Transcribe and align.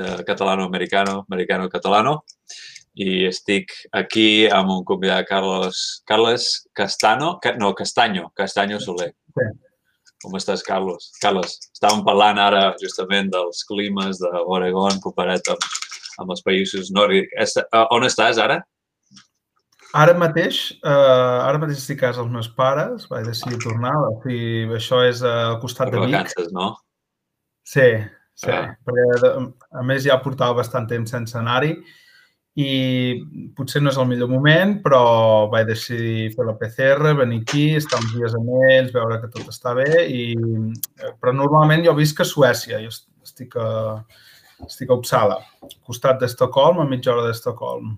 eh, 0.00 0.20
catalano-americano, 0.26 1.24
americano-catalano, 1.28 2.20
i 3.00 3.24
estic 3.28 3.72
aquí 3.94 4.48
amb 4.50 4.72
un 4.74 4.84
convidat, 4.84 5.26
Carlos, 5.28 6.02
Carles 6.08 6.48
Castano, 6.74 7.38
no, 7.58 7.74
Castanyo, 7.74 8.30
Castanyo 8.36 8.80
Soler. 8.80 9.12
Com 10.20 10.34
estàs, 10.36 10.60
Carlos? 10.66 11.12
Carlos, 11.22 11.54
estàvem 11.70 12.02
parlant 12.04 12.40
ara 12.42 12.74
justament 12.82 13.30
dels 13.32 13.62
climes 13.68 14.18
d'Oregon 14.20 15.00
comparat 15.00 15.48
amb, 15.48 15.64
amb 16.20 16.34
els 16.34 16.44
països 16.44 16.90
nòrdics. 16.92 17.56
Uh, 17.70 17.86
on 17.96 18.04
estàs 18.04 18.40
ara? 18.42 18.58
Ara 19.96 20.12
mateix, 20.14 20.60
uh, 20.84 21.46
ara 21.48 21.58
mateix 21.62 21.80
estic 21.80 22.02
a 22.02 22.10
casa 22.10 22.20
dels 22.20 22.34
meus 22.34 22.50
pares, 22.58 23.08
vaig 23.10 23.26
decidir 23.26 23.58
tornar, 23.64 23.94
fi, 24.22 24.36
això 24.76 25.00
és 25.08 25.24
al 25.26 25.56
costat 25.64 25.90
de 25.90 25.98
Vic. 25.98 26.12
vacances, 26.12 26.52
no? 26.54 26.74
Sí, 27.66 27.88
sí, 28.40 28.52
ah. 28.52 28.70
perquè 28.86 29.30
a 29.80 29.82
més 29.86 30.06
ja 30.06 30.20
portava 30.24 30.60
bastant 30.62 30.88
temps 30.90 31.12
sense 31.12 31.36
anar-hi 31.38 31.74
i 32.58 32.70
potser 33.56 33.80
no 33.82 33.92
és 33.92 33.98
el 34.00 34.08
millor 34.10 34.30
moment, 34.30 34.74
però 34.82 35.02
vaig 35.52 35.68
decidir 35.68 36.32
fer 36.34 36.46
la 36.48 36.56
PCR, 36.58 37.14
venir 37.20 37.40
aquí, 37.44 37.66
estar 37.78 38.00
uns 38.00 38.16
dies 38.16 38.34
amb 38.36 38.50
ells, 38.72 38.92
veure 38.96 39.20
que 39.22 39.30
tot 39.30 39.52
està 39.52 39.74
bé. 39.78 39.86
I... 40.10 40.34
Però 41.22 41.34
normalment 41.36 41.84
jo 41.86 41.94
visc 41.98 42.20
a 42.20 42.26
Suècia, 42.26 42.80
jo 42.82 42.90
estic 42.90 43.54
a, 43.60 43.70
estic 44.66 44.90
a 44.90 44.98
Uppsala, 44.98 45.38
al 45.62 45.74
costat 45.86 46.20
d'Estocolm, 46.20 46.82
a 46.82 46.88
mitja 46.90 47.14
hora 47.14 47.28
d'Estocolm. 47.28 47.94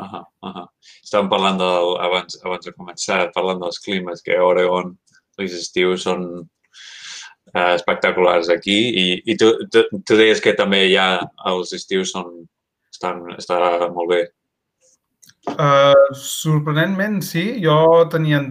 Uh 0.00 0.06
-huh, 0.06 0.24
uh 0.46 0.52
-huh. 0.54 0.66
Estàvem 1.02 1.28
parlant 1.28 1.58
del, 1.58 1.96
abans, 2.00 2.38
abans 2.44 2.64
de 2.64 2.72
començar, 2.72 3.32
parlant 3.34 3.60
dels 3.60 3.78
climes, 3.78 4.22
que 4.22 4.36
a 4.36 4.44
Oregon 4.44 4.96
els 5.38 5.52
estius 5.52 6.02
són 6.02 6.48
uh, 7.54 7.72
espectaculars 7.74 8.50
aquí 8.52 8.78
i, 8.90 9.06
i 9.24 9.36
tu, 9.40 9.52
tu, 9.72 9.84
tu 10.06 10.18
deies 10.18 10.42
que 10.42 10.56
també 10.58 10.86
ja 10.92 11.12
els 11.50 11.74
estius 11.76 12.14
són 12.16 12.44
estan, 12.90 13.24
està 13.38 13.88
molt 13.94 14.12
bé. 14.12 14.20
Uh, 15.48 16.12
sorprenentment, 16.16 17.22
sí. 17.24 17.46
Jo 17.64 18.06
tenia... 18.12 18.44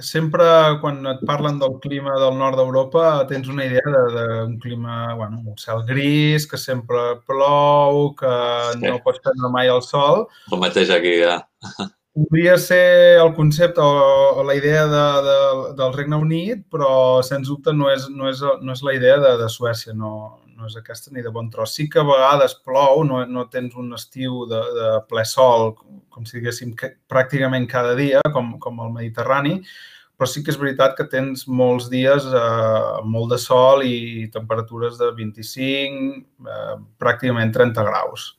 Sempre, 0.00 0.44
quan 0.80 1.02
et 1.10 1.18
parlen 1.28 1.58
del 1.60 1.74
clima 1.82 2.14
del 2.22 2.38
nord 2.38 2.56
d'Europa, 2.56 3.26
tens 3.28 3.50
una 3.52 3.66
idea 3.68 3.90
d'un 4.14 4.54
clima, 4.62 5.10
bueno, 5.18 5.42
un 5.44 5.58
cel 5.60 5.82
gris, 5.84 6.46
que 6.48 6.56
sempre 6.56 7.18
plou, 7.28 8.14
que 8.16 8.32
sí. 8.78 8.86
no 8.86 8.96
pots 9.04 9.20
prendre 9.20 9.52
mai 9.52 9.68
el 9.68 9.82
sol. 9.84 10.24
El 10.54 10.62
mateix 10.62 10.94
aquí, 10.94 11.18
ja. 11.20 11.42
Podria 12.10 12.56
ser 12.58 13.20
el 13.22 13.34
concepte 13.34 13.80
o, 13.80 14.42
la 14.42 14.54
idea 14.58 14.86
de, 14.90 15.06
de, 15.22 15.74
del 15.78 15.92
Regne 15.94 16.16
Unit, 16.18 16.64
però, 16.70 17.22
sens 17.22 17.46
dubte, 17.46 17.72
no 17.72 17.86
és, 17.92 18.08
no 18.10 18.26
és, 18.28 18.40
no 18.62 18.74
és 18.74 18.82
la 18.82 18.94
idea 18.96 19.20
de, 19.22 19.36
de 19.38 19.46
Suècia. 19.48 19.94
No, 19.94 20.40
no 20.60 20.66
és 20.66 20.74
aquesta 20.76 21.12
ni 21.14 21.22
de 21.22 21.30
bon 21.32 21.46
tros. 21.52 21.76
Sí 21.76 21.86
que 21.88 22.02
a 22.02 22.06
vegades 22.06 22.56
plou, 22.66 23.04
no, 23.06 23.22
no 23.30 23.46
tens 23.52 23.76
un 23.78 23.94
estiu 23.94 24.42
de, 24.50 24.60
de 24.76 24.88
ple 25.10 25.24
sol, 25.28 25.70
com 26.10 26.26
si 26.26 26.40
diguéssim, 26.40 26.74
que, 26.76 26.92
pràcticament 27.10 27.68
cada 27.70 27.94
dia, 27.98 28.22
com, 28.34 28.56
com 28.62 28.82
el 28.84 28.90
Mediterrani, 28.96 29.60
però 30.18 30.28
sí 30.28 30.42
que 30.44 30.52
és 30.52 30.58
veritat 30.60 30.96
que 30.98 31.06
tens 31.08 31.46
molts 31.48 31.86
dies 31.92 32.26
eh, 32.26 33.04
molt 33.08 33.30
de 33.32 33.38
sol 33.40 33.86
i 33.86 34.26
temperatures 34.34 34.98
de 35.00 35.12
25, 35.16 36.18
eh, 36.44 36.74
pràcticament 37.00 37.54
30 37.54 37.86
graus. 37.86 38.32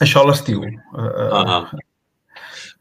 Això 0.00 0.22
a 0.22 0.30
l'estiu. 0.30 0.64
Uh 0.64 1.10
-huh 1.10 1.83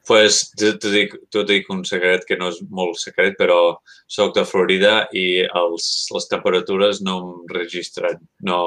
pues, 0.08 0.52
t'ho 0.59 0.92
dic, 0.92 1.16
dic 1.48 1.70
un 1.72 1.84
secret 1.88 2.26
que 2.28 2.38
no 2.40 2.50
és 2.52 2.59
molt 2.70 3.00
secret, 3.00 3.38
però 3.40 3.78
sóc 4.12 4.34
de 4.36 4.44
Florida 4.48 5.08
i 5.16 5.44
els, 5.45 5.88
les 6.14 6.28
temperatures 6.32 7.02
no 7.06 7.18
em 7.22 7.32
registren. 7.54 8.20
No, 8.44 8.60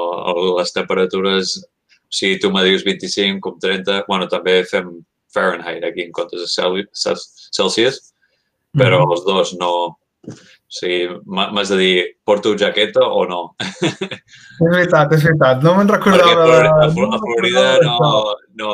les 0.57 0.73
temperatures, 0.73 1.57
si 2.09 2.35
tu 2.41 2.51
me 2.53 2.65
dius 2.65 2.85
25 2.87 3.41
com 3.43 3.59
30, 3.61 4.03
bueno, 4.09 4.29
també 4.31 4.63
fem 4.65 4.97
Fahrenheit 5.33 5.85
aquí 5.85 6.07
en 6.07 6.13
comptes 6.15 6.41
de 6.41 6.49
Celsius, 7.53 8.13
però 8.73 8.99
mm 8.99 9.05
-hmm. 9.05 9.11
els 9.13 9.25
dos 9.25 9.55
no... 9.59 9.73
O 10.67 10.73
sigui, 10.77 11.07
m'has 11.25 11.69
de 11.69 11.77
dir, 11.77 12.05
porto 12.25 12.51
jaqueta 12.57 12.99
o 12.99 13.25
no? 13.25 13.55
És 13.61 14.71
veritat, 14.73 15.13
és 15.13 15.23
veritat. 15.23 15.61
No 15.63 15.75
me'n 15.77 15.87
recordava. 15.87 16.43
Perquè 16.43 17.05
a 17.15 17.19
Florida 17.21 17.63
no, 17.85 18.35
no, 18.59 18.71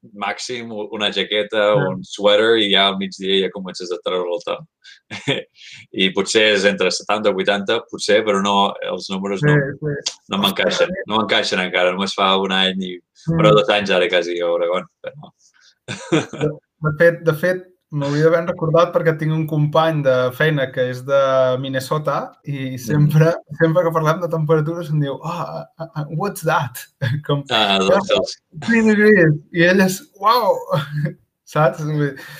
màxim 0.00 0.70
una 0.72 1.10
jaqueta, 1.12 1.74
o 1.74 1.88
un 1.94 2.04
sweater 2.04 2.56
i 2.62 2.70
ja 2.72 2.86
al 2.88 2.96
migdia 3.00 3.40
ja 3.44 3.50
comences 3.52 3.92
a 3.92 3.98
treure 4.04 4.36
el 4.36 4.44
top. 4.46 4.64
I 6.04 6.10
potser 6.16 6.46
és 6.54 6.66
entre 6.68 6.92
70 6.94 7.32
i 7.32 7.44
80, 7.44 7.78
potser, 7.92 8.20
però 8.26 8.40
no, 8.44 8.56
els 8.92 9.10
números 9.12 9.44
no, 9.46 9.56
no 10.32 10.40
m'encaixen. 10.42 10.94
No 11.06 11.20
m'encaixen 11.20 11.62
encara, 11.66 11.92
només 11.96 12.16
fa 12.16 12.32
un 12.40 12.56
any 12.56 12.86
i... 12.88 12.94
Però 13.28 13.52
dos 13.52 13.68
anys 13.68 13.92
ara 13.92 14.08
quasi 14.08 14.38
a 14.40 14.48
Oregon. 14.48 14.88
Però... 15.04 15.34
De 16.80 16.94
fet, 16.96 17.20
de 17.26 17.34
fet, 17.36 17.66
M'hauria 17.90 18.28
d'haver 18.28 18.40
recordat 18.46 18.92
perquè 18.94 19.16
tinc 19.18 19.34
un 19.34 19.46
company 19.50 20.04
de 20.06 20.14
feina 20.38 20.68
que 20.70 20.84
és 20.92 21.00
de 21.08 21.20
Minnesota 21.58 22.18
i 22.46 22.76
sempre, 22.78 23.32
sempre 23.58 23.82
que 23.82 23.92
parlem 23.96 24.20
de 24.22 24.30
temperatures 24.30 24.92
em 24.94 25.00
diu 25.02 25.16
oh, 25.16 25.32
uh, 25.32 25.64
uh, 25.88 26.04
what's 26.14 26.46
that? 26.46 26.84
Com, 27.26 27.42
ah, 27.50 27.80
doncs, 27.82 28.36
3 28.68 28.92
degrees. 28.92 29.34
I 29.50 29.66
ell 29.72 29.82
és, 29.82 29.98
wow! 30.22 30.54
Saps? 31.50 31.82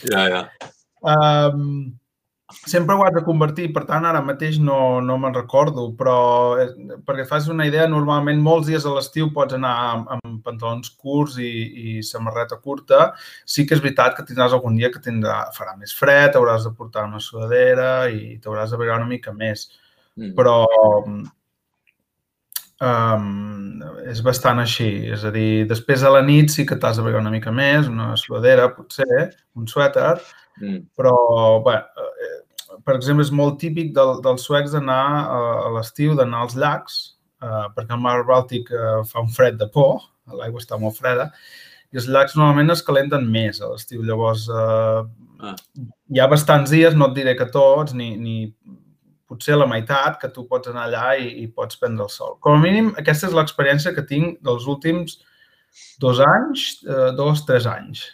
Ja, 0.06 0.22
ja. 0.30 0.44
Um, 1.02 1.98
sempre 2.50 2.94
ho 2.94 3.04
has 3.04 3.14
de 3.14 3.22
convertir, 3.26 3.68
per 3.74 3.84
tant, 3.88 4.06
ara 4.06 4.22
mateix 4.24 4.58
no, 4.62 5.00
no 5.04 5.16
me'n 5.20 5.34
recordo, 5.36 5.86
però 5.98 6.16
eh, 6.60 6.68
perquè 7.06 7.26
fas 7.28 7.48
una 7.52 7.66
idea, 7.68 7.88
normalment 7.90 8.42
molts 8.44 8.70
dies 8.70 8.86
a 8.86 8.94
l'estiu 8.94 9.30
pots 9.34 9.56
anar 9.58 9.74
amb, 9.88 10.12
amb 10.16 10.38
pantalons 10.46 10.92
curts 11.00 11.38
i, 11.42 11.50
i 11.50 11.96
samarreta 12.06 12.60
curta. 12.60 13.10
Sí 13.44 13.66
que 13.66 13.76
és 13.78 13.84
veritat 13.84 14.16
que 14.16 14.26
tindràs 14.28 14.56
algun 14.56 14.78
dia 14.78 14.92
que 14.94 15.02
tindrà, 15.04 15.42
farà 15.56 15.76
més 15.80 15.94
fred, 15.96 16.38
hauràs 16.38 16.68
de 16.68 16.74
portar 16.76 17.08
una 17.08 17.22
sudadera 17.24 17.92
i 18.10 18.38
t'hauràs 18.42 18.72
de 18.72 18.80
veure 18.80 18.98
una 19.00 19.10
mica 19.10 19.34
més. 19.36 19.68
Mm. 20.18 20.34
Però 20.36 20.56
um, 22.80 23.80
és 24.10 24.22
bastant 24.24 24.60
així. 24.62 24.90
És 25.14 25.24
a 25.24 25.32
dir, 25.34 25.66
després 25.70 26.02
a 26.02 26.12
la 26.14 26.22
nit 26.26 26.52
sí 26.52 26.66
que 26.68 26.78
t'has 26.80 26.98
de 26.98 27.06
veure 27.06 27.20
una 27.20 27.32
mica 27.32 27.52
més, 27.54 27.88
una 27.88 28.14
sudadera, 28.20 28.70
potser, 28.76 29.30
un 29.56 29.68
suèter, 29.70 30.16
mm. 30.60 30.78
però, 30.98 31.14
bé, 31.66 31.76
per 32.84 32.96
exemple, 32.96 33.24
és 33.24 33.32
molt 33.34 33.58
típic 33.62 33.94
del, 33.96 34.18
dels 34.24 34.44
suecs 34.46 34.74
d'anar 34.74 35.04
a 35.30 35.72
l'estiu, 35.76 36.14
d'anar 36.18 36.44
als 36.44 36.56
llacs, 36.58 37.00
eh, 37.42 37.66
perquè 37.76 37.96
el 37.96 38.02
mar 38.04 38.20
Bàltic 38.28 38.70
eh, 38.74 39.00
fa 39.10 39.24
un 39.24 39.32
fred 39.34 39.58
de 39.60 39.68
por, 39.72 40.04
l'aigua 40.40 40.62
està 40.62 40.78
molt 40.80 40.98
freda, 40.98 41.30
i 41.90 41.98
els 41.98 42.06
llacs 42.10 42.36
normalment 42.38 42.70
es 42.74 42.84
calenten 42.86 43.26
més 43.30 43.58
a 43.60 43.72
l'estiu. 43.72 44.04
Llavors, 44.06 44.46
eh, 44.50 45.00
ah. 45.48 45.56
hi 46.14 46.20
ha 46.20 46.28
bastants 46.30 46.70
dies, 46.70 46.94
no 46.94 47.10
et 47.10 47.16
diré 47.18 47.34
que 47.38 47.48
tots, 47.50 47.96
ni, 47.98 48.12
ni 48.20 48.36
potser 49.30 49.58
la 49.58 49.68
meitat, 49.70 50.20
que 50.22 50.30
tu 50.34 50.46
pots 50.50 50.70
anar 50.70 50.86
allà 50.86 51.16
i, 51.18 51.28
i 51.42 51.50
pots 51.54 51.78
prendre 51.80 52.06
el 52.06 52.14
sol. 52.14 52.36
Com 52.44 52.58
a 52.58 52.62
mínim, 52.62 52.94
aquesta 53.00 53.28
és 53.30 53.36
l'experiència 53.36 53.94
que 53.96 54.06
tinc 54.06 54.40
dels 54.46 54.66
últims 54.70 55.20
dos 56.02 56.22
anys, 56.24 56.70
eh, 56.86 57.10
dos, 57.18 57.44
tres 57.46 57.68
anys. 57.70 58.06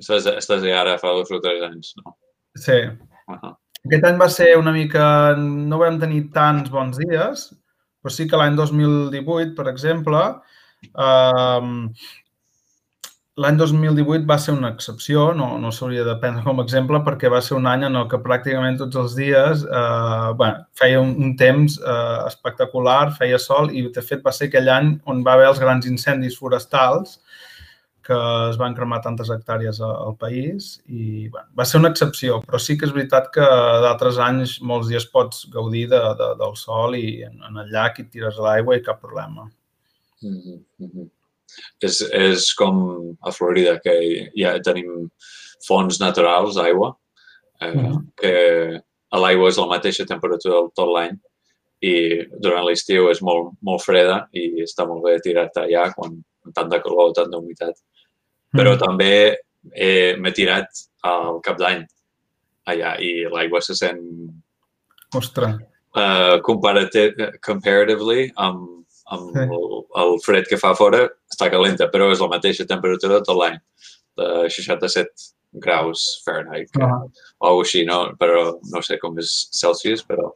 Estàs, 0.00 0.26
estàs 0.26 0.64
ara 0.74 0.96
fa 0.98 1.12
dos 1.14 1.30
o 1.32 1.40
tres 1.42 1.62
anys, 1.68 1.92
no? 2.00 2.16
Sí. 2.58 2.80
Uh 3.28 3.36
-huh. 3.36 3.52
Aquest 3.84 4.04
any 4.08 4.18
va 4.20 4.30
ser 4.32 4.54
una 4.56 4.72
mica... 4.72 5.06
No 5.36 5.78
vam 5.82 6.00
tenir 6.00 6.26
tants 6.36 6.72
bons 6.72 6.98
dies, 7.02 7.46
però 8.00 8.12
sí 8.12 8.28
que 8.28 8.40
l'any 8.40 8.56
2018, 8.56 9.52
per 9.58 9.68
exemple, 9.72 10.22
eh, 10.88 11.70
l'any 13.44 13.56
2018 13.58 14.28
va 14.30 14.36
ser 14.38 14.54
una 14.54 14.70
excepció, 14.70 15.26
no, 15.34 15.48
no 15.58 15.72
s'hauria 15.74 16.04
de 16.06 16.14
prendre 16.22 16.44
com 16.46 16.60
a 16.60 16.64
exemple 16.64 17.00
perquè 17.06 17.30
va 17.32 17.40
ser 17.42 17.56
un 17.56 17.66
any 17.66 17.82
en 17.88 17.98
el 17.98 18.06
que 18.10 18.20
pràcticament 18.22 18.78
tots 18.78 19.00
els 19.00 19.16
dies 19.18 19.64
eh, 19.66 20.28
bueno, 20.38 20.62
feia 20.78 21.00
un, 21.02 21.16
un 21.18 21.32
temps 21.40 21.80
eh, 21.80 22.18
espectacular, 22.28 23.10
feia 23.18 23.40
sol 23.42 23.72
i 23.74 23.88
de 23.96 24.04
fet 24.06 24.22
va 24.24 24.32
ser 24.36 24.48
aquell 24.48 24.70
any 24.70 24.94
on 25.10 25.24
va 25.26 25.34
haver 25.34 25.50
els 25.50 25.62
grans 25.64 25.90
incendis 25.90 26.38
forestals 26.38 27.18
que 28.04 28.16
es 28.50 28.58
van 28.60 28.74
cremar 28.76 29.00
tantes 29.04 29.30
hectàrees 29.32 29.80
al 29.84 30.14
país 30.20 30.74
i 30.86 31.28
bueno, 31.28 31.48
va 31.58 31.64
ser 31.68 31.80
una 31.80 31.90
excepció, 31.92 32.40
però 32.44 32.60
sí 32.60 32.76
que 32.78 32.86
és 32.88 32.94
veritat 32.94 33.30
que 33.34 33.44
d'altres 33.84 34.20
anys 34.22 34.58
molts 34.60 34.90
dies 34.92 35.06
pots 35.14 35.46
gaudir 35.54 35.86
de, 35.92 36.00
de, 36.20 36.30
del 36.40 36.56
sol 36.60 36.96
i 36.98 37.22
en, 37.26 37.38
en 37.48 37.60
el 37.64 37.72
llac 37.72 38.00
i 38.02 38.06
tires 38.08 38.38
a 38.38 38.46
l'aigua 38.48 38.76
i 38.76 38.84
cap 38.84 39.00
problema. 39.00 39.48
Mm 40.22 40.60
-hmm. 40.78 41.08
és, 41.80 42.00
és 42.00 42.54
com 42.54 43.16
a 43.20 43.32
Florida, 43.32 43.78
que 43.80 44.30
ja 44.36 44.58
tenim 44.60 45.10
fonts 45.66 46.00
naturals 46.00 46.54
d'aigua, 46.54 46.96
eh, 47.60 47.72
mm 47.72 47.80
-hmm. 47.80 48.02
que 48.16 48.82
l'aigua 49.12 49.48
és 49.48 49.58
la 49.58 49.66
mateixa 49.66 50.06
temperatura 50.06 50.68
tot 50.74 50.88
l'any 50.88 51.18
i 51.80 51.94
durant 52.40 52.64
l'estiu 52.64 53.10
és 53.10 53.20
molt, 53.22 53.52
molt 53.60 53.82
freda 53.82 54.28
i 54.32 54.62
està 54.62 54.86
molt 54.88 55.04
bé 55.04 55.18
tirar-te 55.20 55.60
allà 55.60 55.92
quan 55.94 56.22
tant 56.54 56.68
de 56.68 56.80
calor 56.80 57.10
o 57.10 57.12
tant 57.12 57.30
d'humitat 57.30 57.76
però 58.54 58.74
mm. 58.74 58.80
també 58.80 59.14
eh, 59.74 60.14
m'he 60.16 60.32
tirat 60.36 60.86
al 61.04 61.40
cap 61.44 61.58
d'any 61.60 61.84
allà 62.70 62.94
i 63.02 63.12
l'aigua 63.30 63.60
se 63.64 63.76
sent... 63.76 64.00
Ostres. 65.14 65.60
Uh, 65.94 66.40
comparative, 66.42 67.28
comparatively 67.44 68.24
amb, 68.42 68.64
amb 69.14 69.36
sí. 69.36 69.44
el, 69.44 69.68
el 70.02 70.16
fred 70.24 70.48
que 70.50 70.58
fa 70.58 70.72
fora 70.78 71.04
està 71.30 71.50
calenta, 71.52 71.86
però 71.92 72.08
és 72.10 72.22
la 72.24 72.32
mateixa 72.32 72.66
temperatura 72.66 73.22
tot 73.22 73.38
l'any, 73.38 73.60
de 74.18 74.28
67 74.50 75.30
graus 75.62 76.22
Fahrenheit, 76.24 76.70
que, 76.72 76.82
uh 76.82 76.90
-huh. 76.90 77.10
o 77.38 77.60
així, 77.60 77.84
no? 77.86 78.14
però 78.18 78.58
no 78.72 78.82
sé 78.82 78.98
com 78.98 79.18
és 79.18 79.48
Celsius, 79.52 80.02
però 80.02 80.32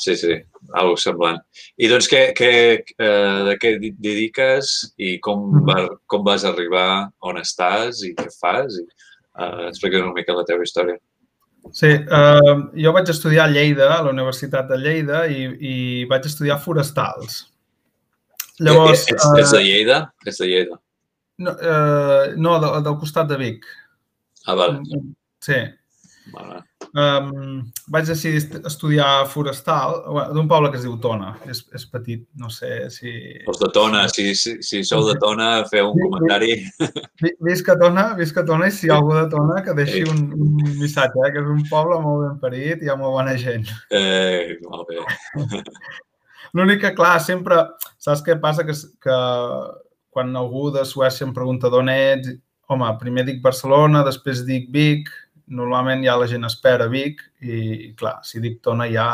sí, 0.00 0.16
sí, 0.16 0.36
algo 0.78 0.96
semblant. 1.00 1.40
I 1.80 1.90
doncs 1.90 2.08
què, 2.10 2.22
què, 2.36 2.50
eh, 2.80 3.36
de 3.48 3.54
què 3.60 3.74
dediques 3.82 4.72
i 4.98 5.18
com, 5.24 5.46
va, 5.68 5.84
com 6.10 6.24
vas 6.26 6.46
arribar 6.48 7.10
on 7.26 7.40
estàs 7.40 8.02
i 8.08 8.14
què 8.18 8.28
fas? 8.40 8.80
I, 8.80 8.86
eh, 9.36 9.68
explica't 9.68 10.06
una 10.06 10.16
mica 10.16 10.36
la 10.36 10.46
teva 10.48 10.66
història. 10.66 10.98
Sí, 11.76 11.90
eh, 11.92 12.54
jo 12.82 12.92
vaig 12.96 13.10
estudiar 13.12 13.46
a 13.46 13.52
Lleida, 13.52 13.90
a 13.98 14.02
la 14.02 14.14
Universitat 14.14 14.70
de 14.70 14.78
Lleida, 14.80 15.26
i, 15.28 15.44
i 15.60 15.74
vaig 16.10 16.26
estudiar 16.26 16.60
forestals. 16.62 17.42
Llavors... 18.60 19.04
Ets, 19.08 19.26
ets 19.36 19.52
de 19.52 19.60
eh, 19.60 19.66
Lleida? 19.66 20.00
Ets 20.26 20.40
de 20.40 20.48
Lleida? 20.48 20.80
No, 21.40 21.52
eh, 21.56 22.32
no 22.36 22.56
del, 22.60 22.82
del 22.84 22.98
costat 23.00 23.28
de 23.30 23.38
Vic. 23.40 23.68
Ah, 24.46 24.56
val. 24.56 24.80
Sí. 25.44 25.60
Vale. 26.32 26.64
Um, 26.90 27.70
vaig 27.86 28.08
decidir 28.08 28.40
estudiar 28.66 29.28
forestal 29.30 30.00
d'un 30.34 30.48
poble 30.50 30.72
que 30.72 30.80
es 30.80 30.86
diu 30.86 30.96
Tona. 31.02 31.36
És, 31.46 31.62
és 31.76 31.84
petit, 31.86 32.24
no 32.34 32.50
sé 32.50 32.88
si... 32.90 33.12
Els 33.46 33.60
de 33.62 33.70
Tona, 33.74 34.06
si, 34.10 34.30
si, 34.38 34.56
si 34.66 34.82
sou 34.86 35.04
de 35.06 35.14
Tona, 35.22 35.50
feu 35.70 35.92
un 35.92 36.00
comentari. 36.02 36.56
Visca 37.46 37.78
Tona, 37.78 38.10
visca 38.18 38.44
Tona, 38.46 38.70
i 38.70 38.74
si 38.74 38.88
hi 38.88 38.92
ha 38.92 38.98
algú 38.98 39.14
de 39.14 39.28
Tona 39.30 39.60
que 39.66 39.76
deixi 39.78 40.02
un, 40.10 40.24
un 40.34 40.56
missatge, 40.80 41.22
eh? 41.26 41.32
que 41.34 41.44
és 41.44 41.52
un 41.54 41.62
poble 41.70 42.00
molt 42.02 42.26
ben 42.26 42.40
parit 42.42 42.82
i 42.82 42.90
hi 42.90 42.92
ha 42.92 42.98
molt 42.98 43.20
bona 43.20 43.36
gent. 43.38 43.70
Eh, 43.94 44.58
molt 44.66 44.90
bé. 44.90 45.04
L'únic 46.58 46.82
que, 46.82 46.94
clar, 46.98 47.18
sempre... 47.22 47.62
Saps 48.00 48.24
què 48.26 48.38
passa? 48.40 48.64
Que, 48.66 48.74
que 49.04 49.16
quan 50.10 50.32
algú 50.36 50.70
de 50.74 50.82
Suècia 50.88 51.26
em 51.26 51.34
pregunta 51.36 51.70
d'on 51.70 51.90
ets, 51.92 52.32
home, 52.70 52.86
primer 53.00 53.26
dic 53.26 53.40
Barcelona, 53.42 54.02
després 54.06 54.44
dic 54.46 54.70
Vic, 54.74 55.10
normalment 55.50 56.04
ja 56.04 56.14
la 56.18 56.28
gent 56.30 56.46
espera 56.46 56.86
Vic 56.90 57.20
i, 57.42 57.90
clar, 57.98 58.20
si 58.26 58.40
dic 58.42 58.60
Tona 58.64 58.86
ja 58.90 59.06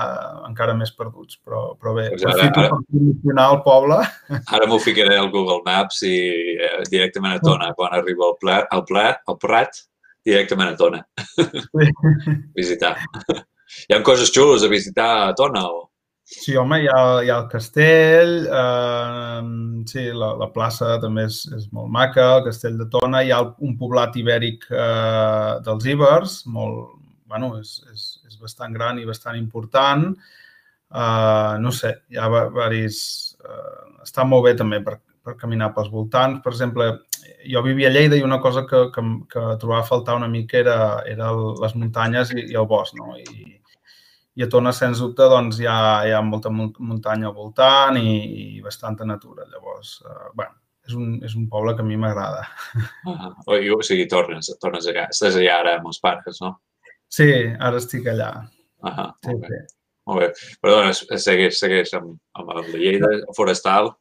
encara 0.46 0.74
més 0.76 0.92
perduts, 0.96 1.38
però, 1.40 1.62
però 1.80 1.94
bé, 1.96 2.06
pues 2.12 2.26
ara, 2.28 2.48
ara, 2.50 2.78
promocionar 2.90 3.46
el 3.54 3.60
poble. 3.64 3.98
Ara 4.56 4.68
m'ho 4.68 4.78
ficaré 4.82 5.16
al 5.16 5.30
Google 5.32 5.62
Maps 5.66 6.02
i 6.06 6.14
eh, 6.52 6.84
directament 6.92 7.38
a 7.38 7.42
Tona, 7.42 7.72
quan 7.78 7.96
arribo 7.96 8.30
al, 8.30 8.38
pla, 8.42 8.60
al, 8.70 8.84
pla, 8.88 9.08
al 9.26 9.40
Prat, 9.42 9.82
directament 10.26 10.74
a 10.74 10.78
Tona. 10.78 11.02
Sí. 11.36 11.90
visitar. 12.60 12.96
Hi 13.86 13.96
ha 13.96 14.02
coses 14.06 14.32
xules 14.34 14.64
a 14.66 14.72
visitar 14.72 15.10
a 15.24 15.34
Tona 15.38 15.66
o...? 15.70 15.86
Sí, 16.26 16.56
home, 16.58 16.80
hi 16.82 16.88
ha, 16.90 17.00
hi 17.22 17.28
ha 17.30 17.36
el 17.38 17.44
castell, 17.46 18.32
eh, 18.50 19.42
sí, 19.86 20.06
la, 20.10 20.32
la 20.40 20.48
plaça 20.50 20.96
també 20.98 21.22
és, 21.28 21.36
és 21.54 21.68
molt 21.70 21.86
maca, 21.94 22.24
el 22.40 22.48
castell 22.48 22.80
de 22.80 22.86
Tona, 22.90 23.20
hi 23.22 23.30
ha 23.30 23.44
un 23.62 23.76
poblat 23.78 24.16
ibèric 24.18 24.66
eh, 24.72 25.52
dels 25.68 25.86
Ibers, 25.92 26.40
molt, 26.50 26.96
bueno, 27.30 27.52
és, 27.60 27.76
és, 27.92 28.06
és 28.26 28.40
bastant 28.42 28.74
gran 28.74 28.98
i 28.98 29.06
bastant 29.06 29.38
important. 29.38 30.08
Eh, 30.90 31.52
no 31.62 31.72
sé, 31.74 31.92
hi 32.10 32.18
ha 32.18 32.26
varis... 32.30 32.98
Eh, 33.46 33.84
està 34.06 34.26
molt 34.26 34.48
bé 34.48 34.56
també 34.58 34.80
per, 34.82 34.96
per 35.22 35.36
caminar 35.38 35.72
pels 35.76 35.92
voltants. 35.94 36.42
Per 36.42 36.50
exemple, 36.56 36.88
jo 37.52 37.62
vivia 37.62 37.86
a 37.86 37.94
Lleida 37.94 38.18
i 38.18 38.26
una 38.26 38.40
cosa 38.42 38.64
que, 38.66 38.88
que, 38.94 39.06
que 39.30 39.46
trobava 39.62 39.84
a 39.84 39.86
faltar 39.86 40.18
una 40.18 40.30
mica 40.30 40.58
era, 40.58 40.76
era 41.06 41.30
les 41.62 41.78
muntanyes 41.78 42.34
i, 42.34 42.48
i 42.50 42.58
el 42.58 42.66
bosc, 42.70 42.98
no? 42.98 43.14
I, 43.14 43.60
i 44.36 44.44
a 44.44 44.48
Tona, 44.52 44.72
sens 44.76 45.00
dubte, 45.00 45.26
doncs, 45.32 45.60
hi 45.62 45.68
ha, 45.70 45.78
hi 46.04 46.12
ha 46.12 46.20
molta 46.24 46.50
muntanya 46.52 47.30
al 47.30 47.36
voltant 47.36 47.96
i, 47.96 48.56
i 48.56 48.62
bastanta 48.64 49.06
natura. 49.08 49.46
Llavors, 49.48 49.96
eh, 50.04 50.30
bueno, 50.36 50.58
és 50.86 50.96
un, 50.96 51.14
és 51.24 51.36
un 51.38 51.46
poble 51.52 51.72
que 51.76 51.84
a 51.84 51.88
mi 51.88 51.96
m'agrada. 52.00 52.44
Ah, 53.06 53.30
o 53.46 53.80
sigui, 53.86 54.04
tornes, 54.10 54.50
tornes 54.62 54.88
allà. 54.90 55.06
Estàs 55.14 55.38
allà 55.38 55.60
ara 55.62 55.76
amb 55.78 55.88
els 55.92 56.00
pares, 56.02 56.40
no? 56.42 56.56
Sí, 57.08 57.28
ara 57.54 57.78
estic 57.80 58.08
allà. 58.10 58.30
Ah, 58.82 59.08
sí, 59.22 59.30
molt 59.30 59.46
bé. 59.46 59.60
Sí. 59.62 59.76
Molt 60.06 60.22
bé. 60.22 60.28
Perdona, 60.62 60.92
segueix, 60.94 61.56
segueix 61.58 61.94
amb, 61.98 62.12
amb 62.38 62.52
el 62.54 62.68
Lleida, 62.74 63.10
forestal. 63.38 63.92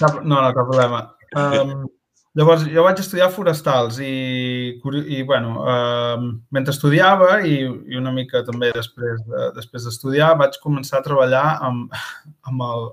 Cap, 0.00 0.22
no, 0.22 0.38
no, 0.38 0.48
cap 0.56 0.70
problema. 0.70 1.02
Um, 1.36 1.84
Llavors, 2.36 2.66
jo 2.68 2.82
vaig 2.84 2.98
estudiar 3.00 3.30
forestals 3.32 3.96
i, 4.04 4.76
i 4.76 5.22
bueno, 5.24 5.54
eh, 5.72 6.24
mentre 6.52 6.74
estudiava 6.74 7.38
i, 7.48 7.54
i 7.64 7.96
una 7.96 8.12
mica 8.12 8.42
també 8.44 8.68
després 8.76 9.22
de, 9.24 9.46
després 9.56 9.86
d'estudiar 9.86 10.34
vaig 10.36 10.58
començar 10.60 11.00
a 11.00 11.06
treballar 11.06 11.46
amb, 11.64 11.96
amb, 12.50 12.66
el, 12.66 12.84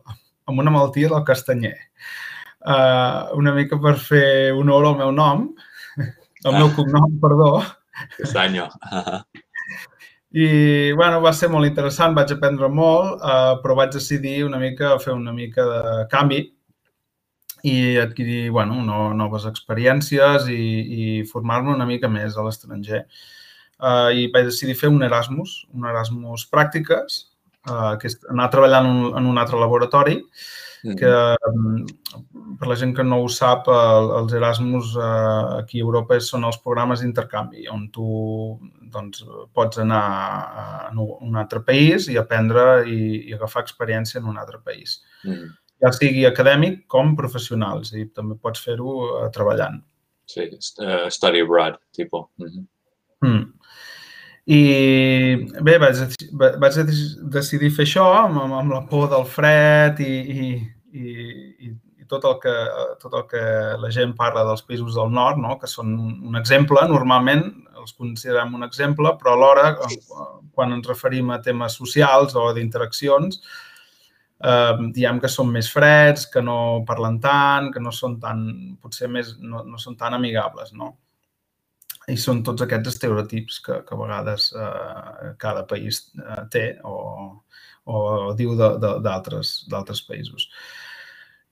amb 0.47 0.63
una 0.63 0.71
malaltia 0.71 1.11
del 1.11 1.27
castanyer. 1.27 1.75
Eh, 1.75 3.19
una 3.35 3.51
mica 3.57 3.81
per 3.83 3.97
fer 3.99 4.25
honor 4.55 4.87
al 4.93 4.99
meu 5.03 5.11
nom, 5.11 5.49
al 6.47 6.59
meu 6.61 6.71
cognom, 6.77 7.19
perdó. 7.19 7.51
Castanyo. 8.15 8.71
I, 10.33 10.47
bueno, 10.95 11.19
va 11.21 11.35
ser 11.35 11.51
molt 11.51 11.67
interessant, 11.67 12.15
vaig 12.15 12.31
aprendre 12.31 12.71
molt, 12.71 13.19
eh, 13.19 13.55
però 13.59 13.75
vaig 13.83 13.91
decidir 13.99 14.39
una 14.47 14.63
mica 14.63 14.95
fer 15.03 15.19
una 15.19 15.35
mica 15.35 15.67
de 15.67 15.81
canvi 16.15 16.45
i 17.63 17.97
adquirir 17.97 18.49
bueno, 18.51 18.81
no, 18.83 19.13
noves 19.15 19.45
experiències 19.47 20.49
i, 20.51 20.63
i 20.83 21.03
formar-me 21.29 21.71
una 21.71 21.87
mica 21.87 22.09
més 22.11 22.35
a 22.35 22.43
l'estranger. 22.43 23.05
Uh, 23.79 24.11
I 24.11 24.27
vaig 24.33 24.49
decidir 24.49 24.75
fer 24.79 24.91
un 24.91 25.03
Erasmus, 25.07 25.61
un 25.71 25.87
Erasmus 25.87 26.43
pràctiques, 26.51 27.21
uh, 27.69 27.95
que 27.99 28.11
és 28.11 28.19
anar 28.31 28.49
treballant 28.51 28.89
en 28.89 28.99
un, 29.05 29.07
en 29.21 29.31
un 29.31 29.39
altre 29.39 29.61
laboratori, 29.63 30.19
que 30.99 31.11
um, 31.47 31.85
per 32.59 32.67
la 32.67 32.75
gent 32.75 32.91
que 32.91 33.05
no 33.07 33.21
ho 33.23 33.29
sap, 33.31 33.69
el, 33.71 34.09
els 34.19 34.35
Erasmus 34.35 34.91
uh, 34.99 35.61
aquí 35.61 35.79
a 35.79 35.87
Europa 35.87 36.19
són 36.19 36.43
els 36.43 36.59
programes 36.59 36.99
d'intercanvi, 36.99 37.69
on 37.71 37.87
tu 37.95 38.07
doncs, 38.91 39.23
pots 39.55 39.79
anar 39.79 40.03
a 40.03 40.91
un 40.99 41.39
altre 41.39 41.63
país 41.63 42.11
i 42.11 42.19
aprendre 42.19 42.83
i, 42.83 42.99
i 43.29 43.39
agafar 43.39 43.63
experiència 43.63 44.19
en 44.19 44.27
un 44.35 44.43
altre 44.43 44.59
país. 44.59 44.99
Mm 45.23 45.62
ja 45.83 45.91
sigui 45.91 46.25
acadèmic 46.27 46.83
com 46.91 47.15
professional, 47.19 47.83
és 47.83 47.91
a 47.93 47.99
dir, 47.99 48.09
també 48.15 48.37
pots 48.39 48.63
fer-ho 48.63 48.93
uh, 49.03 49.25
treballant. 49.35 49.81
Sí, 50.29 50.47
uh, 50.79 51.09
study 51.11 51.43
abroad, 51.43 51.79
tipus. 51.95 52.29
Mm 52.39 52.47
-hmm. 52.47 52.67
mm. 53.27 53.43
I 54.45 54.59
bé, 55.63 55.77
vaig, 55.79 55.95
vaig 56.59 56.73
decidir 57.31 57.71
fer 57.71 57.85
això 57.85 58.03
amb, 58.25 58.39
amb 58.53 58.71
la 58.71 58.81
por 58.89 59.07
del 59.09 59.23
fred 59.25 59.99
i, 60.03 60.15
i, 60.19 60.47
i, 60.91 61.69
i 61.69 62.05
tot, 62.07 62.25
el 62.25 62.39
que, 62.43 62.55
tot 62.99 63.13
el 63.13 63.23
que 63.31 63.43
la 63.79 63.89
gent 63.89 64.15
parla 64.17 64.43
dels 64.43 64.65
països 64.67 64.95
del 64.95 65.11
nord, 65.15 65.39
no? 65.39 65.57
que 65.59 65.67
són 65.67 65.95
un 66.29 66.35
exemple, 66.35 66.83
normalment 66.87 67.43
els 67.79 67.93
considerem 67.93 68.53
un 68.55 68.63
exemple, 68.63 69.15
però 69.19 69.33
alhora, 69.33 69.77
quan 70.53 70.73
ens 70.73 70.87
referim 70.87 71.31
a 71.31 71.41
temes 71.41 71.79
socials 71.79 72.35
o 72.35 72.51
d'interaccions, 72.55 73.39
eh, 73.39 73.72
diem 74.95 75.19
que 75.23 75.31
són 75.31 75.51
més 75.51 75.69
freds, 75.71 76.25
que 76.31 76.41
no 76.43 76.83
parlen 76.87 77.19
tant, 77.23 77.71
que 77.71 77.79
no 77.79 77.93
són 77.95 78.19
tan, 78.19 78.43
potser 78.81 79.07
més, 79.07 79.37
no, 79.39 79.63
no 79.63 79.79
són 79.79 79.95
tan 79.95 80.17
amigables, 80.17 80.73
no? 80.73 80.97
I 82.11 82.17
són 82.19 82.41
tots 82.43 82.65
aquests 82.65 82.91
estereotips 82.91 83.61
que, 83.63 83.77
que 83.87 83.95
a 83.95 83.99
vegades 83.99 84.49
eh, 84.59 85.29
cada 85.39 85.63
país 85.67 86.01
eh, 86.19 86.41
té 86.51 86.63
o, 86.83 86.97
o 87.85 88.33
diu 88.35 88.57
d'altres 88.59 90.03
països. 90.09 90.49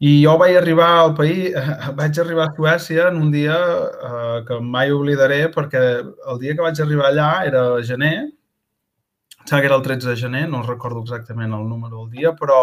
I 0.02 0.18
jo 0.24 0.34
vaig 0.42 0.58
arribar 0.58 0.90
al 0.98 1.16
país, 1.16 1.56
vaig 2.00 2.20
arribar 2.20 2.50
a 2.50 2.56
Suècia 2.58 3.08
en 3.08 3.22
un 3.22 3.32
dia 3.32 3.56
eh, 3.56 4.38
que 4.48 4.60
mai 4.60 4.92
oblidaré 4.92 5.46
perquè 5.54 5.86
el 6.02 6.44
dia 6.44 6.58
que 6.58 6.66
vaig 6.66 6.84
arribar 6.84 7.12
allà 7.12 7.32
era 7.48 7.66
gener 7.88 8.16
sembla 9.46 9.62
que 9.62 9.70
era 9.70 9.76
el 9.76 9.84
13 9.84 10.10
de 10.10 10.18
gener, 10.18 10.46
no 10.50 10.64
recordo 10.64 11.02
exactament 11.02 11.54
el 11.54 11.68
número 11.68 12.04
del 12.04 12.10
dia, 12.22 12.32
però 12.38 12.62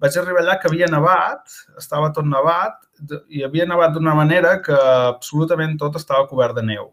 vaig 0.00 0.16
arribar 0.18 0.42
allà 0.42 0.56
que 0.60 0.68
havia 0.70 0.88
nevat, 0.90 1.54
estava 1.80 2.10
tot 2.14 2.26
nevat, 2.28 2.80
i 3.28 3.44
havia 3.44 3.66
nevat 3.68 3.94
d'una 3.94 4.14
manera 4.16 4.58
que 4.62 4.74
absolutament 5.14 5.78
tot 5.80 5.96
estava 6.00 6.26
cobert 6.30 6.58
de 6.58 6.66
neu. 6.66 6.90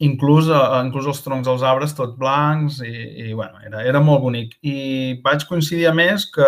Inclús, 0.00 0.46
eh, 0.48 0.80
inclús 0.86 1.06
els 1.12 1.20
troncs 1.20 1.44
dels 1.44 1.62
arbres 1.66 1.92
tots 1.92 2.16
blancs 2.16 2.78
i, 2.80 2.92
i 3.26 3.34
bueno, 3.36 3.60
era, 3.66 3.82
era 3.84 4.00
molt 4.00 4.22
bonic. 4.24 4.54
I 4.64 5.20
vaig 5.24 5.44
coincidir 5.48 5.90
a 5.90 5.94
més 5.96 6.24
que 6.32 6.46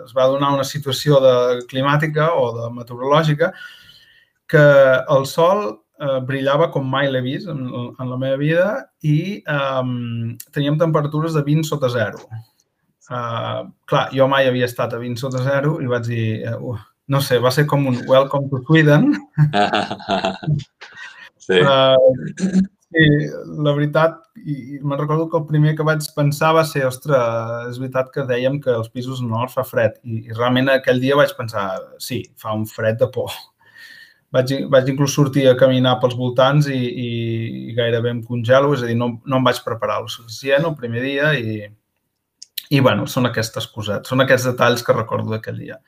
es 0.00 0.14
va 0.16 0.30
donar 0.32 0.54
una 0.56 0.64
situació 0.64 1.20
de 1.20 1.34
climàtica 1.68 2.30
o 2.32 2.46
de 2.56 2.70
meteorològica 2.78 3.52
que 4.48 4.64
el 5.12 5.26
sol 5.28 5.83
eh, 6.00 6.18
brillava 6.28 6.70
com 6.74 6.86
mai 6.88 7.10
l'he 7.10 7.22
vist 7.24 7.50
en, 7.50 7.66
en 7.70 8.10
la 8.10 8.18
meva 8.20 8.40
vida 8.40 8.66
i 9.02 9.18
eh, 9.40 9.84
teníem 10.54 10.80
temperatures 10.80 11.38
de 11.38 11.44
20 11.46 11.68
sota 11.68 11.92
zero. 11.92 12.24
Uh, 13.04 13.66
clar, 13.84 14.06
jo 14.16 14.24
mai 14.32 14.46
havia 14.48 14.64
estat 14.64 14.94
a 14.96 14.98
20 14.98 15.20
sota 15.20 15.42
zero 15.44 15.74
i 15.84 15.88
vaig 15.90 16.06
dir, 16.08 16.28
uh, 16.56 16.78
no 17.12 17.18
sé, 17.20 17.36
va 17.36 17.50
ser 17.52 17.66
com 17.68 17.84
un 17.90 17.98
welcome 18.08 18.48
to 18.48 18.62
Sweden. 18.64 19.10
sí. 21.46 21.60
Uh, 21.60 22.62
Sí, 22.94 23.06
la 23.66 23.72
veritat, 23.74 24.20
i 24.38 24.78
me'n 24.78 25.00
recordo 25.00 25.24
que 25.26 25.38
el 25.40 25.48
primer 25.48 25.72
que 25.74 25.86
vaig 25.86 26.04
pensar 26.14 26.52
va 26.54 26.62
ser, 26.68 26.84
ostres, 26.86 27.72
és 27.72 27.80
veritat 27.82 28.12
que 28.14 28.22
dèiem 28.28 28.60
que 28.62 28.70
els 28.70 28.92
pisos 28.94 29.22
nord 29.24 29.50
fa 29.50 29.64
fred 29.66 29.96
i, 30.06 30.20
i 30.28 30.36
realment 30.36 30.70
aquell 30.70 31.02
dia 31.02 31.16
vaig 31.18 31.32
pensar, 31.34 31.64
sí, 31.98 32.20
fa 32.38 32.54
un 32.54 32.62
fred 32.70 33.00
de 33.00 33.08
por. 33.16 33.34
Vaig, 34.34 34.50
vaig 34.70 34.88
inclús 34.90 35.14
sortir 35.14 35.44
a 35.46 35.56
caminar 35.58 35.98
pels 36.02 36.16
voltants 36.18 36.66
i, 36.66 36.78
i, 36.78 37.10
i 37.70 37.74
gairebé 37.76 38.10
em 38.10 38.22
congelo, 38.26 38.72
és 38.74 38.82
a 38.82 38.88
dir, 38.90 38.96
no, 38.98 39.12
no 39.22 39.38
em 39.38 39.46
vaig 39.46 39.60
preparar 39.66 40.00
el 40.02 40.08
suficient 40.10 40.66
el 40.66 40.74
primer 40.78 41.04
dia 41.04 41.30
i, 41.38 41.68
i 42.74 42.80
bueno, 42.82 43.06
són 43.10 43.30
aquestes 43.30 43.68
cosetes, 43.70 44.10
són 44.10 44.24
aquests 44.24 44.48
detalls 44.50 44.82
que 44.82 44.96
recordo 44.96 45.30
d'aquell 45.34 45.60
dia. 45.62 45.78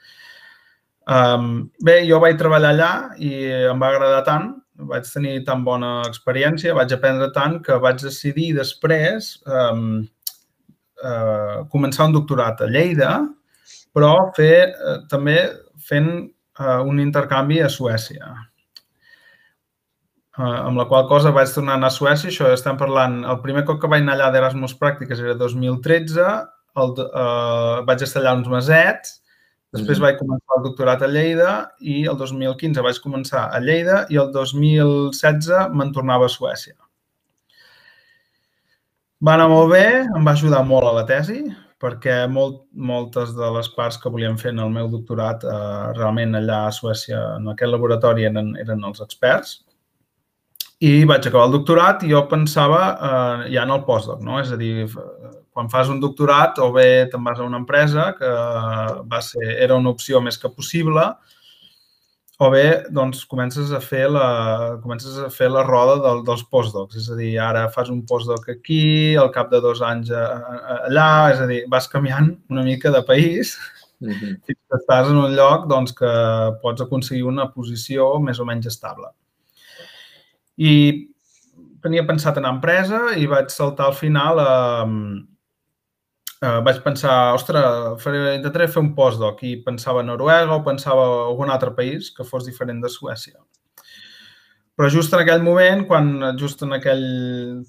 Um, 1.06 1.66
bé, 1.82 2.00
jo 2.06 2.22
vaig 2.22 2.38
treballar 2.38 2.70
allà 2.74 2.92
i 3.22 3.32
em 3.72 3.82
va 3.82 3.90
agradar 3.92 4.22
tant 4.26 4.54
vaig 4.76 5.08
tenir 5.08 5.40
tan 5.46 5.64
bona 5.64 6.02
experiència, 6.06 6.74
vaig 6.76 6.92
aprendre 6.92 7.30
tant 7.32 7.60
que 7.64 7.78
vaig 7.80 8.00
decidir 8.02 8.52
després 8.56 9.36
um, 9.46 10.04
uh, 11.02 11.64
començar 11.72 12.08
un 12.08 12.16
doctorat 12.16 12.60
a 12.60 12.68
Lleida, 12.70 13.12
però 13.96 14.30
fer 14.36 14.74
uh, 14.74 14.98
també 15.10 15.38
fent 15.80 16.28
uh, 16.60 16.82
un 16.88 17.00
intercanvi 17.02 17.60
a 17.62 17.70
Suècia. 17.72 18.32
Uh, 20.36 20.66
amb 20.66 20.76
la 20.76 20.84
qual 20.88 21.06
cosa 21.08 21.32
vaig 21.32 21.52
tornar 21.54 21.76
a 21.76 21.80
anar 21.80 21.92
a 21.92 21.96
Suècia, 21.96 22.28
això 22.32 22.50
estem 22.52 22.76
parlant, 22.80 23.22
el 23.25 23.40
primer 23.44 23.64
cop 23.68 23.80
que 23.80 23.90
vaig 23.92 24.04
anar 24.04 24.18
allà 24.18 24.32
d'Erasmus 24.34 24.76
Pràctiques 24.80 25.22
era 25.22 25.36
2013, 25.40 26.26
el, 26.76 26.98
uh, 27.06 27.84
vaig 27.88 28.04
estar 28.04 28.20
allà 28.20 28.36
uns 28.40 28.50
mesets, 28.52 29.20
Després 29.75 30.00
vaig 30.00 30.16
començar 30.20 30.56
el 30.56 30.64
doctorat 30.64 31.02
a 31.02 31.08
Lleida 31.10 31.52
i 31.82 32.04
el 32.08 32.16
2015 32.20 32.84
vaig 32.86 32.98
començar 33.02 33.46
a 33.52 33.60
Lleida 33.60 34.04
i 34.12 34.18
el 34.22 34.30
2016 34.32 35.75
me'n 35.76 35.92
tornava 35.92 36.28
a 36.28 36.32
Suècia. 36.32 36.76
Va 39.26 39.34
anar 39.34 39.48
molt 39.50 39.72
bé, 39.72 39.86
em 40.04 40.26
va 40.26 40.36
ajudar 40.36 40.62
molt 40.68 40.88
a 40.88 40.94
la 40.96 41.04
tesi, 41.08 41.42
perquè 41.83 42.25
molt, 42.33 42.62
moltes 42.73 43.35
de 43.37 43.50
les 43.56 43.68
parts 43.76 43.99
que 44.00 44.11
volíem 44.12 44.38
fer 44.40 44.52
en 44.54 44.62
el 44.64 44.73
meu 44.73 44.88
doctorat 44.92 45.45
eh, 45.45 45.92
realment 45.99 46.38
allà 46.38 46.64
a 46.66 46.75
Suècia, 46.75 47.21
en 47.37 47.52
aquest 47.52 47.73
laboratori, 47.73 48.25
eren, 48.28 48.54
eren 48.62 48.85
els 48.88 49.02
experts. 49.04 49.59
I 50.85 51.04
vaig 51.09 51.25
acabar 51.25 51.47
el 51.49 51.56
doctorat 51.56 52.04
i 52.04 52.12
jo 52.12 52.23
pensava 52.28 52.80
eh, 52.92 53.47
ja 53.54 53.64
en 53.64 53.73
el 53.76 53.85
postdoc, 53.85 54.25
no? 54.25 54.40
És 54.40 54.52
a 54.52 54.61
dir, 54.61 54.88
quan 55.56 55.71
fas 55.73 55.88
un 55.92 56.00
doctorat 56.00 56.59
o 56.64 56.71
bé 56.73 57.06
te'n 57.12 57.25
vas 57.25 57.40
a 57.40 57.47
una 57.49 57.61
empresa 57.62 58.11
que 58.18 58.33
va 59.09 59.23
ser, 59.25 59.54
era 59.56 59.78
una 59.80 59.92
opció 59.92 60.21
més 60.21 60.37
que 60.40 60.52
possible 60.52 61.06
o 62.38 62.50
bé 62.52 62.64
doncs, 62.93 63.23
comences 63.25 63.71
a 63.73 63.78
fer 63.81 64.05
la, 64.12 64.26
comences 64.83 65.16
a 65.25 65.31
fer 65.33 65.49
la 65.49 65.62
roda 65.64 65.97
del, 66.05 66.23
dels 66.26 66.43
postdocs. 66.52 66.99
És 67.00 67.09
a 67.09 67.16
dir, 67.16 67.31
ara 67.40 67.64
fas 67.73 67.88
un 67.93 68.02
postdoc 68.09 68.50
aquí, 68.52 69.16
al 69.16 69.31
cap 69.33 69.49
de 69.52 69.61
dos 69.64 69.81
anys 69.85 70.12
allà, 70.12 71.09
és 71.33 71.40
a 71.40 71.49
dir, 71.49 71.62
vas 71.73 71.88
canviant 71.88 72.35
una 72.52 72.64
mica 72.66 72.93
de 72.93 73.02
país 73.09 73.57
mm 74.00 74.11
-hmm. 74.11 74.40
fins 74.47 74.61
que 74.69 74.76
estàs 74.76 75.09
en 75.11 75.16
un 75.16 75.37
lloc 75.37 75.66
doncs, 75.69 75.93
que 75.93 76.12
pots 76.62 76.83
aconseguir 76.83 77.25
una 77.25 77.49
posició 77.52 78.19
més 78.21 78.38
o 78.38 78.45
menys 78.45 78.66
estable. 78.66 79.09
I 80.57 81.09
tenia 81.83 82.07
pensat 82.07 82.37
anar 82.37 82.50
a 82.50 82.55
empresa 82.55 83.00
i 83.16 83.26
vaig 83.26 83.49
saltar 83.49 83.87
al 83.87 83.95
final 83.95 84.38
a, 84.40 84.85
eh, 84.85 85.36
vaig 86.40 86.83
pensar, 86.85 87.16
ostres, 87.35 87.66
faré, 88.02 88.37
intentaré 88.37 88.69
fer 88.69 88.83
un 88.83 88.95
postdoc 88.95 89.43
i 89.49 89.57
pensava 89.64 90.02
a 90.02 90.07
Noruega 90.07 90.57
o 90.57 90.64
pensava 90.64 91.05
a 91.09 91.21
algun 91.31 91.50
altre 91.50 91.73
país 91.76 92.11
que 92.12 92.28
fos 92.28 92.45
diferent 92.45 92.83
de 92.85 92.93
Suècia. 92.93 93.38
Però 94.76 94.90
just 94.93 95.14
en 95.16 95.23
aquell 95.23 95.40
moment, 95.40 95.87
quan 95.88 96.09
just 96.37 96.61
en 96.61 96.76
aquell 96.76 97.05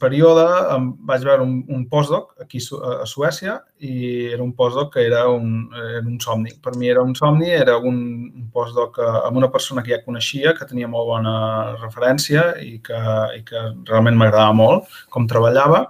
període, 0.01 0.43
em 0.73 0.89
vaig 1.07 1.21
veure 1.23 1.45
un, 1.45 1.61
un 1.71 1.85
postdoc 1.87 2.33
aquí 2.43 2.59
a 2.59 3.05
Suècia 3.07 3.53
i 3.79 3.93
era 4.33 4.43
un 4.43 4.51
postdoc 4.57 4.91
que 4.97 5.05
era 5.07 5.21
un, 5.31 5.69
era 5.71 6.01
un 6.03 6.19
somni. 6.19 6.51
Per 6.59 6.75
mi 6.75 6.91
era 6.91 7.05
un 7.07 7.15
somni, 7.15 7.47
era 7.47 7.77
un, 7.79 8.01
un 8.27 8.49
postdoc 8.51 8.99
eh, 8.99 9.07
amb 9.21 9.39
una 9.39 9.47
persona 9.53 9.85
que 9.85 9.95
ja 9.95 10.01
coneixia, 10.03 10.51
que 10.57 10.67
tenia 10.67 10.91
molt 10.91 11.07
bona 11.13 11.37
referència 11.77 12.49
i 12.59 12.81
que, 12.83 12.99
i 13.39 13.43
que 13.47 13.63
realment 13.87 14.19
m'agradava 14.19 14.59
molt 14.59 14.99
com 15.15 15.31
treballava 15.31 15.85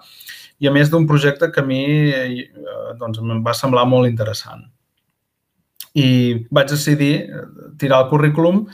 i 0.60 0.68
a 0.68 0.74
més 0.74 0.90
d'un 0.90 1.06
projecte 1.10 1.52
que 1.54 1.62
a 1.62 1.68
mi 1.68 1.84
eh, 2.10 2.44
doncs, 3.00 3.22
em 3.22 3.44
va 3.46 3.56
semblar 3.58 3.86
molt 3.90 4.10
interessant. 4.10 4.66
I 5.98 6.10
vaig 6.54 6.70
decidir 6.74 7.14
eh, 7.24 7.48
tirar 7.82 8.04
el 8.04 8.12
currículum 8.12 8.66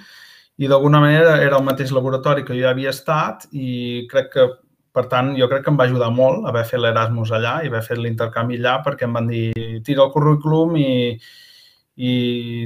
i 0.64 0.70
d'alguna 0.70 1.02
manera 1.04 1.40
era 1.42 1.58
el 1.58 1.66
mateix 1.66 1.92
laboratori 1.92 2.46
que 2.48 2.56
jo 2.60 2.70
havia 2.70 2.94
estat 2.94 3.48
i 3.52 4.06
crec 4.12 4.30
que, 4.36 4.48
per 4.94 5.08
tant, 5.12 5.34
jo 5.40 5.50
crec 5.52 5.66
que 5.66 5.74
em 5.74 5.80
va 5.80 5.88
ajudar 5.90 6.12
molt 6.14 6.48
haver 6.48 6.64
fet 6.70 6.80
l'Erasmus 6.80 7.34
allà 7.34 7.58
i 7.64 7.72
haver 7.72 7.82
fet 7.88 8.00
l'intercanvi 8.00 8.60
allà 8.62 8.78
perquè 8.86 9.10
em 9.10 9.18
van 9.20 9.28
dir 9.32 9.50
tira 9.84 10.06
el 10.06 10.14
currículum 10.14 10.78
i, 10.80 11.18
i 11.98 12.14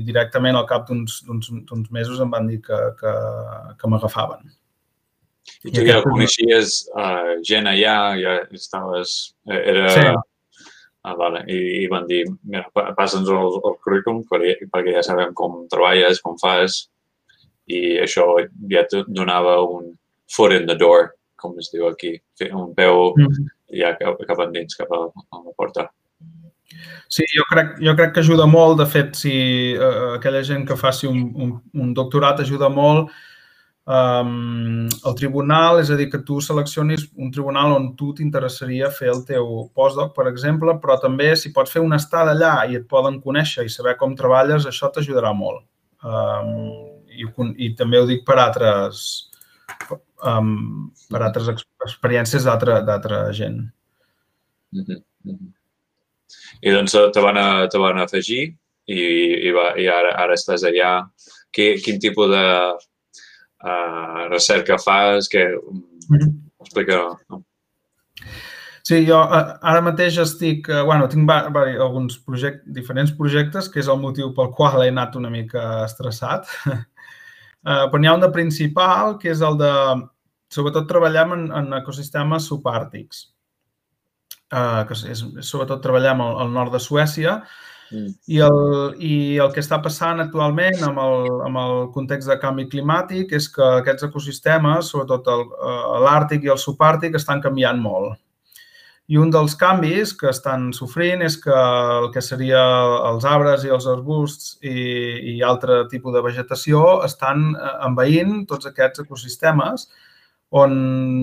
directament 0.05 0.59
al 0.59 0.67
cap 0.69 0.85
d'uns 0.91 1.89
mesos 1.91 2.21
em 2.21 2.29
van 2.31 2.51
dir 2.51 2.61
que, 2.61 2.81
que, 2.99 3.17
que 3.79 3.89
m'agafaven. 3.89 4.45
I 5.65 5.73
tu 5.73 5.83
ja 5.87 6.01
coneixies 6.05 6.83
uh, 6.93 7.37
gent 7.45 7.69
allà, 7.69 7.97
ja 8.19 8.39
estaves... 8.55 9.17
Eh, 9.49 9.61
era... 9.73 9.89
Sí. 9.93 10.07
Ah, 11.07 11.15
vale. 11.15 11.45
I, 11.47 11.57
I 11.83 11.87
van 11.87 12.07
dir, 12.09 12.25
mira, 12.43 12.65
passa'ns 12.97 13.29
el, 13.31 13.53
el 13.63 13.75
currículum 13.83 14.25
perquè, 14.27 14.67
perquè 14.73 14.97
ja 14.97 15.03
sabem 15.05 15.31
com 15.37 15.61
treballes, 15.71 16.19
com 16.23 16.35
fas, 16.41 16.81
i 17.71 17.95
això 18.03 18.25
ja 18.71 18.83
et 18.83 18.95
donava 19.07 19.61
un 19.63 19.93
foot 20.31 20.55
in 20.55 20.67
the 20.67 20.75
door, 20.75 21.13
com 21.39 21.55
es 21.61 21.71
diu 21.71 21.87
aquí, 21.87 22.17
un 22.49 22.73
peu 22.75 23.13
mm. 23.15 23.47
ja 23.79 23.93
cap, 23.99 24.19
cap 24.27 24.43
endins, 24.47 24.75
cap 24.75 24.91
a, 24.91 25.05
a 25.07 25.41
la 25.45 25.55
porta. 25.55 25.87
Sí, 27.07 27.23
jo 27.31 27.45
crec, 27.47 27.77
jo 27.79 27.95
crec 27.95 28.13
que 28.15 28.25
ajuda 28.25 28.47
molt. 28.49 28.75
De 28.81 28.87
fet, 28.91 29.15
si 29.15 29.33
uh, 29.79 30.17
aquella 30.17 30.43
gent 30.43 30.67
que 30.67 30.75
faci 30.79 31.07
un, 31.07 31.23
un, 31.39 31.55
un 31.79 31.93
doctorat 31.95 32.43
ajuda 32.43 32.67
molt 32.73 33.13
um, 33.87 34.87
el 35.05 35.15
tribunal, 35.15 35.79
és 35.81 35.89
a 35.89 35.97
dir, 35.99 36.09
que 36.11 36.19
tu 36.27 36.41
seleccionis 36.43 37.07
un 37.15 37.31
tribunal 37.31 37.73
on 37.77 37.87
tu 37.99 38.11
t'interessaria 38.17 38.91
fer 38.91 39.09
el 39.13 39.23
teu 39.27 39.47
postdoc, 39.77 40.13
per 40.15 40.27
exemple, 40.31 40.75
però 40.83 40.99
també 41.01 41.31
si 41.39 41.53
pots 41.55 41.73
fer 41.73 41.83
una 41.85 41.99
estada 42.01 42.35
allà 42.35 42.53
i 42.67 42.77
et 42.81 42.87
poden 42.91 43.21
conèixer 43.23 43.65
i 43.65 43.73
saber 43.73 43.95
com 43.97 44.15
treballes, 44.19 44.67
això 44.67 44.91
t'ajudarà 44.91 45.33
molt. 45.37 45.63
Um, 46.03 46.51
i, 47.07 47.25
I 47.65 47.73
també 47.79 48.01
ho 48.01 48.05
dic 48.09 48.25
per 48.27 48.37
altres, 48.43 49.31
um, 50.21 50.91
per 51.09 51.23
altres 51.23 51.49
experiències 51.55 52.45
d'altra 52.45 53.21
gent. 53.31 53.63
Mm 54.75 54.83
-hmm. 54.83 55.53
I 56.61 56.71
doncs 56.71 56.91
te 57.13 57.21
van, 57.21 57.37
a, 57.37 57.67
te 57.67 57.77
van 57.77 57.97
afegir 57.97 58.43
i, 58.85 59.01
i, 59.47 59.51
va, 59.51 59.73
i 59.79 59.87
ara, 59.87 60.13
ara 60.17 60.33
estàs 60.33 60.63
allà. 60.63 61.09
Quin, 61.51 61.79
quin 61.83 61.99
tipus 61.99 62.29
de, 62.29 62.45
uh, 63.63 64.27
recerca 64.29 64.77
fas, 64.77 65.27
que 65.27 65.45
mm 65.47 66.17
-hmm. 66.17 66.33
explica... 66.59 67.17
No? 67.29 67.43
Sí, 68.87 69.05
jo 69.05 69.17
ara 69.19 69.81
mateix 69.81 70.17
estic, 70.17 70.67
bueno, 70.85 71.07
tinc 71.07 71.29
alguns 71.29 72.17
project, 72.19 72.61
diferents 72.65 73.11
projectes, 73.11 73.67
que 73.69 73.79
és 73.79 73.87
el 73.87 73.99
motiu 73.99 74.33
pel 74.33 74.53
qual 74.55 74.83
he 74.83 74.87
anat 74.87 75.15
una 75.15 75.29
mica 75.29 75.83
estressat. 75.85 76.47
però 77.63 77.99
n'hi 77.99 78.07
ha 78.07 78.13
un 78.15 78.21
de 78.21 78.31
principal, 78.31 79.17
que 79.19 79.29
és 79.29 79.41
el 79.41 79.57
de, 79.57 79.73
sobretot 80.53 80.87
treballem 80.87 81.33
en, 81.35 81.47
en 81.59 81.73
ecosistemes 81.81 82.47
subàrtics, 82.47 83.23
uh, 84.53 84.83
que 84.87 84.95
és, 84.95 85.03
és 85.11 85.49
sobretot 85.49 85.83
treballem 85.83 86.23
al, 86.23 86.37
al 86.45 86.53
nord 86.53 86.75
de 86.75 86.81
Suècia, 86.83 87.41
Mm. 87.91 88.13
I, 88.27 88.39
el, 88.43 88.61
I 88.99 89.13
el 89.43 89.51
que 89.55 89.63
està 89.63 89.79
passant 89.83 90.19
actualment 90.23 90.81
amb 90.83 90.99
el, 90.99 91.27
amb 91.47 91.59
el 91.61 91.75
context 91.95 92.29
de 92.31 92.37
canvi 92.41 92.67
climàtic 92.71 93.31
és 93.37 93.47
que 93.53 93.65
aquests 93.81 94.09
ecosistemes, 94.09 94.91
sobretot 94.91 95.29
eh, 95.31 95.75
l'àrtic 96.03 96.47
i 96.47 96.53
el 96.53 96.61
subàrtic, 96.61 97.15
estan 97.15 97.43
canviant 97.43 97.79
molt. 97.81 98.17
I 99.07 99.15
un 99.15 99.29
dels 99.31 99.53
canvis 99.55 100.11
que 100.19 100.27
estan 100.33 100.73
sofrint 100.75 101.21
és 101.23 101.37
que 101.39 101.55
el 101.55 102.09
que 102.11 102.19
seria 102.19 102.59
els 103.07 103.23
arbres 103.23 103.63
i 103.63 103.71
els 103.71 103.87
arbusts 103.87 104.57
i, 104.67 104.73
i 105.31 105.37
altre 105.47 105.85
tipus 105.87 106.11
de 106.15 106.23
vegetació 106.25 106.83
estan 107.07 107.53
eh, 107.55 107.71
envaint 107.87 108.41
tots 108.51 108.67
aquests 108.67 109.05
ecosistemes 109.05 109.87
on 110.55 110.73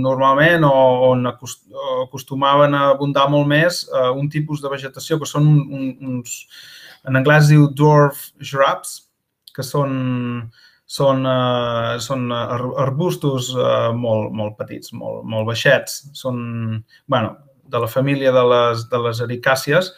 normalment 0.04 0.66
o 0.68 0.72
on 1.10 1.26
acostumaven 1.26 2.74
a 2.76 2.90
abundar 2.92 3.24
molt 3.32 3.48
més 3.48 3.84
eh, 3.88 4.10
un 4.12 4.28
tipus 4.28 4.60
de 4.60 4.68
vegetació 4.68 5.18
que 5.20 5.28
són 5.28 5.48
un, 5.48 5.60
un, 5.78 5.86
uns, 6.10 6.42
en 7.08 7.16
anglès 7.16 7.48
diu 7.48 7.68
dwarf 7.72 8.30
shrubs, 8.40 8.98
que 9.54 9.64
són, 9.64 9.94
són, 10.84 11.24
uh, 11.28 11.94
són 12.02 12.26
arbustos 12.34 13.52
uh, 13.54 13.92
molt, 13.94 14.32
molt 14.34 14.56
petits, 14.58 14.92
molt, 14.96 15.22
molt 15.30 15.46
baixets. 15.46 16.00
Són, 16.16 16.82
bueno, 17.06 17.36
de 17.70 17.80
la 17.80 17.88
família 17.88 18.32
de 18.34 18.44
les, 18.50 18.88
de 18.90 19.00
les 19.06 19.22
ericàcies 19.24 19.92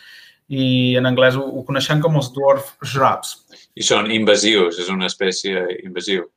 i 0.52 0.94
en 0.98 1.08
anglès 1.08 1.38
ho, 1.38 1.42
ho 1.42 1.64
coneixem 1.66 2.02
com 2.04 2.18
els 2.20 2.30
dwarf 2.34 2.74
shrubs. 2.84 3.36
I 3.74 3.86
són 3.86 4.12
invasius, 4.14 4.78
és 4.82 4.92
una 4.92 5.08
espècie 5.10 5.64
invasiu. 5.82 6.28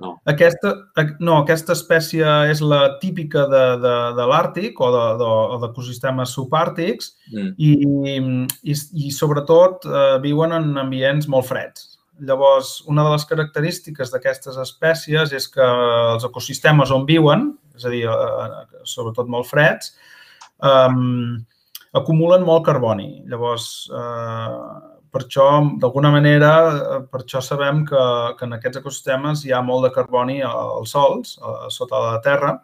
No. 0.00 0.14
Aquesta, 0.26 0.72
no, 1.20 1.36
aquesta 1.42 1.74
espècie 1.76 2.26
és 2.50 2.62
la 2.64 2.96
típica 3.02 3.44
de, 3.50 3.62
de, 3.82 3.94
de 4.16 4.26
l'Àrtic 4.30 4.80
o 4.80 4.88
d'ecosistemes 5.62 6.30
de, 6.30 6.32
subàrtics 6.32 7.10
mm. 7.30 7.50
i, 7.60 7.72
i, 8.72 8.76
i 9.06 9.12
sobretot 9.14 9.84
eh, 9.86 10.16
viuen 10.24 10.56
en 10.56 10.70
ambients 10.80 11.28
molt 11.30 11.50
freds. 11.50 11.90
Llavors, 12.22 12.74
una 12.90 13.04
de 13.04 13.12
les 13.14 13.26
característiques 13.28 14.12
d'aquestes 14.12 14.56
espècies 14.62 15.32
és 15.36 15.48
que 15.50 15.64
els 15.64 16.24
ecosistemes 16.28 16.92
on 16.94 17.06
viuen, 17.08 17.50
és 17.76 17.86
a 17.86 17.92
dir, 17.92 18.04
eh, 18.08 18.82
sobretot 18.88 19.30
molt 19.30 19.48
freds, 19.50 19.92
eh, 20.64 20.88
acumulen 22.00 22.48
molt 22.48 22.64
carboni. 22.66 23.10
Llavors, 23.28 23.68
eh, 23.92 24.91
per 25.12 25.26
això, 25.26 25.46
d'alguna 25.80 26.10
manera, 26.14 26.50
eh, 26.72 26.98
per 27.12 27.22
això 27.22 27.42
sabem 27.44 27.84
que, 27.88 28.02
que 28.38 28.48
en 28.48 28.56
aquests 28.56 28.80
ecosistemes 28.80 29.44
hi 29.44 29.52
ha 29.52 29.60
molt 29.64 29.86
de 29.86 29.92
carboni 29.94 30.40
als 30.48 30.94
sols, 30.96 31.36
a, 31.44 31.68
sota 31.70 32.00
la 32.00 32.20
terra, 32.24 32.56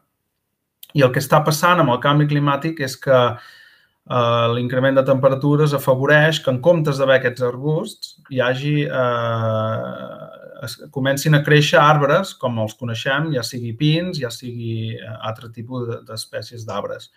i 0.96 1.04
el 1.04 1.12
que 1.12 1.20
està 1.20 1.42
passant 1.44 1.82
amb 1.82 1.92
el 1.92 2.00
canvi 2.00 2.26
climàtic 2.30 2.80
és 2.86 2.94
que 2.96 3.18
eh, 3.18 4.46
l'increment 4.54 4.96
de 4.96 5.04
temperatures 5.04 5.74
afavoreix 5.76 6.40
que 6.44 6.54
en 6.54 6.62
comptes 6.64 7.00
d'haver 7.00 7.18
aquests 7.18 7.44
arbusts 7.50 8.14
hi 8.32 8.40
hagi, 8.40 8.76
eh, 8.88 10.46
es, 10.64 10.78
comencin 10.94 11.36
a 11.36 11.42
créixer 11.44 11.80
arbres 11.82 12.32
com 12.40 12.56
els 12.64 12.76
coneixem, 12.80 13.28
ja 13.36 13.44
sigui 13.44 13.74
pins, 13.76 14.22
ja 14.22 14.32
sigui 14.32 14.94
eh, 14.96 15.12
altre 15.20 15.52
tipus 15.52 16.00
d'espècies 16.08 16.64
d'arbres. 16.68 17.10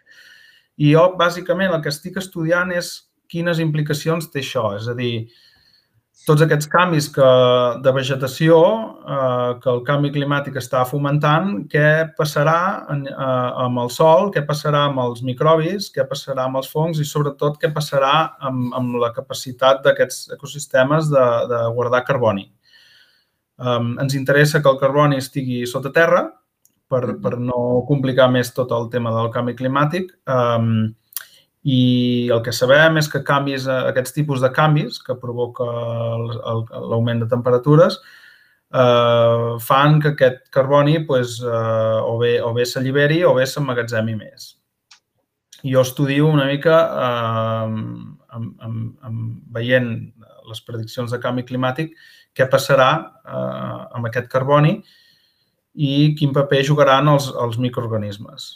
I 0.82 0.92
jo, 0.92 1.08
bàsicament, 1.20 1.72
el 1.72 1.82
que 1.84 1.92
estic 1.94 2.20
estudiant 2.20 2.72
és 2.76 2.92
quines 3.32 3.62
implicacions 3.64 4.30
té 4.32 4.44
això. 4.44 4.72
És 4.78 4.90
a 4.92 4.96
dir, 4.98 5.28
tots 6.28 6.44
aquests 6.46 6.70
canvis 6.70 7.08
que, 7.16 7.28
de 7.82 7.92
vegetació 7.96 8.58
eh, 8.62 9.52
que 9.64 9.70
el 9.72 9.82
canvi 9.88 10.12
climàtic 10.14 10.60
està 10.62 10.84
fomentant, 10.86 11.64
què 11.72 12.14
passarà 12.18 12.58
en, 12.94 13.08
eh, 13.10 13.50
amb 13.66 13.82
el 13.82 13.90
sol, 13.94 14.30
què 14.36 14.44
passarà 14.46 14.86
amb 14.90 15.02
els 15.02 15.24
microbis, 15.26 15.90
què 15.96 16.06
passarà 16.10 16.46
amb 16.46 16.62
els 16.62 16.70
fongs 16.70 17.02
i, 17.02 17.08
sobretot, 17.08 17.58
què 17.62 17.72
passarà 17.74 18.14
amb, 18.50 18.70
amb 18.78 19.00
la 19.02 19.10
capacitat 19.16 19.82
d'aquests 19.88 20.36
ecosistemes 20.38 21.10
de, 21.10 21.28
de 21.50 21.64
guardar 21.78 22.06
carboni. 22.06 22.52
Um, 23.62 23.94
ens 24.02 24.16
interessa 24.18 24.62
que 24.62 24.70
el 24.72 24.80
carboni 24.82 25.20
estigui 25.22 25.68
sota 25.70 25.92
terra 25.94 26.24
per, 26.90 27.18
per 27.22 27.36
no 27.38 27.84
complicar 27.86 28.26
més 28.34 28.50
tot 28.58 28.72
el 28.74 28.88
tema 28.94 29.14
del 29.14 29.30
canvi 29.34 29.54
climàtic. 29.58 30.10
Um, 30.26 30.92
i 31.64 32.30
el 32.34 32.42
que 32.42 32.54
sabem 32.56 32.98
és 32.98 33.08
que 33.12 33.22
canvis, 33.26 33.68
eh, 33.68 33.84
aquests 33.92 34.16
tipus 34.16 34.42
de 34.42 34.50
canvis 34.54 34.98
que 35.06 35.18
provoca 35.20 35.66
l'augment 35.66 37.22
de 37.22 37.30
temperatures 37.30 38.00
eh, 38.74 39.58
fan 39.62 40.00
que 40.02 40.16
aquest 40.16 40.48
carboni 40.50 41.00
pues, 41.06 41.40
eh, 41.42 42.00
o 42.02 42.18
bé, 42.18 42.40
o 42.42 42.54
bé 42.54 42.66
s'alliberi 42.66 43.22
o 43.24 43.36
bé 43.38 43.46
s'emmagatzemi 43.46 44.16
més. 44.18 44.56
Jo 45.62 45.84
estudio 45.86 46.26
una 46.32 46.48
mica 46.50 46.80
eh, 46.90 47.68
amb, 47.68 48.50
amb, 48.66 48.98
amb, 49.06 49.22
veient 49.54 49.94
les 50.50 50.66
prediccions 50.66 51.12
de 51.14 51.22
canvi 51.22 51.46
climàtic 51.46 51.94
què 52.34 52.50
passarà 52.50 52.90
eh, 53.22 53.86
amb 54.00 54.10
aquest 54.10 54.32
carboni 54.32 54.80
i 55.76 56.16
quin 56.18 56.34
paper 56.34 56.66
jugaran 56.68 57.08
els, 57.12 57.30
els 57.30 57.62
microorganismes. 57.62 58.50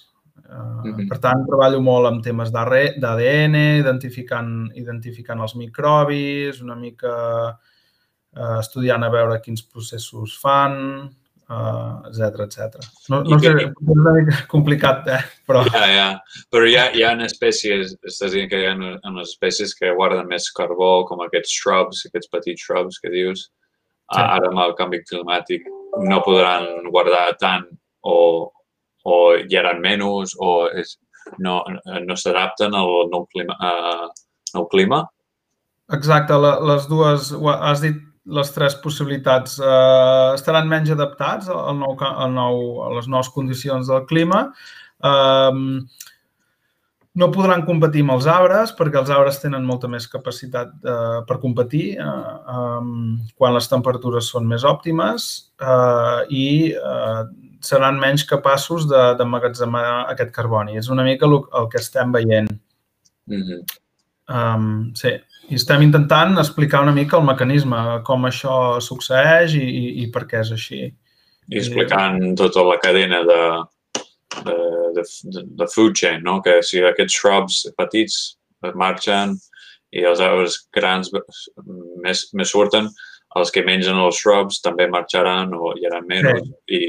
Uh, 0.45 1.05
per 1.09 1.17
tant, 1.23 1.41
treballo 1.47 1.79
molt 1.81 2.09
amb 2.09 2.23
temes 2.25 2.51
d'ADN, 2.53 3.57
identificant, 3.81 4.51
identificant 4.77 5.41
els 5.41 5.55
microbis, 5.57 6.61
una 6.61 6.77
mica 6.77 7.13
uh, 7.49 8.57
estudiant 8.59 9.03
a 9.03 9.11
veure 9.13 9.39
quins 9.41 9.65
processos 9.65 10.35
fan, 10.41 10.75
etc 11.45 12.39
uh, 12.41 12.43
etc. 12.45 12.85
No, 13.09 13.21
no 13.25 13.39
sé, 13.41 13.51
és 13.65 13.91
una 13.95 14.13
mica 14.15 14.39
complicat, 14.53 15.09
eh? 15.13 15.21
però... 15.49 15.63
Ja, 15.69 15.85
ja. 15.89 16.07
Però 16.53 16.65
hi 16.69 16.77
ha, 16.77 16.87
hi 16.93 17.05
ha 17.05 17.13
espècies, 17.25 17.95
estàs 18.05 18.33
dient 18.33 18.49
que 18.51 18.61
hi 18.61 18.69
ha 18.69 18.75
unes 18.77 19.31
espècies 19.31 19.73
que 19.77 19.93
guarden 19.97 20.29
més 20.29 20.51
carbó, 20.53 21.05
com 21.09 21.21
aquests 21.25 21.53
shrubs, 21.57 22.05
aquests 22.09 22.29
petits 22.33 22.65
shrubs 22.65 23.01
que 23.01 23.13
dius. 23.13 23.47
Sí. 24.13 24.21
Ara 24.21 24.51
amb 24.51 24.61
el 24.61 24.75
canvi 24.77 25.01
climàtic 25.09 25.65
no 26.05 26.19
podran 26.25 26.91
guardar 26.93 27.31
tant 27.41 27.65
o, 28.05 28.17
o 29.05 29.17
hi 29.37 29.57
eren 29.59 29.81
menys 29.83 30.35
o 30.41 30.65
és, 30.73 30.95
no, 31.41 31.59
no 32.05 32.17
s'adapten 32.17 32.75
al 32.77 33.09
nou 33.11 33.25
clima, 33.31 33.55
uh, 33.61 34.09
nou 34.55 34.67
clima? 34.71 35.05
Exacte, 35.93 36.37
les 36.41 36.87
dues, 36.89 37.29
has 37.55 37.83
dit 37.83 38.01
les 38.25 38.49
tres 38.55 38.73
possibilitats. 38.81 39.59
Uh, 39.61 40.33
estaran 40.33 40.69
menys 40.69 40.89
adaptats 40.93 41.49
al 41.51 41.77
nou, 41.77 41.93
al 42.01 42.33
nou, 42.33 42.63
a 42.87 42.89
les 42.97 43.09
noves 43.11 43.29
condicions 43.33 43.91
del 43.91 44.07
clima. 44.09 44.47
Um, 45.05 45.85
no 47.15 47.29
podran 47.31 47.63
competir 47.67 48.01
amb 48.03 48.15
els 48.17 48.25
arbres 48.27 48.73
perquè 48.75 48.99
els 48.99 49.11
arbres 49.13 49.37
tenen 49.39 49.63
molta 49.67 49.87
més 49.91 50.07
capacitat 50.11 50.73
uh, 50.83 51.21
per 51.27 51.37
competir 51.43 51.95
uh, 52.01 52.33
um, 52.51 52.89
quan 53.39 53.55
les 53.55 53.69
temperatures 53.71 54.27
són 54.33 54.49
més 54.49 54.65
òptimes 54.67 55.27
uh, 55.63 56.25
i 56.27 56.73
uh, 56.75 57.23
seran 57.67 57.99
menys 58.01 58.25
capaços 58.29 58.87
d'emmagatzemar 58.89 59.85
aquest 60.13 60.31
carboni. 60.35 60.77
És 60.81 60.89
una 60.93 61.05
mica 61.07 61.27
el, 61.27 61.39
el 61.59 61.69
que 61.71 61.81
estem 61.81 62.11
veient. 62.15 62.51
Mm 63.25 63.41
-hmm. 63.41 63.59
um, 64.29 64.93
sí, 64.95 65.13
i 65.49 65.55
estem 65.55 65.81
intentant 65.85 66.37
explicar 66.41 66.81
una 66.81 66.91
mica 66.91 67.17
el 67.17 67.25
mecanisme, 67.25 67.77
com 68.03 68.25
això 68.25 68.81
succeeix 68.81 69.53
i, 69.53 69.63
i, 69.63 69.85
i 70.03 70.07
per 70.13 70.25
què 70.29 70.41
és 70.41 70.51
així. 70.51 70.81
I 71.53 71.57
explicant 71.61 72.21
I... 72.23 72.35
tota 72.35 72.63
la 72.65 72.77
cadena 72.81 73.21
de, 73.29 73.41
de, 74.47 74.55
de, 74.95 75.43
de 75.59 75.67
food 75.73 75.93
chain, 75.93 76.23
no? 76.23 76.41
que 76.41 76.61
si 76.63 76.81
aquests 76.81 77.19
shrubs 77.19 77.59
petits 77.77 78.37
marxen 78.73 79.37
i 79.93 80.05
els 80.09 80.19
arbres 80.19 80.57
grans 80.73 81.11
més, 82.03 82.25
més 82.33 82.49
surten, 82.49 82.89
els 83.39 83.51
que 83.51 83.63
mengen 83.67 83.99
els 84.01 84.17
shrubs 84.21 84.61
també 84.63 84.87
marxaran 84.89 85.53
o 85.53 85.73
hi 85.75 85.85
haurà 85.85 86.01
menys 86.07 86.41
sí. 86.41 86.55
i 86.79 86.81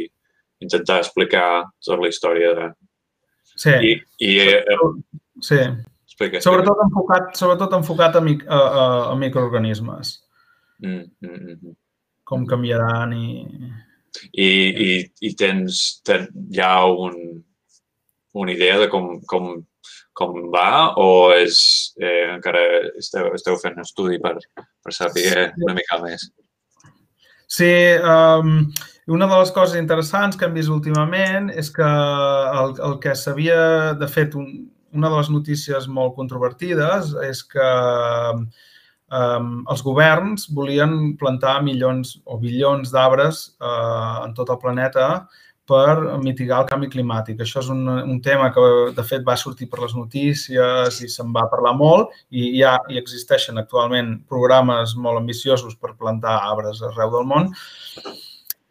intentar 0.62 1.00
explicar 1.02 1.66
tota 1.84 2.00
la 2.02 2.10
història 2.12 2.52
de... 2.56 2.68
Sí. 3.56 3.72
I, 3.72 3.92
i, 4.20 4.30
eh, 4.42 4.78
sí. 5.44 5.60
Explica, 6.06 6.40
sobretot 6.44 6.80
enfocat, 6.84 7.32
sobretot 7.36 7.74
enfocat 7.76 8.16
a, 8.16 8.22
mic, 8.24 8.44
a, 8.48 8.60
a, 8.60 8.84
a 9.12 9.16
microorganismes. 9.20 10.16
Mm, 10.84 11.04
mm, 11.20 11.56
mm. 11.56 11.76
Com 12.24 12.46
canviaran 12.48 13.12
i... 13.16 13.26
I, 14.32 14.48
i, 14.48 14.92
i 15.28 15.30
tens, 15.36 16.00
ten, 16.00 16.22
hi 16.48 16.60
ha 16.64 16.86
un, 16.88 17.18
una 18.32 18.52
idea 18.52 18.78
de 18.80 18.86
com, 18.88 19.18
com, 19.28 19.50
com 20.16 20.38
va 20.54 20.94
o 20.96 21.08
és, 21.36 21.58
eh, 22.00 22.24
encara 22.32 22.62
esteu, 22.96 23.28
esteu 23.36 23.58
fent 23.60 23.76
estudi 23.82 24.16
per, 24.22 24.38
per 24.56 24.94
saber 24.96 25.50
una 25.60 25.76
mica 25.76 26.00
més? 26.00 26.30
Sí, 27.46 27.70
um, 28.02 28.66
una 29.06 29.26
de 29.30 29.38
les 29.38 29.52
coses 29.54 29.78
interessants 29.78 30.36
que 30.36 30.48
hem 30.48 30.54
vist 30.56 30.72
últimament 30.72 31.50
és 31.54 31.70
que 31.70 31.86
el, 31.86 32.74
el 32.88 32.96
que 33.02 33.14
s'havia, 33.14 33.58
de 34.00 34.08
fet, 34.10 34.34
un, 34.34 34.48
una 34.96 35.10
de 35.12 35.20
les 35.20 35.30
notícies 35.30 35.86
molt 35.86 36.16
controvertides 36.16 37.12
és 37.28 37.42
que 37.46 37.68
um, 38.34 39.52
els 39.70 39.84
governs 39.86 40.48
volien 40.58 41.14
plantar 41.20 41.60
milions 41.62 42.16
o 42.24 42.40
bilions 42.42 42.90
d'arbres 42.94 43.44
uh, 43.60 44.24
en 44.24 44.34
tot 44.34 44.50
el 44.50 44.60
planeta 44.62 45.08
per 45.66 46.18
mitigar 46.22 46.60
el 46.62 46.68
canvi 46.70 46.88
climàtic. 46.92 47.40
Això 47.42 47.60
és 47.62 47.70
un, 47.72 47.82
un 47.88 48.20
tema 48.22 48.52
que, 48.54 48.62
de 48.94 49.04
fet, 49.06 49.24
va 49.26 49.36
sortir 49.40 49.68
per 49.70 49.82
les 49.82 49.96
notícies 49.98 51.00
i 51.02 51.10
se'n 51.10 51.32
va 51.34 51.48
parlar 51.50 51.74
molt 51.78 52.14
i 52.30 52.52
ja 52.60 52.76
hi 52.90 53.00
existeixen 53.00 53.58
actualment 53.58 54.14
programes 54.30 54.94
molt 54.94 55.20
ambiciosos 55.22 55.74
per 55.74 55.96
plantar 55.98 56.38
arbres 56.52 56.82
arreu 56.86 57.12
del 57.18 57.28
món. 57.32 57.50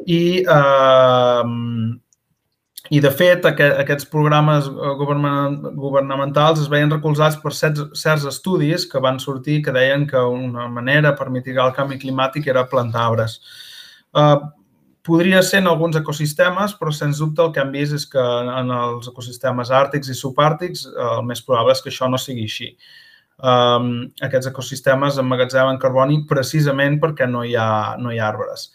I, 0.07 0.23
eh, 0.47 1.43
i 2.95 2.99
de 3.01 3.11
fet, 3.11 3.45
aquests 3.49 4.07
programes 4.11 4.67
governamentals 4.69 6.61
es 6.63 6.71
veien 6.71 6.91
recolzats 6.93 7.39
per 7.41 7.51
certs 7.57 8.27
estudis 8.29 8.85
que 8.87 9.01
van 9.03 9.17
sortir 9.19 9.63
que 9.65 9.73
deien 9.75 10.05
que 10.07 10.21
una 10.21 10.67
manera 10.71 11.15
per 11.17 11.31
mitigar 11.33 11.67
el 11.67 11.75
canvi 11.75 11.99
climàtic 11.99 12.47
era 12.53 12.69
plantar 12.69 13.09
arbres. 13.09 13.41
Eh, 14.15 14.37
Podria 15.05 15.43
ser 15.45 15.59
en 15.61 15.67
alguns 15.69 15.97
ecosistemes, 15.99 16.73
però 16.79 16.91
sens 16.93 17.19
dubte 17.21 17.43
el 17.43 17.51
que 17.53 17.61
hem 17.61 17.73
vist 17.75 17.93
és 17.93 18.07
que 18.09 18.21
en 18.21 18.71
els 18.73 19.09
ecosistemes 19.11 19.69
àrtics 19.69 20.09
i 20.09 20.15
subàrtics 20.17 20.87
el 20.89 21.19
més 21.27 21.43
probable 21.45 21.75
és 21.75 21.83
que 21.83 21.91
això 21.91 22.09
no 22.09 22.17
sigui 22.21 22.47
així. 22.49 22.71
Um, 23.35 24.07
aquests 24.23 24.47
ecosistemes 24.49 25.19
emmagatzemen 25.21 25.77
carboni 25.81 26.21
precisament 26.29 26.97
perquè 27.03 27.27
no 27.29 27.43
hi 27.43 27.53
ha, 27.59 27.67
no 28.01 28.13
hi 28.13 28.17
ha 28.17 28.31
arbres. 28.31 28.71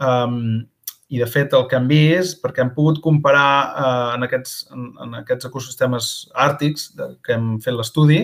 Um, 0.00 0.64
I, 1.08 1.20
de 1.22 1.28
fet, 1.30 1.54
el 1.56 1.68
que 1.68 1.76
hem 1.78 1.86
vist, 1.88 2.40
perquè 2.42 2.60
hem 2.64 2.72
pogut 2.76 2.98
comparar 3.04 3.52
uh, 3.68 4.08
en, 4.16 4.26
aquests, 4.26 4.56
en, 4.74 4.88
en 5.04 5.14
aquests 5.20 5.48
ecosistemes 5.48 6.08
àrtics 6.36 6.90
de, 6.98 7.12
que 7.24 7.36
hem 7.36 7.54
fet 7.64 7.76
l'estudi, 7.76 8.18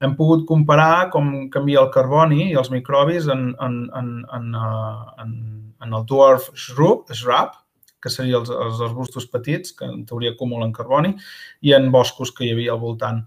hem 0.00 0.14
pogut 0.16 0.46
comparar 0.48 1.10
com 1.12 1.50
canvia 1.52 1.82
el 1.82 1.90
carboni 1.92 2.46
i 2.46 2.56
els 2.56 2.70
microbis 2.72 3.28
en, 3.34 3.50
en, 3.66 3.82
en, 3.98 4.14
en, 4.38 4.48
uh, 4.56 5.10
en 5.20 5.34
en 5.84 5.94
el 5.96 6.06
dwarf 6.08 6.50
shrub, 6.54 7.10
shrub 7.14 7.56
que 8.00 8.12
serien 8.12 8.40
els, 8.40 8.50
els 8.50 8.80
arbustos 8.84 9.26
petits, 9.28 9.74
que 9.76 9.84
en 9.84 10.04
teoria 10.08 10.32
acumulen 10.32 10.72
carboni, 10.72 11.14
i 11.60 11.74
en 11.76 11.90
boscos 11.92 12.32
que 12.32 12.46
hi 12.46 12.52
havia 12.54 12.72
al 12.74 12.80
voltant. 12.80 13.22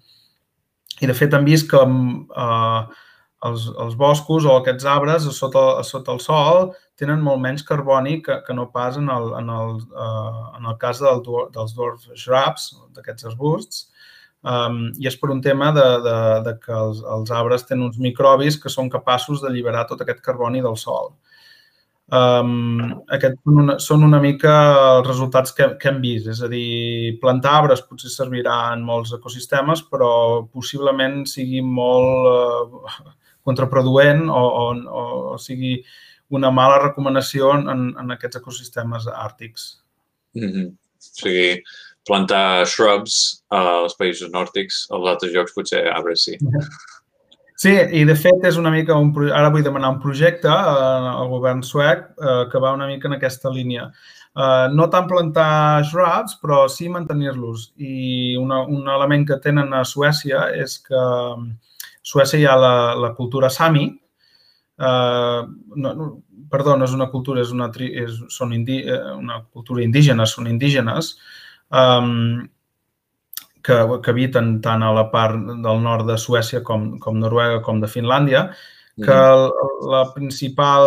I, 0.99 1.05
de 1.09 1.13
fet, 1.17 1.33
hem 1.33 1.45
vist 1.45 1.69
que 1.69 1.81
eh, 1.81 2.81
els, 3.49 3.67
els 3.85 3.95
boscos 3.99 4.47
o 4.49 4.57
aquests 4.57 4.87
arbres 4.89 5.27
a 5.29 5.35
sota, 5.35 5.63
a 5.77 5.85
sota 5.85 6.13
el 6.15 6.21
sol 6.23 6.71
tenen 6.99 7.21
molt 7.21 7.41
menys 7.43 7.65
carboni 7.67 8.19
que, 8.25 8.39
que 8.47 8.55
no 8.57 8.69
pas 8.73 8.97
en 8.97 9.09
el, 9.13 9.31
en 9.39 9.49
el, 9.53 9.79
uh, 9.93 10.43
en 10.57 10.69
el 10.69 10.77
cas 10.81 11.01
del, 11.03 11.21
dels 11.53 11.73
dwarf 11.77 12.05
shrubs, 12.13 12.69
d'aquests 12.95 13.33
arbusts, 13.33 13.87
Um, 14.43 14.89
I 14.99 15.07
és 15.07 15.15
per 15.15 15.29
un 15.31 15.39
tema 15.39 15.69
de, 15.71 15.83
de, 16.03 16.15
de 16.43 16.51
que 16.59 16.73
els, 16.75 16.97
els 17.15 17.29
arbres 17.31 17.63
tenen 17.63 17.85
uns 17.85 17.99
microbis 18.05 18.57
que 18.59 18.71
són 18.71 18.89
capaços 18.91 19.39
d'alliberar 19.39 19.85
tot 19.87 20.03
aquest 20.03 20.19
carboni 20.25 20.59
del 20.65 20.75
sol. 20.81 21.13
Um, 22.11 22.81
aquests 23.15 23.39
són 23.47 23.59
una, 23.61 23.75
són 23.79 24.03
una 24.03 24.19
mica 24.21 24.51
els 24.97 25.07
resultats 25.07 25.53
que, 25.55 25.69
que 25.79 25.89
hem 25.89 26.01
vist. 26.03 26.27
És 26.33 26.41
a 26.43 26.49
dir, 26.51 27.17
plantar 27.23 27.55
arbres 27.61 27.83
potser 27.87 28.11
servirà 28.11 28.57
en 28.73 28.83
molts 28.85 29.13
ecosistemes, 29.15 29.85
però 29.91 30.11
possiblement 30.51 31.23
sigui 31.29 31.63
molt 31.63 32.27
uh, 32.29 33.13
contraproduent 33.47 34.27
o, 34.29 34.43
o, 34.43 34.67
o, 35.03 35.37
sigui 35.41 35.77
una 36.33 36.51
mala 36.51 36.81
recomanació 36.81 37.51
en, 37.59 37.91
en 37.99 38.15
aquests 38.15 38.41
ecosistemes 38.41 39.07
àrtics. 39.07 39.65
Mm 40.35 40.51
-hmm. 40.51 40.69
O 40.73 41.19
sigui, 41.21 41.63
plantar 42.07 42.65
shrubs 42.65 43.43
als 43.49 43.95
països 43.99 44.31
nòrdics, 44.31 44.87
als 44.91 45.07
altres 45.07 45.33
llocs 45.33 45.53
potser 45.55 45.87
arbres 45.87 46.23
sí. 46.25 46.37
Sí, 47.63 47.71
i 47.71 48.01
de 48.03 48.15
fet 48.19 48.43
és 48.49 48.57
una 48.59 48.71
mica 48.73 48.95
un... 48.99 49.13
Ara 49.31 49.51
vull 49.53 49.63
demanar 49.63 49.93
un 49.93 50.01
projecte 50.03 50.49
eh, 50.51 51.11
al 51.13 51.29
govern 51.31 51.61
suec 51.63 52.09
eh, 52.11 52.41
que 52.51 52.59
va 52.59 52.73
una 52.75 52.89
mica 52.89 53.07
en 53.07 53.15
aquesta 53.15 53.51
línia. 53.53 53.85
Eh, 54.35 54.65
no 54.75 54.89
tant 54.91 55.07
plantar 55.07 55.83
shrubs, 55.87 56.35
però 56.41 56.65
sí 56.67 56.89
mantenir-los. 56.91 57.69
I 57.79 58.35
una, 58.41 58.63
un 58.67 58.89
element 58.91 59.23
que 59.29 59.39
tenen 59.45 59.71
a 59.77 59.85
Suècia 59.87 60.49
és 60.59 60.75
que 60.83 60.99
a 60.99 61.37
Suècia 62.03 62.41
hi 62.41 62.49
ha 62.49 62.57
la, 62.59 62.75
la 62.99 63.13
cultura 63.15 63.51
Sami. 63.53 63.85
Eh, 64.89 65.41
no, 65.85 65.93
no, 66.01 66.09
perdó, 66.51 66.75
no 66.75 66.89
és 66.89 66.97
una 66.97 67.07
cultura, 67.13 67.45
és 67.47 67.53
una, 67.55 67.69
és, 68.03 68.19
són 68.33 68.51
indi, 68.57 68.81
eh, 68.83 69.03
una 69.15 69.39
cultura 69.45 69.85
indígena, 69.85 70.27
són 70.27 70.51
indígenes 70.51 71.15
um, 71.71 72.43
que, 73.63 73.79
que 74.03 74.11
habiten 74.11 74.57
tant 74.61 74.83
a 74.83 74.91
la 74.95 75.07
part 75.11 75.39
del 75.39 75.83
nord 75.83 76.07
de 76.09 76.17
Suècia 76.19 76.61
com, 76.67 76.93
com 76.99 77.19
Noruega 77.19 77.61
com 77.65 77.79
de 77.81 77.89
Finlàndia, 77.91 78.49
que 79.01 79.13
el, 79.13 79.47
la 79.89 80.03
principal, 80.13 80.83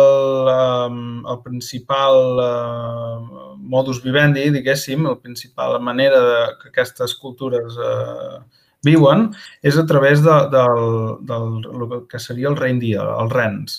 um, 0.47 0.99
el 1.27 1.41
principal 1.43 2.39
uh, 2.39 3.55
modus 3.59 3.99
vivendi, 4.03 4.45
diguéssim, 4.55 5.03
la 5.09 5.17
principal 5.19 5.75
manera 5.83 6.21
de, 6.23 6.37
que 6.61 6.71
aquestes 6.71 7.17
cultures 7.19 7.75
uh, 7.75 8.39
viuen 8.87 9.27
és 9.59 9.75
a 9.75 9.83
través 9.89 10.23
de, 10.23 10.37
del, 10.53 10.87
del, 11.27 11.59
del 11.65 12.07
que 12.07 12.21
seria 12.23 12.47
el 12.53 12.55
reindeer, 12.55 13.03
els 13.25 13.35
rens. 13.35 13.77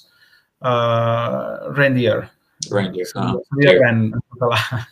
Uh, 0.61 1.73
reindeer. 1.73 2.29
Reindeer, 2.69 3.09
ah. 3.17 3.33
Seria 3.49 3.79
ren 3.81 4.09
en 4.11 4.29
català. 4.35 4.85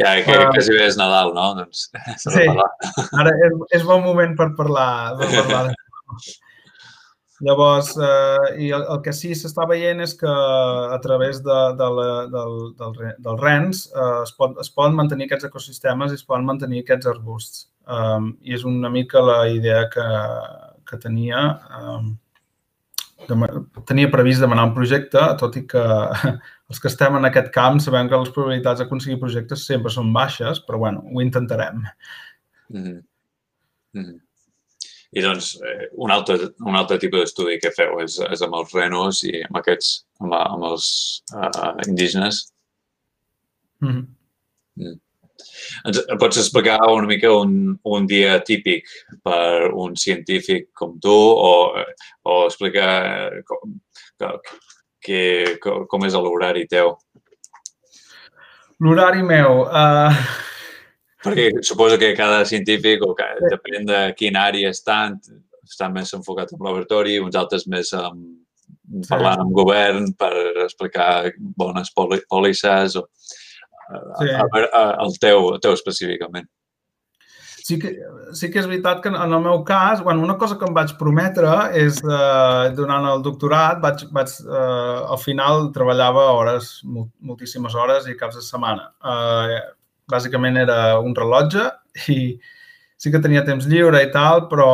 Ja, 0.00 0.12
que 0.22 0.34
uh, 0.34 0.48
quasi 0.54 0.74
bé 0.74 0.86
és 0.86 0.98
Nadal, 1.00 1.32
no? 1.34 1.46
Doncs, 1.58 1.88
sí, 2.24 2.46
ara 2.46 3.32
és, 3.46 3.56
és 3.80 3.86
bon 3.86 4.04
moment 4.04 4.36
per 4.38 4.52
parlar. 4.58 4.90
Per 5.20 5.30
parlar 5.34 5.62
de... 5.70 5.76
Llavors, 7.44 7.90
eh, 8.00 8.46
i 8.64 8.70
el, 8.72 8.84
el 8.88 9.00
que 9.04 9.12
sí 9.12 9.34
s'està 9.36 9.66
veient 9.68 10.00
és 10.00 10.14
que 10.16 10.30
a 10.30 10.96
través 11.04 11.42
de, 11.44 11.56
de 11.76 11.88
la, 11.98 12.06
del, 12.32 12.54
del, 12.78 12.94
del 13.26 13.40
RENS 13.42 13.82
eh, 13.90 14.12
es, 14.22 14.32
pot, 14.38 14.54
es 14.62 14.70
poden 14.72 14.96
mantenir 14.96 15.26
aquests 15.28 15.50
ecosistemes 15.50 16.14
i 16.14 16.16
es 16.16 16.24
poden 16.24 16.46
mantenir 16.48 16.80
aquests 16.84 17.10
arbusts. 17.12 17.66
Um, 17.86 18.32
I 18.40 18.56
és 18.56 18.64
una 18.66 18.88
mica 18.90 19.20
la 19.20 19.42
idea 19.52 19.84
que, 19.92 20.06
que 20.88 21.00
tenia. 21.02 21.42
Um, 21.76 22.14
de, 23.28 23.50
tenia 23.84 24.10
previst 24.12 24.40
demanar 24.40 24.70
un 24.70 24.74
projecte, 24.78 25.20
tot 25.40 25.60
i 25.60 25.66
que 25.68 25.84
els 26.70 26.82
que 26.82 26.90
estem 26.90 27.16
en 27.18 27.28
aquest 27.28 27.52
camp 27.54 27.78
sabem 27.82 28.08
que 28.10 28.18
les 28.18 28.32
probabilitats 28.34 28.82
d'aconseguir 28.82 29.20
projectes 29.22 29.66
sempre 29.68 29.92
són 29.94 30.12
baixes, 30.14 30.60
però 30.66 30.80
bueno, 30.82 31.04
ho 31.12 31.22
intentarem. 31.22 31.84
Mm 32.68 32.82
-hmm. 32.82 33.02
Mm 33.94 34.04
-hmm. 34.04 34.20
I 35.12 35.22
doncs, 35.22 35.54
eh, 35.62 35.88
un, 35.92 36.10
altre, 36.10 36.36
un 36.58 36.74
altre 36.74 36.98
tipus 36.98 37.20
d'estudi 37.20 37.58
que 37.58 37.70
feu 37.70 38.00
és, 38.00 38.18
és 38.18 38.42
amb 38.42 38.54
els 38.54 38.72
renos 38.72 39.22
i 39.24 39.42
amb 39.42 39.56
aquests, 39.56 40.06
amb, 40.20 40.32
amb 40.32 40.64
els 40.64 41.22
uh, 41.32 41.88
indígenes. 41.88 42.52
Mm 43.80 43.88
-hmm. 43.88 44.06
mm. 44.74 45.00
Ens 45.84 46.00
pots 46.20 46.38
explicar 46.40 46.78
una 46.92 47.06
mica 47.06 47.30
un, 47.32 47.78
un 47.82 48.06
dia 48.06 48.40
típic 48.40 48.88
per 49.22 49.70
un 49.72 49.96
científic 49.96 50.72
com 50.72 50.98
tu 51.00 51.12
o, 51.50 51.74
o 52.22 52.46
explicar 52.46 53.42
com, 53.44 53.76
que, 55.06 55.76
com 55.90 56.06
és 56.06 56.16
l'horari 56.18 56.66
teu? 56.70 56.96
L'horari 58.82 59.22
meu... 59.26 59.62
Uh... 59.66 60.10
Perquè 61.26 61.48
suposo 61.66 61.96
que 61.98 62.12
cada 62.14 62.44
científic, 62.46 63.00
o 63.02 63.14
que, 63.18 63.26
depèn 63.50 63.86
de 63.88 64.00
quina 64.18 64.44
àrea 64.46 64.70
estan, 64.70 65.16
estan 65.66 65.94
més 65.96 66.12
enfocats 66.14 66.54
en 66.54 66.62
laboratori, 66.62 67.16
uns 67.18 67.38
altres 67.38 67.64
més 67.66 67.90
um, 67.98 68.20
parlant 69.08 69.42
amb 69.42 69.56
govern 69.56 70.12
per 70.20 70.30
explicar 70.66 71.32
bones 71.58 71.90
pòlisses 71.96 72.94
o 73.00 73.02
uh, 73.02 74.12
sí. 74.20 74.30
a, 74.30 74.44
a, 74.44 74.62
a, 74.62 74.84
el 75.02 75.18
teu, 75.22 75.50
el 75.56 75.64
teu 75.64 75.74
específicament 75.74 76.46
sí 77.66 77.80
que, 77.82 77.90
sí 78.38 78.48
que 78.52 78.60
és 78.62 78.66
veritat 78.70 79.00
que 79.02 79.10
en 79.10 79.32
el 79.34 79.40
meu 79.42 79.64
cas, 79.66 80.02
bueno, 80.04 80.22
una 80.22 80.36
cosa 80.38 80.54
que 80.58 80.66
em 80.68 80.74
vaig 80.74 80.92
prometre 81.00 81.50
és, 81.74 81.98
eh, 81.98 82.68
durant 82.78 83.08
el 83.10 83.24
doctorat, 83.26 83.80
vaig, 83.82 84.04
vaig, 84.14 84.34
eh, 84.46 84.98
al 85.14 85.18
final 85.18 85.72
treballava 85.74 86.28
hores, 86.36 86.68
moltíssimes 86.86 87.74
hores 87.74 88.06
i 88.06 88.14
caps 88.20 88.38
de 88.38 88.44
setmana. 88.46 88.92
Eh, 89.02 89.58
bàsicament 90.14 90.60
era 90.62 90.76
un 91.02 91.16
rellotge 91.18 91.64
i 92.14 92.38
sí 92.96 93.10
que 93.10 93.20
tenia 93.24 93.42
temps 93.44 93.66
lliure 93.66 93.98
i 94.04 94.12
tal, 94.14 94.46
però 94.52 94.68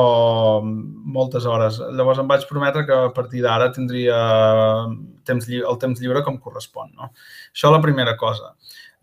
moltes 0.63 1.49
hores. 1.49 1.81
Llavors 1.97 2.21
em 2.21 2.29
vaig 2.29 2.45
prometre 2.51 2.85
que 2.85 2.99
a 3.09 3.13
partir 3.17 3.41
d'ara 3.47 3.71
tindria 3.73 4.19
temps, 5.25 5.49
el 5.49 5.79
temps 5.81 6.03
lliure 6.03 6.21
com 6.27 6.37
correspon. 6.37 6.93
No? 6.99 7.09
Això 7.57 7.73
la 7.73 7.81
primera 7.81 8.19
cosa. 8.21 8.53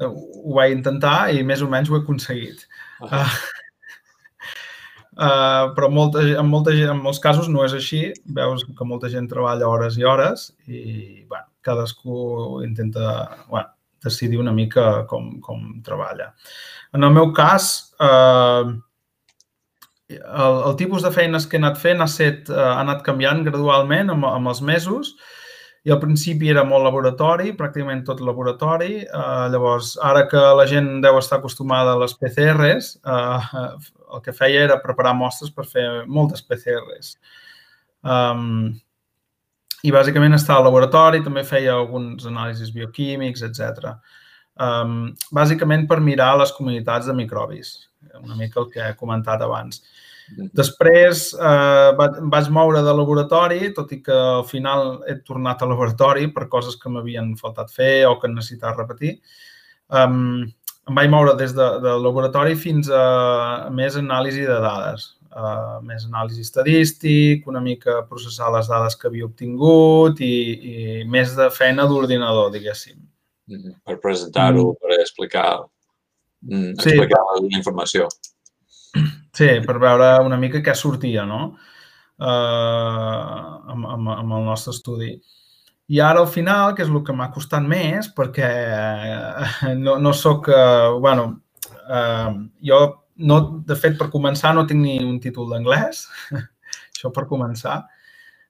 Ho 0.06 0.54
vaig 0.60 0.78
intentar 0.78 1.32
i 1.34 1.42
més 1.44 1.66
o 1.66 1.72
menys 1.74 1.90
ho 1.90 1.98
he 1.98 2.04
aconseguit. 2.04 2.68
Uh 3.02 3.10
-huh. 3.10 3.26
uh, 3.26 3.59
Uh, 5.20 5.74
però 5.76 5.90
molta, 5.92 6.22
en, 6.24 6.48
molta, 6.48 6.72
en 6.72 7.02
molts 7.04 7.20
casos 7.20 7.50
no 7.52 7.66
és 7.66 7.74
així. 7.76 8.06
Veus 8.38 8.64
que 8.64 8.88
molta 8.88 9.10
gent 9.12 9.28
treballa 9.28 9.68
hores 9.68 9.98
i 10.00 10.06
hores 10.08 10.46
i 10.72 11.26
bueno, 11.28 11.50
cadascú 11.66 12.62
intenta 12.64 13.18
bueno, 13.50 13.68
decidir 14.04 14.40
una 14.40 14.54
mica 14.56 15.04
com, 15.12 15.34
com 15.44 15.82
treballa. 15.84 16.32
En 16.96 17.04
el 17.04 17.12
meu 17.12 17.34
cas, 17.36 17.92
uh, 18.00 18.72
el, 20.08 20.56
el 20.70 20.80
tipus 20.80 21.04
de 21.04 21.12
feines 21.12 21.46
que 21.46 21.60
he 21.60 21.62
anat 21.66 21.78
fent 21.84 22.00
ha, 22.00 22.08
set, 22.08 22.48
uh, 22.54 22.72
ha 22.78 22.80
anat 22.86 23.04
canviant 23.04 23.44
gradualment 23.50 24.16
amb, 24.16 24.32
amb 24.32 24.54
els 24.54 24.64
mesos 24.64 25.18
i 25.84 25.92
al 25.92 26.00
principi 26.00 26.50
era 26.52 26.64
molt 26.68 26.84
laboratori, 26.88 27.54
pràcticament 27.60 28.06
tot 28.08 28.24
laboratori. 28.24 29.04
Uh, 29.04 29.48
llavors, 29.52 29.98
ara 30.04 30.26
que 30.32 30.42
la 30.56 30.68
gent 30.70 31.00
deu 31.04 31.20
estar 31.20 31.40
acostumada 31.40 31.96
a 31.96 32.02
les 32.02 32.16
PCRs, 32.20 32.94
uh, 33.04 33.80
el 34.16 34.22
que 34.26 34.36
feia 34.36 34.66
era 34.68 34.82
preparar 34.84 35.16
mostres 35.18 35.52
per 35.54 35.66
fer 35.70 35.86
moltes 36.08 36.44
PCRs. 36.46 37.16
Um, 38.04 38.74
I 39.84 39.94
bàsicament 39.96 40.36
estava 40.36 40.60
al 40.60 40.68
laboratori, 40.68 41.24
també 41.24 41.46
feia 41.48 41.76
alguns 41.76 42.26
anàlisis 42.28 42.74
bioquímics, 42.76 43.46
etc. 43.48 43.94
Um, 44.60 45.14
bàsicament 45.36 45.88
per 45.88 46.02
mirar 46.04 46.34
les 46.42 46.52
comunitats 46.56 47.08
de 47.08 47.16
microbis, 47.16 47.74
una 48.20 48.36
mica 48.36 48.60
el 48.60 48.72
que 48.74 48.84
he 48.84 48.96
comentat 49.00 49.44
abans. 49.46 49.84
Després 50.60 51.30
eh, 51.34 51.92
vaig 51.98 52.50
moure 52.54 52.84
de 52.86 52.94
laboratori, 52.94 53.72
tot 53.74 53.92
i 53.96 54.02
que 54.06 54.14
al 54.14 54.46
final 54.46 55.00
he 55.10 55.16
tornat 55.26 55.64
al 55.64 55.72
laboratori 55.74 56.28
per 56.36 56.48
coses 56.52 56.78
que 56.78 56.92
m'havien 56.94 57.32
faltat 57.40 57.74
fer 57.74 58.06
o 58.08 58.18
que 58.22 58.30
necessitava 58.30 58.84
repetir. 58.84 59.16
Um, 59.90 60.46
em 60.90 60.98
vaig 60.98 61.10
moure 61.14 61.36
des 61.38 61.54
de, 61.56 61.68
del 61.84 62.04
laboratori 62.04 62.58
fins 62.58 62.90
a 62.90 63.70
més 63.76 63.98
anàlisi 64.00 64.46
de 64.48 64.58
dades, 64.64 65.06
uh, 65.30 65.78
més 65.86 66.06
anàlisi 66.08 66.44
estadístic, 66.46 67.48
una 67.52 67.62
mica 67.64 68.00
processar 68.10 68.50
les 68.56 68.70
dades 68.72 68.98
que 68.98 69.10
havia 69.10 69.28
obtingut 69.30 70.22
i, 70.26 70.34
i 70.74 70.76
més 71.10 71.36
de 71.38 71.50
feina 71.54 71.86
d'ordinador, 71.90 72.50
diguéssim. 72.56 72.98
Mm-hmm. 73.50 73.80
Per 73.90 73.98
presentar-ho, 74.02 74.66
mm. 74.74 74.80
per 74.82 75.00
explicar, 75.00 75.48
mm, 76.46 76.76
explicar 76.78 77.24
sí. 77.26 77.46
la 77.46 77.58
informació. 77.62 78.10
Sí, 79.40 79.50
per 79.66 79.78
veure 79.82 80.14
una 80.26 80.38
mica 80.42 80.62
què 80.66 80.74
sortia, 80.76 81.26
no? 81.30 81.54
Uh, 82.20 83.70
amb, 83.72 83.86
amb, 83.94 84.10
amb 84.18 84.34
el 84.40 84.48
nostre 84.50 84.74
estudi. 84.76 85.14
I 85.90 86.00
ara 86.06 86.22
al 86.22 86.28
final, 86.30 86.76
que 86.78 86.84
és 86.86 86.90
el 86.92 87.02
que 87.06 87.14
m'ha 87.18 87.32
costat 87.34 87.66
més, 87.66 88.12
perquè 88.14 88.50
eh, 88.50 89.76
no, 89.80 89.98
no 89.98 90.14
sóc... 90.14 90.50
Eh, 90.54 90.90
bueno, 91.02 91.30
eh, 91.90 92.34
jo, 92.70 92.82
no, 93.26 93.40
de 93.66 93.78
fet, 93.80 93.98
per 93.98 94.12
començar, 94.14 94.54
no 94.54 94.68
tinc 94.70 94.84
ni 94.84 95.00
un 95.02 95.18
títol 95.24 95.50
d'anglès. 95.50 96.04
Això 96.94 97.10
per 97.16 97.26
començar. 97.32 97.82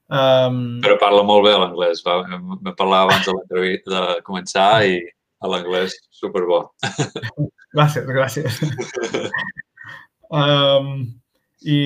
Um... 0.09 0.79
Però 0.83 0.97
parla 0.99 1.23
molt 1.23 1.47
bé 1.47 1.55
l'anglès. 1.55 2.03
Vam 2.03 2.59
parlar 2.75 3.05
abans 3.05 3.29
de, 3.29 3.71
de 3.87 4.03
començar 4.27 4.69
i 4.89 4.99
l'anglès 5.47 5.95
superbo. 6.11 6.65
gràcies, 7.75 8.07
gràcies. 8.09 8.59
um, 10.41 11.05
I 11.63 11.79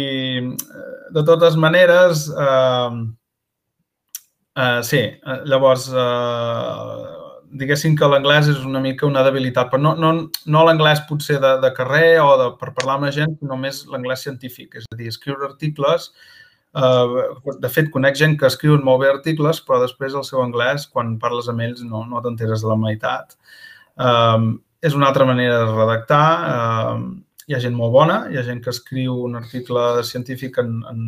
de 1.14 1.24
totes 1.28 1.60
maneres, 1.62 2.26
uh, 2.34 3.04
Uh, 4.54 4.84
sí, 4.86 5.02
uh, 5.26 5.40
llavors, 5.50 5.88
uh, 5.90 7.40
diguéssim 7.58 7.96
que 7.98 8.10
l'anglès 8.10 8.52
és 8.52 8.60
una 8.68 8.82
mica 8.84 9.08
una 9.08 9.24
debilitat, 9.26 9.72
però 9.72 9.82
no, 9.82 9.94
no, 9.98 10.12
no 10.46 10.62
l'anglès 10.68 11.02
potser 11.10 11.40
de, 11.42 11.56
de 11.64 11.72
carrer 11.74 12.20
o 12.22 12.30
de, 12.38 12.52
per 12.60 12.70
parlar 12.78 13.00
amb 13.00 13.08
la 13.08 13.12
gent, 13.16 13.34
només 13.42 13.84
l'anglès 13.90 14.28
científic, 14.28 14.78
és 14.78 14.86
a 14.92 15.00
dir, 15.00 15.10
escriure 15.10 15.50
articles. 15.50 16.12
Uh, 16.74 17.34
de 17.62 17.70
fet, 17.70 17.90
conec 17.94 18.18
gent 18.18 18.38
que 18.38 18.50
escriuen 18.50 18.86
molt 18.86 19.02
bé 19.02 19.10
articles, 19.10 19.62
però 19.66 19.82
després 19.82 20.14
el 20.18 20.26
seu 20.30 20.42
anglès, 20.46 20.86
quan 20.90 21.18
parles 21.22 21.50
amb 21.50 21.66
ells, 21.66 21.82
no, 21.90 22.06
no 22.10 22.22
t'enteres 22.22 22.62
de 22.62 22.70
la 22.70 22.78
meitat. 22.86 23.34
Uh, 23.98 24.54
és 24.86 24.94
una 24.98 25.10
altra 25.10 25.26
manera 25.26 25.64
de 25.64 25.74
redactar. 25.74 26.26
Uh, 26.46 27.23
hi 27.48 27.56
ha 27.56 27.60
gent 27.64 27.76
molt 27.76 27.92
bona, 27.94 28.18
hi 28.32 28.38
ha 28.40 28.46
gent 28.48 28.62
que 28.64 28.72
escriu 28.72 29.18
un 29.26 29.36
article 29.40 30.04
científic 30.08 30.60
en, 30.64 30.78
en, 30.92 31.04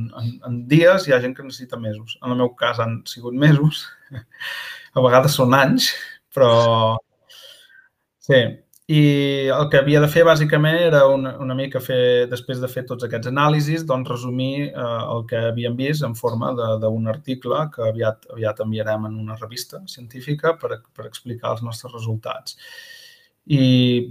en, 0.49 0.59
dies, 0.71 1.07
hi 1.07 1.15
ha 1.15 1.21
gent 1.23 1.35
que 1.37 1.45
necessita 1.45 1.79
mesos. 1.79 2.17
En 2.23 2.33
el 2.33 2.41
meu 2.41 2.51
cas 2.59 2.81
han 2.83 2.99
sigut 3.09 3.37
mesos, 3.45 3.85
a 4.95 5.05
vegades 5.05 5.37
són 5.39 5.55
anys, 5.57 5.93
però 6.35 6.51
sí. 8.19 8.43
I 8.85 8.99
el 9.49 9.63
que 9.73 9.79
havia 9.79 9.97
de 9.97 10.07
fer 10.13 10.21
bàsicament 10.27 10.75
era 10.77 10.99
una, 11.09 11.31
una 11.41 11.55
mica 11.57 11.79
fer, 11.81 12.27
després 12.29 12.59
de 12.61 12.67
fer 12.69 12.83
tots 12.85 13.07
aquests 13.07 13.31
anàlisis, 13.31 13.85
doncs 13.89 14.11
resumir 14.11 14.67
eh, 14.67 14.83
el 15.15 15.23
que 15.31 15.39
havíem 15.47 15.73
vist 15.79 16.05
en 16.05 16.13
forma 16.13 16.51
d'un 16.83 17.09
article 17.09 17.63
que 17.73 17.81
aviat, 17.87 18.27
aviat 18.35 18.61
enviarem 18.61 19.07
en 19.09 19.15
una 19.23 19.39
revista 19.39 19.81
científica 19.89 20.53
per, 20.61 20.83
per 20.93 21.07
explicar 21.09 21.55
els 21.55 21.65
nostres 21.65 21.97
resultats 21.97 22.59
i 23.45 23.65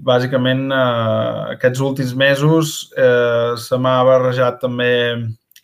bàsicament 0.07 0.69
eh, 0.71 1.55
aquests 1.57 1.81
últims 1.83 2.13
mesos 2.15 2.75
eh, 2.97 3.55
se 3.59 3.79
m'ha 3.79 3.97
barrejat 4.07 4.61
també 4.63 4.93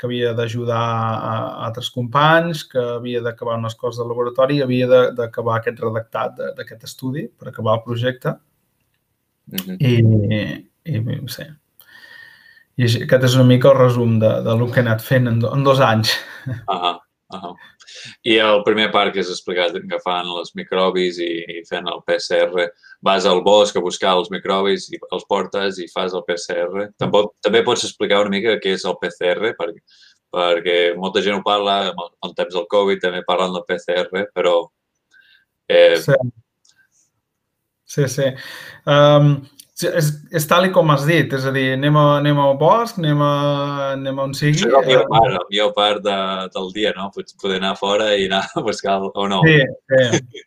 que 0.00 0.08
havia 0.08 0.32
d'ajudar 0.34 0.80
a, 0.80 1.34
altres 1.66 1.90
companys, 1.92 2.64
que 2.64 2.80
havia 2.96 3.20
d'acabar 3.22 3.58
unes 3.60 3.76
coses 3.76 4.00
de 4.00 4.08
laboratori 4.08 4.56
i 4.58 4.62
havia 4.64 4.88
d'acabar 5.14 5.58
aquest 5.58 5.82
redactat 5.84 6.40
d'aquest 6.56 6.86
estudi 6.88 7.26
per 7.28 7.50
acabar 7.50 7.76
el 7.76 7.84
projecte. 7.84 8.34
Mm 9.52 9.58
-hmm. 9.58 9.76
I, 9.80 10.94
i 10.96 11.28
sí. 11.28 11.44
I 12.76 12.84
aquest 13.04 13.24
és 13.24 13.34
una 13.34 13.44
mica 13.44 13.68
el 13.70 13.78
resum 13.78 14.18
de, 14.18 14.28
de 14.28 14.56
del 14.56 14.70
que 14.72 14.80
he 14.80 14.86
anat 14.86 15.02
fent 15.02 15.28
en, 15.28 15.38
do, 15.38 15.52
en 15.54 15.64
dos 15.64 15.80
anys. 15.80 16.16
Uh 16.46 16.54
-huh. 16.66 16.98
Uh 17.34 17.40
-huh. 17.42 17.54
I 18.28 18.36
el 18.42 18.62
primer 18.66 18.88
part 18.94 19.14
que 19.14 19.22
has 19.22 19.30
explicat, 19.32 19.76
agafant 19.76 20.28
els 20.34 20.54
microbis 20.58 21.20
i, 21.22 21.30
fent 21.68 21.88
el 21.90 22.02
PCR, 22.06 22.66
vas 23.06 23.26
al 23.28 23.42
bosc 23.46 23.76
a 23.76 23.84
buscar 23.84 24.16
els 24.18 24.30
microbis 24.32 24.88
i 24.92 25.00
els 25.10 25.26
portes 25.30 25.80
i 25.80 25.88
fas 25.92 26.16
el 26.16 26.24
PCR. 26.28 26.88
També, 27.00 27.24
també 27.44 27.64
pots 27.66 27.86
explicar 27.88 28.22
una 28.24 28.34
mica 28.36 28.58
què 28.62 28.74
és 28.78 28.86
el 28.88 28.98
PCR, 29.02 29.54
perquè, 29.60 29.80
perquè 30.34 30.76
molta 30.98 31.22
gent 31.24 31.40
ho 31.40 31.46
parla, 31.46 31.78
en 31.92 32.36
temps 32.36 32.54
del 32.56 32.68
Covid 32.70 33.02
també 33.06 33.24
parlen 33.28 33.56
del 33.56 33.66
PCR, 33.68 34.26
però... 34.34 34.58
Eh... 35.70 35.96
Sí, 36.02 36.18
sí. 37.86 38.06
sí. 38.08 38.28
Um, 38.86 39.34
és, 39.86 40.10
és 40.36 40.46
tal 40.50 40.66
com 40.74 40.90
has 40.94 41.06
dit, 41.08 41.32
és 41.32 41.46
a 41.46 41.52
dir, 41.54 41.66
anem, 41.76 41.96
a, 41.96 42.18
anem 42.18 42.38
al 42.42 42.56
bosc, 42.60 42.98
anem, 43.00 43.22
a, 43.24 43.32
anem 43.94 44.20
on 44.26 44.36
sigui. 44.36 44.58
Això 44.58 44.68
és 44.68 44.76
la 44.76 44.84
millor 44.86 45.08
part, 45.08 45.32
la 45.36 45.46
millor 45.48 45.72
part 45.76 46.04
de, 46.04 46.20
del 46.56 46.70
dia, 46.76 46.94
no? 46.98 47.10
Pots 47.14 47.36
poder 47.40 47.62
anar 47.62 47.74
fora 47.80 48.12
i 48.16 48.28
anar 48.30 48.44
a 48.54 48.64
buscar 48.66 49.00
o 49.08 49.28
no. 49.30 49.42
Sí, 49.46 49.60
sí. 49.92 50.46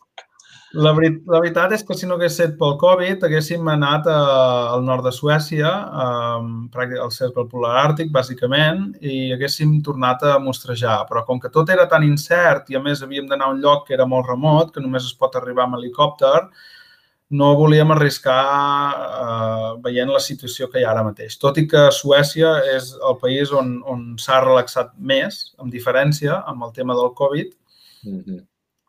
La, 0.73 0.89
veri 0.97 1.11
la 1.29 1.37
veritat 1.37 1.73
és 1.75 1.83
que 1.85 1.93
si 1.93 2.07
no 2.09 2.15
hagués 2.17 2.33
estat 2.33 2.55
pel 2.57 2.71
Covid, 2.81 3.21
haguéssim 3.27 3.67
anat 3.69 4.07
a, 4.09 4.15
al 4.73 4.81
nord 4.87 5.05
de 5.05 5.11
Suècia, 5.13 5.69
um, 6.03 6.47
al 6.73 7.11
cercle 7.13 7.45
polar 7.51 7.75
àrtic, 7.83 8.09
bàsicament, 8.15 8.87
i 9.05 9.35
haguéssim 9.35 9.75
tornat 9.85 10.25
a 10.25 10.39
mostrejar. 10.41 11.03
Però 11.09 11.21
com 11.27 11.41
que 11.41 11.51
tot 11.53 11.69
era 11.69 11.85
tan 11.91 12.05
incert 12.07 12.73
i, 12.73 12.79
a 12.79 12.81
més, 12.81 13.05
havíem 13.05 13.29
d'anar 13.29 13.51
a 13.51 13.53
un 13.53 13.61
lloc 13.61 13.85
que 13.87 13.93
era 13.93 14.09
molt 14.09 14.31
remot, 14.31 14.73
que 14.73 14.81
només 14.81 15.05
es 15.05 15.13
pot 15.13 15.37
arribar 15.37 15.67
amb 15.67 15.77
helicòpter, 15.77 16.39
no 17.33 17.55
volíem 17.57 17.91
arriscar 17.91 18.41
eh, 18.93 19.69
veient 19.83 20.11
la 20.13 20.21
situació 20.21 20.69
que 20.69 20.81
hi 20.81 20.85
ha 20.85 20.91
ara 20.91 21.03
mateix. 21.07 21.39
Tot 21.41 21.57
i 21.57 21.65
que 21.69 21.87
Suècia 21.95 22.53
és 22.75 22.91
el 22.93 23.17
país 23.21 23.51
on, 23.57 23.75
on 23.89 24.05
s'ha 24.21 24.41
relaxat 24.43 24.93
més, 25.11 25.43
amb 25.57 25.73
diferència, 25.73 26.43
amb 26.49 26.67
el 26.67 26.73
tema 26.77 26.97
del 26.99 27.13
Covid, 27.17 27.53
mm 28.05 28.19
-hmm. 28.19 28.39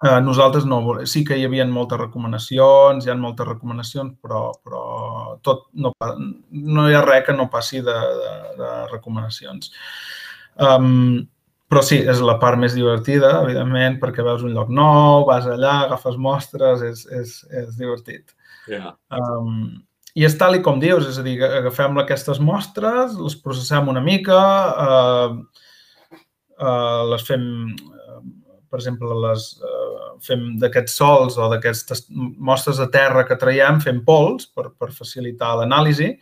eh, 0.09 0.21
nosaltres 0.21 0.67
no 0.69 0.83
volem. 0.85 1.07
Sí 1.07 1.25
que 1.25 1.39
hi 1.39 1.45
havia 1.45 1.67
moltes 1.67 1.99
recomanacions, 1.99 3.07
hi 3.07 3.11
ha 3.11 3.15
moltes 3.15 3.49
recomanacions, 3.49 4.13
però, 4.21 4.53
però 4.65 5.39
tot 5.43 5.69
no, 5.73 5.93
no 6.51 6.89
hi 6.91 6.95
ha 6.95 7.03
res 7.03 7.25
que 7.27 7.33
no 7.33 7.51
passi 7.51 7.81
de, 7.81 7.99
de, 8.23 8.35
de 8.59 8.71
recomanacions. 8.93 9.73
Um, 10.57 11.27
però 11.75 11.83
sí, 11.83 11.99
és 12.07 12.21
la 12.23 12.37
part 12.39 12.61
més 12.61 12.77
divertida, 12.77 13.33
evidentment, 13.43 13.99
perquè 14.03 14.23
veus 14.23 14.45
un 14.47 14.55
lloc 14.55 14.71
nou, 14.71 15.25
vas 15.27 15.49
allà, 15.51 15.81
agafes 15.89 16.15
mostres, 16.23 16.85
és, 16.87 17.03
és, 17.11 17.33
és 17.51 17.75
divertit. 17.81 18.31
Yeah. 18.71 18.95
Um, 19.11 19.83
I 20.15 20.29
és 20.29 20.37
tal 20.39 20.55
i 20.55 20.63
com 20.63 20.79
dius, 20.79 21.09
és 21.11 21.19
a 21.19 21.25
dir, 21.27 21.41
agafem 21.43 21.99
aquestes 21.99 22.39
mostres, 22.39 23.19
les 23.19 23.35
processem 23.43 23.91
una 23.91 24.03
mica, 24.05 24.39
uh, 24.87 25.67
uh, 26.63 27.03
les 27.11 27.27
fem, 27.27 27.43
uh, 27.75 28.23
per 28.71 28.79
exemple, 28.79 29.11
les 29.27 29.51
uh, 29.59 30.15
fem 30.23 30.53
d'aquests 30.63 30.95
sols 31.03 31.41
o 31.43 31.51
d'aquestes 31.51 32.07
mostres 32.15 32.79
de 32.79 32.87
terra 32.95 33.27
que 33.27 33.41
traiem, 33.41 33.83
fem 33.83 33.99
pols 34.07 34.47
per, 34.55 34.71
per 34.79 34.95
facilitar 34.95 35.57
l'anàlisi 35.59 36.15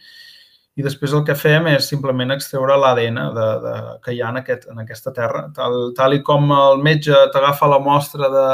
i 0.73 0.85
després 0.85 1.13
el 1.13 1.25
que 1.29 1.37
fem 1.37 1.67
és 1.69 1.87
simplement 1.91 2.33
extreure 2.33 2.79
l'ADN 2.81 3.19
de, 3.37 3.47
de, 3.65 3.73
que 4.05 4.15
hi 4.15 4.23
ha 4.23 4.31
en, 4.33 4.39
aquest, 4.41 4.65
en 4.73 4.81
aquesta 4.81 5.13
terra. 5.13 5.45
Tal, 5.57 5.91
tal 5.99 6.17
i 6.17 6.23
com 6.25 6.49
el 6.57 6.81
metge 6.85 7.19
t'agafa 7.35 7.69
la 7.69 7.81
mostra 7.83 8.31
de, 8.33 8.47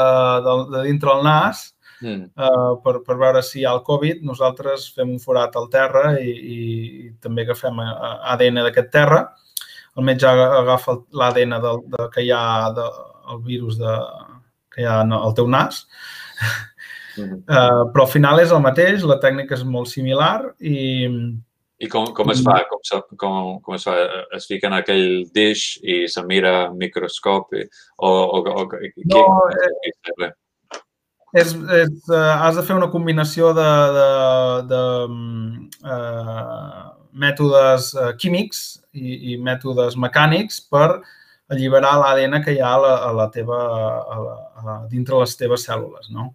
de, 0.47 0.55
de 0.73 0.83
dintre 0.89 1.13
el 1.15 1.23
nas 1.23 1.63
mm. 2.01 2.25
uh, 2.35 2.73
per, 2.83 2.97
per 3.07 3.19
veure 3.23 3.43
si 3.45 3.61
hi 3.61 3.65
ha 3.67 3.77
el 3.77 3.85
Covid, 3.87 4.25
nosaltres 4.27 4.89
fem 4.97 5.15
un 5.15 5.23
forat 5.23 5.55
al 5.55 5.71
terra 5.71 6.17
i, 6.19 6.27
i, 6.35 6.59
i 7.05 7.13
també 7.23 7.47
agafem 7.47 7.79
ADN 7.79 8.65
d'aquest 8.67 8.91
terra. 8.99 9.23
El 9.95 10.07
metge 10.07 10.27
agafa 10.27 10.99
l'ADN 11.15 11.55
de, 11.63 11.75
de, 11.95 12.05
que 12.11 12.27
hi 12.27 12.33
ha 12.35 12.43
de, 12.75 12.91
el 13.31 13.43
virus 13.47 13.79
de, 13.79 13.99
que 14.75 14.83
hi 14.83 14.91
ha 14.91 15.01
al 15.07 15.39
teu 15.39 15.47
nas. 15.47 15.85
Mm. 17.15 17.45
Uh, 17.47 17.85
però 17.93 18.03
al 18.03 18.11
final 18.11 18.43
és 18.43 18.51
el 18.51 18.59
mateix, 18.63 19.07
la 19.07 19.21
tècnica 19.23 19.55
és 19.55 19.63
molt 19.63 19.87
similar 19.91 20.49
i, 20.59 20.75
i 21.79 21.87
com, 21.87 22.09
com 22.15 22.31
es 22.33 22.41
fa? 22.43 22.57
Com, 22.67 22.81
com, 23.21 23.35
com 23.63 23.77
es 23.77 23.85
fa? 23.87 23.95
Es 24.35 24.49
fica 24.49 24.67
en 24.67 24.75
aquell 24.79 25.23
dish 25.35 25.77
i 25.79 26.01
se 26.11 26.23
mira 26.27 26.71
microscopi? 26.75 27.63
O, 27.97 28.09
o, 28.09 28.41
o, 28.43 28.65
no, 29.13 29.23
eh, 29.47 30.31
és, 31.39 31.53
és, 31.53 31.93
uh, 32.09 32.17
has 32.41 32.57
de 32.57 32.65
fer 32.65 32.75
una 32.75 32.89
combinació 32.91 33.53
de, 33.55 33.69
de, 33.95 34.09
de 34.71 34.81
uh, 35.85 36.83
mètodes 37.23 37.93
uh, 37.95 38.09
químics 38.19 38.65
i, 38.91 39.33
i 39.33 39.37
mètodes 39.45 39.95
mecànics 40.01 40.59
per 40.73 40.89
alliberar 41.49 41.95
l'ADN 42.01 42.41
que 42.45 42.57
hi 42.57 42.59
ha 42.61 42.73
a 42.75 42.81
la, 42.81 42.95
a 43.07 43.13
la 43.21 43.29
teva, 43.33 43.59
a 43.59 44.19
la, 44.25 44.35
a, 44.59 44.77
dintre 44.91 45.21
les 45.21 45.37
teves 45.37 45.65
cèl·lules, 45.69 46.11
no? 46.13 46.31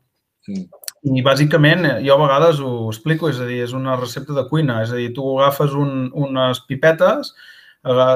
Mm. 0.49 0.84
I 1.05 1.21
bàsicament, 1.21 1.85
jo 2.01 2.15
a 2.15 2.21
vegades 2.23 2.61
ho 2.65 2.87
explico, 2.89 3.29
és 3.29 3.41
a 3.43 3.49
dir, 3.49 3.61
és 3.67 3.75
una 3.77 3.99
recepta 3.99 4.33
de 4.33 4.47
cuina, 4.49 4.79
és 4.85 4.93
a 4.93 4.97
dir, 4.97 5.11
tu 5.17 5.35
agafes 5.37 5.75
un, 5.77 6.07
unes 6.17 6.63
pipetes, 6.65 7.35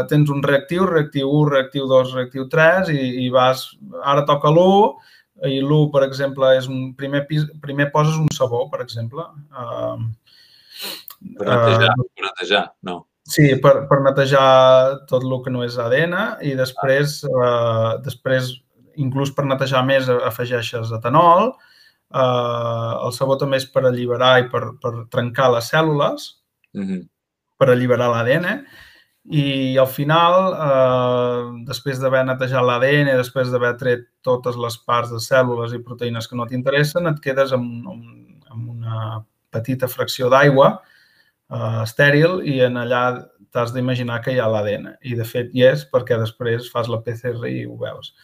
tens 0.08 0.30
un 0.32 0.40
reactiu, 0.42 0.86
reactiu 0.88 1.28
1, 1.28 1.50
reactiu 1.52 1.88
2, 1.90 2.14
reactiu 2.16 2.46
3 2.48 2.88
i, 2.94 3.02
i 3.26 3.28
vas, 3.34 3.66
ara 4.00 4.24
toca 4.24 4.48
l'1 4.48 5.50
i 5.52 5.60
l'1, 5.60 5.90
per 5.92 6.02
exemple, 6.06 6.48
és 6.56 6.66
un 6.70 6.94
primer, 6.98 7.26
pis, 7.28 7.44
primer 7.62 7.90
poses 7.92 8.16
un 8.18 8.30
sabó, 8.34 8.64
per 8.72 8.80
exemple. 8.82 9.26
Uh, 9.52 10.08
per 11.36 11.46
netejar, 11.46 11.92
uh, 11.92 12.08
per 12.08 12.26
netejar, 12.30 12.64
no. 12.88 12.96
Sí, 13.28 13.50
per, 13.60 13.74
per 13.90 14.00
netejar 14.00 14.48
tot 15.10 15.26
el 15.26 15.34
que 15.44 15.52
no 15.52 15.60
és 15.66 15.76
ADN 15.76 16.16
i 16.48 16.54
després, 16.56 17.20
uh, 17.28 17.98
després 18.00 18.54
inclús 18.98 19.30
per 19.36 19.44
netejar 19.44 19.84
més 19.86 20.08
afegeixes 20.08 20.90
etanol, 20.96 21.52
Eh, 22.14 22.92
el 23.04 23.14
sabó 23.16 23.36
també 23.40 23.60
és 23.60 23.68
per 23.70 23.84
alliberar 23.86 24.34
i 24.42 24.48
per, 24.52 24.62
per 24.82 24.92
trencar 25.12 25.50
les 25.54 25.72
cèl·lules, 25.72 26.28
mm 26.74 26.84
-hmm. 26.84 27.08
per 27.58 27.70
alliberar 27.70 28.08
l'ADN, 28.10 28.64
i 29.28 29.76
al 29.76 29.88
final, 29.92 30.54
eh, 30.56 31.64
després 31.68 31.98
d'haver 32.00 32.24
netejat 32.24 32.64
l'ADN, 32.64 33.16
després 33.16 33.50
d'haver 33.50 33.76
tret 33.76 34.06
totes 34.24 34.56
les 34.56 34.78
parts 34.78 35.10
de 35.10 35.20
cèl·lules 35.20 35.74
i 35.74 35.82
proteïnes 35.84 36.28
que 36.28 36.36
no 36.36 36.46
t'interessen, 36.46 37.06
et 37.06 37.20
quedes 37.20 37.52
amb, 37.52 37.88
amb, 37.88 38.04
amb 38.50 38.70
una 38.70 39.24
petita 39.50 39.88
fracció 39.88 40.30
d'aigua 40.30 40.80
eh, 41.50 41.82
estèril 41.82 42.40
i 42.44 42.60
en 42.64 42.80
allà 42.80 43.02
t'has 43.52 43.72
d'imaginar 43.74 44.22
que 44.24 44.32
hi 44.32 44.40
ha 44.40 44.48
l'ADN. 44.48 44.94
I, 45.02 45.14
de 45.18 45.24
fet, 45.28 45.52
hi 45.52 45.64
és 45.68 45.84
perquè 45.92 46.18
després 46.20 46.70
fas 46.72 46.88
la 46.88 47.02
PCR 47.04 47.48
i 47.48 47.66
ho 47.66 47.76
veus. 47.80 48.14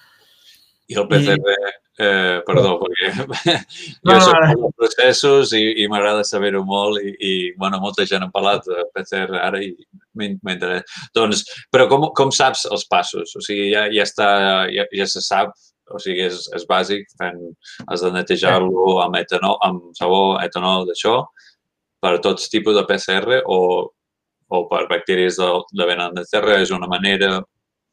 I 0.93 0.99
el 1.01 1.07
PCR, 1.09 1.41
I... 1.41 1.73
eh, 2.05 2.39
perdó, 2.45 2.75
perquè 2.83 3.11
jo 3.17 4.11
no, 4.11 4.17
soc 4.21 4.35
no, 4.37 4.57
no. 4.61 4.71
processos 4.77 5.55
i, 5.57 5.63
i 5.81 5.87
m'agrada 5.89 6.25
saber-ho 6.29 6.61
molt 6.69 7.01
i, 7.01 7.15
i, 7.15 7.35
bueno, 7.61 7.81
molta 7.81 8.05
gent 8.09 8.27
ha 8.27 8.33
parlat 8.35 8.67
de 8.69 8.85
PCR 8.97 9.41
ara 9.41 9.63
i 9.65 9.71
m'interessa. 10.15 11.07
Doncs, 11.17 11.47
però 11.73 11.89
com, 11.91 12.11
com 12.17 12.35
saps 12.35 12.67
els 12.71 12.85
passos? 12.91 13.33
O 13.39 13.45
sigui, 13.45 13.71
ja, 13.73 13.87
ja 13.93 14.05
està, 14.05 14.29
ja, 14.73 14.85
ja 14.93 15.09
se 15.09 15.25
sap 15.25 15.55
o 15.93 15.99
sigui, 16.01 16.25
és, 16.25 16.47
és 16.57 16.65
bàsic, 16.69 17.11
fent, 17.21 17.41
has 17.93 18.05
de 18.05 18.11
netejar-lo 18.15 18.99
amb 19.05 19.19
etanol, 19.21 19.59
amb 19.67 19.91
sabó, 19.99 20.39
etanol, 20.41 20.87
d'això, 20.89 21.19
per 22.05 22.19
tots 22.25 22.51
tipus 22.53 22.77
de 22.79 22.85
PCR 22.89 23.41
o, 23.49 23.59
o 24.49 24.63
per 24.71 24.85
bacteris 24.91 25.39
de, 25.41 25.51
de 25.73 25.89
venen 25.89 26.17
de 26.17 26.25
terra 26.31 26.59
és 26.63 26.73
una 26.75 26.89
manera, 26.91 27.39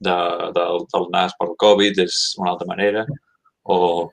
de, 0.05 0.17
de, 0.55 0.65
del 0.93 1.05
nas 1.13 1.35
per 1.39 1.51
Covid 1.61 2.01
és 2.05 2.23
una 2.41 2.55
altra 2.55 2.69
manera, 2.69 3.05
o... 3.63 4.09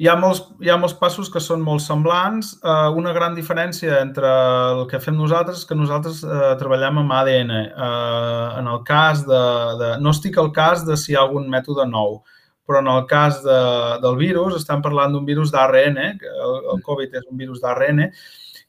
Hi 0.00 0.06
ha, 0.08 0.14
molts, 0.16 0.38
hi 0.64 0.70
ha 0.72 0.78
molts 0.80 0.94
passos 0.96 1.28
que 1.28 1.42
són 1.44 1.60
molt 1.60 1.82
semblants. 1.84 2.54
Uh, 2.64 2.88
una 2.96 3.10
gran 3.12 3.34
diferència 3.36 3.98
entre 4.00 4.30
el 4.70 4.86
que 4.88 5.00
fem 5.04 5.18
nosaltres 5.18 5.60
és 5.60 5.68
que 5.68 5.76
nosaltres 5.76 6.22
uh, 6.24 6.54
treballem 6.56 7.02
amb 7.02 7.12
ADN. 7.18 7.52
Uh, 7.52 8.46
en 8.62 8.70
el 8.72 8.80
cas 8.88 9.26
de, 9.28 9.42
de... 9.82 9.90
No 10.00 10.14
estic 10.16 10.38
al 10.40 10.48
cas 10.56 10.86
de 10.88 10.96
si 10.96 11.12
hi 11.12 11.18
ha 11.18 11.26
algun 11.26 11.50
mètode 11.52 11.84
nou, 11.90 12.22
però 12.70 12.84
en 12.84 12.90
el 12.92 13.02
cas 13.10 13.40
de, 13.42 13.60
del 14.04 14.14
virus, 14.20 14.54
estem 14.60 14.82
parlant 14.84 15.16
d'un 15.16 15.26
virus 15.26 15.50
d'ARN, 15.50 15.98
que 16.20 16.30
el, 16.30 16.60
el 16.76 16.84
Covid 16.86 17.18
és 17.18 17.26
un 17.26 17.40
virus 17.40 17.58
d'ARN, 17.64 18.04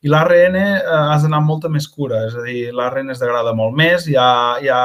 i 0.01 0.09
l'ARN 0.09 0.55
eh, 0.57 0.79
has 0.89 1.21
d'anar 1.21 1.43
amb 1.43 1.51
molta 1.53 1.69
més 1.69 1.85
cura, 1.85 2.23
és 2.25 2.33
a 2.33 2.45
dir, 2.47 2.71
l'ARN 2.73 3.13
es 3.13 3.21
degrada 3.21 3.53
molt 3.53 3.77
més, 3.77 4.07
hi 4.09 4.17
ha, 4.17 4.31
hi 4.57 4.71
ha 4.73 4.81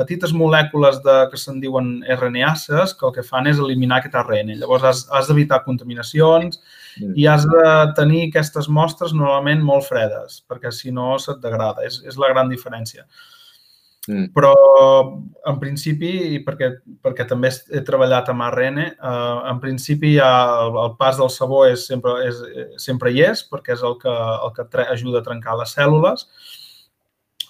petites 0.00 0.32
molècules 0.32 1.02
de, 1.04 1.16
que 1.28 1.40
se'n 1.40 1.60
diuen 1.60 1.98
RNAses 2.16 2.94
que 2.96 3.06
el 3.08 3.12
que 3.18 3.26
fan 3.26 3.50
és 3.50 3.60
eliminar 3.60 4.00
aquest 4.00 4.16
ARN. 4.22 4.54
Llavors 4.62 4.88
has, 4.88 5.04
has 5.12 5.28
d'evitar 5.28 5.60
contaminacions 5.66 6.62
mm. 7.02 7.12
i 7.20 7.28
has 7.28 7.44
de 7.48 7.68
tenir 7.98 8.24
aquestes 8.30 8.70
mostres 8.72 9.12
normalment 9.12 9.60
molt 9.68 9.84
fredes, 9.90 10.40
perquè 10.48 10.72
si 10.72 10.94
no 10.96 11.18
se't 11.20 11.44
degrada. 11.44 11.84
És, 11.84 12.00
és 12.08 12.16
la 12.20 12.32
gran 12.32 12.48
diferència. 12.52 13.04
Mm. 13.04 13.41
Però, 14.08 14.52
en 15.46 15.58
principi, 15.60 16.08
i 16.34 16.38
perquè, 16.42 16.72
perquè 17.04 17.26
també 17.30 17.52
he 17.70 17.82
treballat 17.86 18.32
amb 18.32 18.42
ARN, 18.48 18.80
eh, 18.82 19.10
en 19.52 19.60
principi 19.62 20.16
ja 20.16 20.30
el, 20.64 20.74
el 20.82 20.96
pas 20.98 21.20
del 21.20 21.30
sabó 21.30 21.60
és 21.68 21.84
sempre, 21.86 22.16
és, 22.26 22.40
sempre 22.82 23.12
hi 23.12 23.22
és, 23.28 23.44
perquè 23.46 23.76
és 23.76 23.84
el 23.86 23.94
que, 24.02 24.10
el 24.10 24.50
que 24.56 24.88
ajuda 24.88 25.22
a 25.22 25.28
trencar 25.28 25.54
les 25.60 25.76
cèl·lules. 25.78 26.26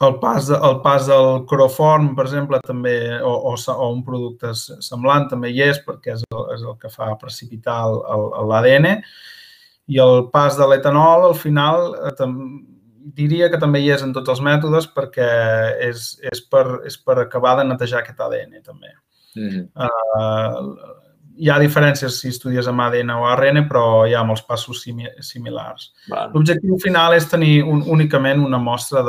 El 0.03 0.19
pas, 0.21 0.51
el 0.51 0.81
pas 0.85 1.07
del 1.07 1.47
cloroform, 1.49 2.11
per 2.19 2.27
exemple, 2.27 2.61
també, 2.67 2.97
o, 3.23 3.33
o, 3.53 3.55
o 3.57 3.89
un 3.89 4.03
producte 4.05 4.53
semblant 4.59 5.29
també 5.31 5.53
hi 5.55 5.63
és, 5.71 5.81
perquè 5.87 6.17
és 6.19 6.27
el, 6.27 6.43
és 6.57 6.67
el 6.67 6.77
que 6.83 6.91
fa 6.93 7.15
precipitar 7.21 7.79
l'ADN. 7.89 8.99
I 9.89 10.01
el 10.03 10.27
pas 10.35 10.59
de 10.59 10.69
l'etanol, 10.69 11.31
al 11.31 11.39
final, 11.39 11.95
eh, 12.11 12.13
diria 13.17 13.51
que 13.51 13.61
també 13.61 13.83
hi 13.83 13.91
és 13.95 14.03
en 14.05 14.13
tots 14.15 14.31
els 14.33 14.43
mètodes 14.45 14.89
perquè 14.95 15.29
és, 15.89 16.13
és, 16.33 16.43
per, 16.51 16.83
és 16.89 16.97
per 16.99 17.19
acabar 17.23 17.57
de 17.59 17.67
netejar 17.69 18.03
aquest 18.03 18.21
ADN 18.21 18.63
també. 18.63 18.93
Mm 19.35 19.49
-hmm. 19.49 19.65
uh, 19.75 21.01
hi 21.37 21.49
ha 21.51 21.59
diferències 21.59 22.21
si 22.21 22.29
estudies 22.29 22.69
amb 22.69 22.81
ADN 22.81 23.11
o 23.11 23.25
ARN, 23.27 23.63
però 23.69 24.07
hi 24.07 24.15
ha 24.15 24.25
molts 24.25 24.43
passos 24.43 24.83
simi 24.83 25.09
similars. 25.21 25.93
L'objectiu 26.35 26.79
final 26.79 27.15
és 27.15 27.29
tenir 27.29 27.63
un, 27.65 27.83
únicament 27.87 28.45
una 28.45 28.59
mostra 28.59 29.03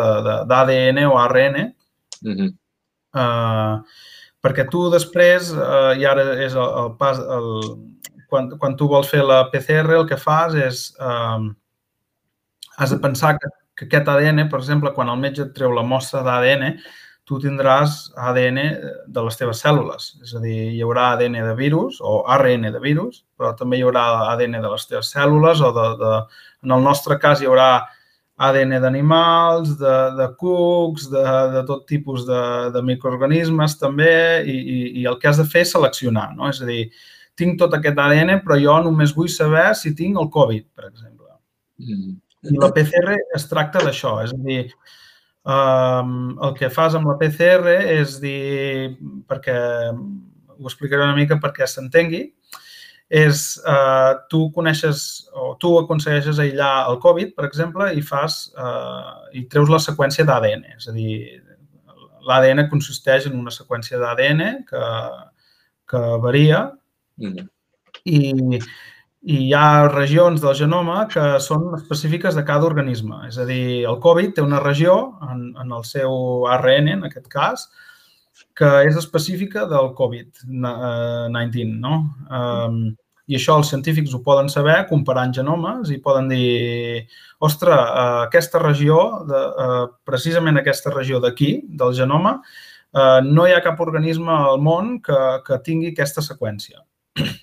d'ADN 0.47 1.05
o 1.05 1.17
ARN 1.17 1.73
mm 2.21 2.33
-hmm. 2.33 2.53
uh, 3.13 3.83
perquè 4.41 4.69
tu 4.69 4.89
després, 4.89 5.51
uh, 5.51 5.93
i 5.99 6.05
ara 6.05 6.23
és 6.45 6.53
el, 6.53 6.69
el 6.83 6.95
pas, 6.97 7.17
el, 7.19 7.49
quan, 8.29 8.49
quan 8.57 8.75
tu 8.75 8.87
vols 8.87 9.09
fer 9.09 9.23
la 9.23 9.49
PCR, 9.51 9.91
el 9.91 10.07
que 10.07 10.17
fas 10.17 10.55
és 10.55 10.95
uh, 10.99 11.53
has 12.77 12.89
de 12.89 12.97
pensar 12.97 13.37
que 13.37 13.62
que 13.77 13.87
aquest 13.87 14.09
ADN, 14.09 14.47
per 14.51 14.59
exemple, 14.61 14.93
quan 14.93 15.09
el 15.09 15.21
metge 15.21 15.47
et 15.47 15.55
treu 15.55 15.73
la 15.73 15.85
mostra 15.87 16.21
d'ADN, 16.25 16.77
tu 17.23 17.39
tindràs 17.39 18.11
ADN 18.19 18.59
de 19.15 19.23
les 19.25 19.39
teves 19.39 19.61
cèl·lules. 19.63 20.09
És 20.25 20.33
a 20.35 20.41
dir, 20.43 20.57
hi 20.75 20.81
haurà 20.83 21.13
ADN 21.13 21.39
de 21.47 21.55
virus 21.55 22.01
o 22.03 22.21
ARN 22.35 22.67
de 22.67 22.81
virus, 22.83 23.23
però 23.39 23.53
també 23.59 23.79
hi 23.79 23.85
haurà 23.87 24.05
ADN 24.33 24.59
de 24.59 24.71
les 24.73 24.87
teves 24.89 25.11
cèl·lules 25.15 25.63
o 25.63 25.71
de, 25.75 25.89
de 26.01 26.13
en 26.67 26.75
el 26.75 26.83
nostre 26.83 27.17
cas 27.23 27.41
hi 27.41 27.47
haurà 27.47 27.69
ADN 28.43 28.79
d'animals, 28.81 29.75
de, 29.79 29.95
de 30.17 30.27
cucs, 30.39 31.07
de, 31.13 31.23
de 31.53 31.63
tot 31.69 31.85
tipus 31.87 32.25
de, 32.27 32.43
de 32.75 32.81
microorganismes 32.83 33.77
també 33.79 34.13
i, 34.43 34.57
i, 34.57 34.79
i 35.03 35.05
el 35.07 35.19
que 35.21 35.29
has 35.31 35.39
de 35.39 35.47
fer 35.47 35.63
és 35.63 35.73
seleccionar, 35.75 36.31
no? 36.35 36.49
És 36.51 36.59
a 36.63 36.67
dir, 36.67 36.87
tinc 37.39 37.55
tot 37.61 37.77
aquest 37.77 37.99
ADN, 38.03 38.39
però 38.43 38.59
jo 38.59 38.75
només 38.89 39.15
vull 39.15 39.31
saber 39.31 39.69
si 39.79 39.93
tinc 39.95 40.19
el 40.19 40.29
Covid, 40.33 40.67
per 40.75 40.89
exemple. 40.89 41.31
Mm. 41.79 42.17
I 42.49 42.59
la 42.59 42.71
PCR 42.75 43.17
es 43.37 43.47
tracta 43.49 43.81
d'això, 43.83 44.17
és 44.25 44.33
a 44.35 44.39
dir, 44.43 44.63
um, 45.47 46.33
el 46.43 46.55
que 46.57 46.71
fas 46.73 46.97
amb 46.97 47.07
la 47.07 47.17
PCR 47.21 47.77
és 47.95 48.17
dir, 48.23 48.93
perquè 49.29 49.57
ho 49.93 50.65
explicaré 50.67 51.05
una 51.05 51.17
mica 51.17 51.39
perquè 51.41 51.67
s'entengui, 51.67 52.25
és 53.13 53.43
uh, 53.69 54.15
tu 54.31 54.47
coneixes 54.55 55.27
o 55.37 55.53
tu 55.61 55.75
aconsegueixes 55.77 56.39
aïllar 56.41 56.87
el 56.89 56.99
Covid, 57.03 57.35
per 57.37 57.45
exemple, 57.45 57.91
i 57.93 58.01
fas 58.01 58.47
uh, 58.57 59.29
i 59.37 59.45
treus 59.51 59.69
la 59.69 59.81
seqüència 59.83 60.25
d'ADN. 60.25 60.65
És 60.77 60.89
a 60.89 60.95
dir, 60.95 61.17
l'ADN 62.27 62.67
consisteix 62.71 63.27
en 63.29 63.37
una 63.39 63.53
seqüència 63.53 63.99
d'ADN 64.01 64.63
que, 64.69 64.83
que 65.91 66.01
varia 66.23 66.63
mm. 67.21 67.45
i, 68.07 68.59
i 69.23 69.37
hi 69.45 69.53
ha 69.55 69.87
regions 69.87 70.41
del 70.43 70.55
genoma 70.59 71.05
que 71.11 71.23
són 71.39 71.69
específiques 71.77 72.35
de 72.35 72.43
cada 72.47 72.67
organisme. 72.67 73.21
És 73.29 73.37
a 73.39 73.45
dir, 73.47 73.85
el 73.87 73.99
Covid 74.03 74.33
té 74.35 74.43
una 74.43 74.59
regió 74.59 74.97
en, 75.29 75.53
en 75.61 75.71
el 75.71 75.85
seu 75.87 76.43
ARN, 76.51 76.89
en 76.97 77.05
aquest 77.07 77.29
cas, 77.31 77.69
que 78.57 78.69
és 78.89 78.97
específica 78.99 79.63
del 79.69 79.93
Covid-19, 79.99 81.63
no? 81.79 81.95
Um, 82.27 82.83
I 83.31 83.37
això 83.37 83.55
els 83.55 83.69
científics 83.71 84.11
ho 84.11 84.19
poden 84.25 84.49
saber 84.51 84.81
comparant 84.89 85.31
genomes 85.31 85.93
i 85.95 86.01
poden 86.03 86.27
dir, 86.27 87.05
ostres, 87.39 87.79
uh, 87.79 88.25
aquesta 88.25 88.59
regió, 88.59 88.97
de, 89.29 89.39
uh, 89.39 89.85
precisament 90.03 90.59
aquesta 90.59 90.91
regió 90.91 91.23
d'aquí, 91.23 91.53
del 91.79 91.95
genoma, 91.95 92.41
uh, 92.91 93.21
no 93.23 93.47
hi 93.47 93.55
ha 93.55 93.63
cap 93.63 93.79
organisme 93.79 94.35
al 94.35 94.59
món 94.59 94.97
que, 95.05 95.21
que 95.47 95.61
tingui 95.63 95.93
aquesta 95.93 96.25
seqüència. 96.25 96.83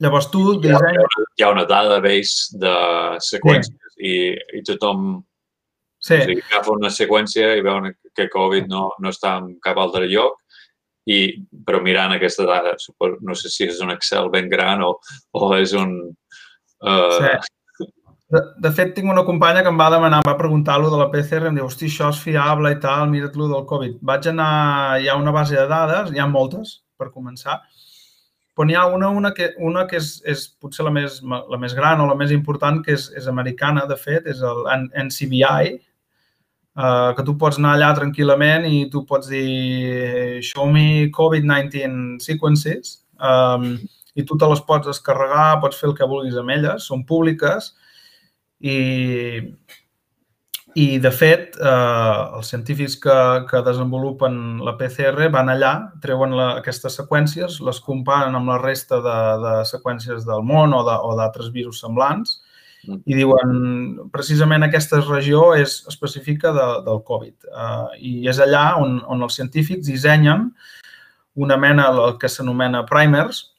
Llavors 0.00 0.30
tu 0.32 0.44
dissenya... 0.60 1.06
Hi 1.36 1.44
ha 1.44 1.50
una 1.52 1.66
database 1.68 2.58
de 2.60 2.74
seqüències 3.24 3.96
sí. 3.96 4.10
i, 4.10 4.14
i 4.58 4.62
tothom 4.66 5.20
sí. 6.00 6.16
o 6.16 6.22
sigui, 6.24 6.44
agafa 6.48 6.76
una 6.76 6.92
seqüència 6.94 7.52
i 7.58 7.64
veuen 7.64 7.92
que 8.16 8.30
Covid 8.32 8.68
no, 8.70 8.88
no 8.98 9.12
està 9.12 9.36
en 9.42 9.54
cap 9.64 9.80
altre 9.80 10.08
lloc 10.10 10.40
i, 11.10 11.20
però 11.66 11.80
mirant 11.84 12.14
aquesta 12.14 12.46
dada, 12.48 12.74
no 13.24 13.36
sé 13.36 13.52
si 13.52 13.66
és 13.68 13.80
un 13.84 13.92
Excel 13.94 14.28
ben 14.32 14.50
gran 14.52 14.84
o, 14.86 14.94
o 15.36 15.54
és 15.56 15.74
un... 15.76 15.96
Uh... 16.80 17.16
Sí. 17.16 17.88
De, 18.30 18.40
de 18.62 18.70
fet, 18.70 18.92
tinc 18.94 19.10
una 19.10 19.24
companya 19.26 19.64
que 19.66 19.72
em 19.72 19.78
va 19.80 19.88
demanar, 19.90 20.20
em 20.22 20.28
va 20.28 20.36
preguntar-lo 20.38 20.90
de 20.92 20.98
la 21.00 21.08
PCR, 21.10 21.48
em 21.48 21.56
diu, 21.58 21.66
hosti, 21.66 21.88
això 21.90 22.12
és 22.14 22.20
fiable 22.22 22.70
i 22.70 22.78
tal, 22.82 23.08
mira't-lo 23.10 23.48
del 23.50 23.64
Covid. 23.66 23.96
Vaig 24.06 24.28
anar, 24.30 24.52
hi 25.02 25.10
ha 25.10 25.16
una 25.18 25.34
base 25.34 25.56
de 25.58 25.64
dades, 25.70 26.12
hi 26.14 26.22
ha 26.22 26.28
moltes, 26.30 26.76
per 27.00 27.08
començar, 27.10 27.58
però 28.60 28.66
n'hi 28.68 28.74
ha 28.76 28.84
una, 28.92 29.08
una 29.08 29.32
que, 29.32 29.54
una 29.56 29.86
que 29.88 29.96
és, 29.96 30.18
és 30.28 30.42
potser 30.60 30.84
la 30.84 30.90
més, 30.92 31.22
la 31.24 31.56
més 31.56 31.72
gran 31.72 32.00
o 32.02 32.08
la 32.10 32.16
més 32.18 32.28
important, 32.34 32.82
que 32.84 32.92
és, 32.92 33.06
és 33.16 33.24
americana, 33.30 33.86
de 33.88 33.96
fet, 33.96 34.26
és 34.28 34.42
el 34.44 34.66
NCBI, 35.00 35.70
uh, 36.76 37.14
que 37.16 37.24
tu 37.24 37.38
pots 37.40 37.56
anar 37.56 37.78
allà 37.78 37.94
tranquil·lament 37.96 38.66
i 38.68 38.82
tu 38.92 39.06
pots 39.08 39.30
dir 39.32 40.42
show 40.44 40.68
me 40.68 41.08
COVID-19 41.16 42.20
sequences 42.20 42.98
um, 43.16 43.78
i 44.12 44.26
tu 44.28 44.36
te 44.36 44.52
les 44.52 44.60
pots 44.68 44.90
descarregar, 44.92 45.62
pots 45.64 45.80
fer 45.80 45.88
el 45.88 45.96
que 45.96 46.10
vulguis 46.12 46.36
amb 46.36 46.52
elles, 46.52 46.84
són 46.92 47.06
públiques 47.08 47.72
i, 48.60 48.76
i, 50.74 50.98
de 51.02 51.10
fet, 51.10 51.56
eh, 51.58 52.20
els 52.38 52.52
científics 52.52 52.98
que, 53.02 53.16
que 53.50 53.62
desenvolupen 53.66 54.60
la 54.66 54.76
PCR 54.78 55.30
van 55.34 55.50
allà, 55.50 55.72
treuen 56.02 56.36
la, 56.36 56.50
aquestes 56.60 57.00
seqüències, 57.00 57.58
les 57.66 57.80
comparen 57.82 58.36
amb 58.38 58.52
la 58.52 58.60
resta 58.62 59.00
de, 59.02 59.18
de 59.46 59.56
seqüències 59.70 60.28
del 60.28 60.46
món 60.46 60.76
o 60.76 60.84
d'altres 60.86 61.50
virus 61.54 61.82
semblants 61.82 62.38
Mm. 62.88 63.02
I 63.04 63.16
diuen, 63.16 63.50
precisament 64.12 64.64
aquesta 64.64 65.02
regió 65.04 65.50
és 65.58 65.80
específica 65.90 66.52
de, 66.56 66.66
del 66.86 67.02
Covid 67.04 67.48
uh, 67.52 67.90
i 68.00 68.28
és 68.30 68.40
allà 68.40 68.78
on, 68.80 69.02
on 69.04 69.26
els 69.26 69.36
científics 69.36 69.88
dissenyen 69.88 70.48
una 71.40 71.58
mena, 71.60 71.90
el 71.92 72.16
que 72.20 72.28
s'anomena 72.28 72.86
primers, 72.88 73.50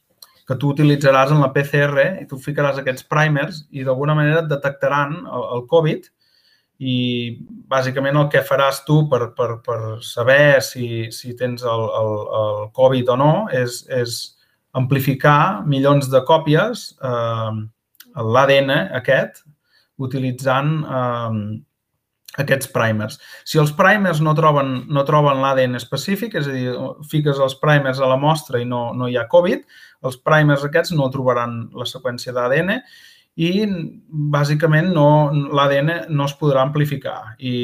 que 0.46 0.56
tu 0.58 0.72
utilitzaràs 0.74 1.30
en 1.32 1.40
la 1.42 1.52
PCR 1.54 2.08
i 2.22 2.26
tu 2.28 2.38
ficaràs 2.42 2.80
aquests 2.82 3.06
primers 3.10 3.62
i 3.70 3.86
d'alguna 3.86 4.16
manera 4.18 4.42
et 4.42 4.50
detectaran 4.50 5.14
el, 5.22 5.46
el 5.56 5.64
Covid 5.70 6.10
i 6.10 6.10
bàsicament 7.70 8.18
el 8.18 8.28
que 8.32 8.42
faràs 8.46 8.82
tu 8.86 9.02
per, 9.10 9.28
per, 9.36 9.50
per 9.64 9.78
saber 10.04 10.60
si, 10.64 11.08
si 11.14 11.34
tens 11.38 11.62
el, 11.62 11.84
el, 12.00 12.14
el 12.40 12.62
Covid 12.76 13.12
o 13.14 13.18
no 13.20 13.32
és, 13.54 13.82
és 13.92 14.16
amplificar 14.78 15.62
milions 15.68 16.08
de 16.12 16.22
còpies 16.28 16.86
eh, 17.04 17.52
l'ADN 18.36 18.72
aquest 19.00 19.44
utilitzant 20.02 20.80
eh, 20.82 21.36
aquests 22.40 22.70
primers. 22.72 23.18
Si 23.44 23.60
els 23.60 23.74
primers 23.76 24.22
no 24.24 24.32
troben, 24.36 24.74
no 24.88 25.04
troben 25.08 25.42
l'ADN 25.42 25.76
específic, 25.76 26.38
és 26.40 26.48
a 26.48 26.54
dir, 26.54 26.72
fiques 27.10 27.40
els 27.44 27.56
primers 27.60 28.00
a 28.00 28.08
la 28.08 28.16
mostra 28.20 28.60
i 28.62 28.68
no, 28.68 28.86
no 28.96 29.08
hi 29.08 29.18
ha 29.20 29.28
Covid, 29.32 29.66
els 30.08 30.16
primers 30.24 30.64
aquests 30.64 30.94
no 30.96 31.10
trobaran 31.12 31.66
la 31.76 31.88
seqüència 31.88 32.32
d'ADN 32.34 32.78
i 33.40 33.64
bàsicament 34.32 34.90
no, 34.92 35.06
l'ADN 35.56 35.90
no 36.12 36.26
es 36.28 36.34
podrà 36.36 36.66
amplificar 36.66 37.34
i, 37.38 37.54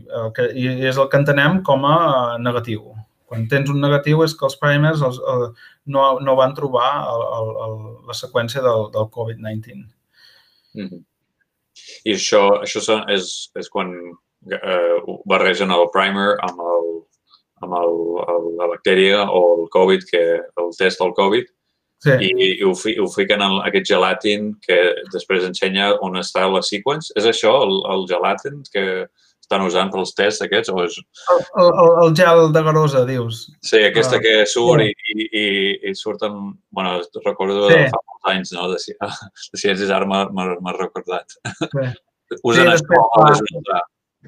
el 0.00 0.32
que, 0.36 0.48
i 0.56 0.68
és 0.88 0.96
el 0.96 1.10
que 1.12 1.20
entenem 1.20 1.60
com 1.66 1.84
a 1.84 2.38
negatiu. 2.40 2.94
Quan 3.28 3.44
tens 3.48 3.70
un 3.72 3.80
negatiu 3.80 4.22
és 4.24 4.34
que 4.36 4.46
els 4.48 4.56
primers 4.60 5.04
els, 5.04 5.20
el, 5.34 5.46
no, 5.92 6.06
no 6.20 6.36
van 6.36 6.56
trobar 6.56 6.88
el, 7.12 7.24
el, 7.38 7.52
el, 7.66 7.78
la 8.08 8.16
seqüència 8.16 8.64
del, 8.64 8.88
del 8.92 9.08
Covid-19. 9.12 9.84
Mm 10.74 10.88
-hmm. 10.88 11.04
I 12.04 12.14
això, 12.16 12.42
això 12.62 12.80
és, 13.08 13.50
és 13.56 13.68
quan 13.68 13.92
eh, 14.50 14.98
barregen 15.24 15.70
el 15.70 15.88
primer 15.92 16.36
amb, 16.48 16.60
el, 16.60 16.88
amb 17.60 17.74
el, 17.80 17.96
el, 18.34 18.48
la 18.56 18.68
bactèria 18.74 19.24
o 19.28 19.62
el 19.62 19.68
Covid, 19.70 20.04
que 20.10 20.22
el 20.40 20.70
test 20.78 21.00
del 21.00 21.14
Covid, 21.14 21.44
Sí. 22.02 22.14
I, 22.18 22.30
i 22.44 22.64
ho, 22.66 22.72
fi, 22.74 22.96
ho 22.98 23.06
fiquen 23.10 23.44
en 23.44 23.60
aquest 23.62 23.86
gelatin 23.92 24.52
que 24.64 24.78
després 25.12 25.44
ensenya 25.46 25.92
on 26.02 26.18
està 26.18 26.48
la 26.50 26.62
sequence. 26.66 27.12
És 27.18 27.28
això, 27.30 27.52
el, 27.62 27.76
el 27.94 28.08
gelatin 28.10 28.62
que 28.72 28.86
estan 29.42 29.66
usant 29.66 29.92
pels 29.92 30.14
tests 30.18 30.42
aquests? 30.46 30.72
O 30.72 30.82
és... 30.82 30.96
el, 31.34 31.68
el, 31.68 31.90
el 32.04 32.14
gel 32.18 32.48
de 32.54 32.62
garosa, 32.66 33.04
dius? 33.08 33.44
Sí, 33.62 33.82
aquesta 33.86 34.18
ah, 34.18 34.22
que 34.24 34.34
surt 34.50 34.82
sí. 34.82 34.94
i, 35.14 35.28
i, 35.28 35.44
i 35.90 35.94
surten... 35.98 36.38
bueno, 36.74 36.98
recordo 37.26 37.68
sí. 37.70 37.84
fa 37.92 38.00
molts 38.00 38.32
anys, 38.34 38.54
no? 38.56 38.70
De, 38.72 38.80
de 38.80 39.62
ciències 39.62 39.92
ara 39.92 40.08
m'ha 40.08 40.78
recordat. 40.78 41.38
Sí. 41.62 41.86
Usen 42.48 42.64
sí, 42.64 42.72
això, 42.72 43.00
és 43.28 43.42
una 43.44 43.58
altra, 43.60 43.80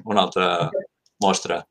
una 0.05 0.25
altra 0.27 0.49
mostra. 1.23 1.63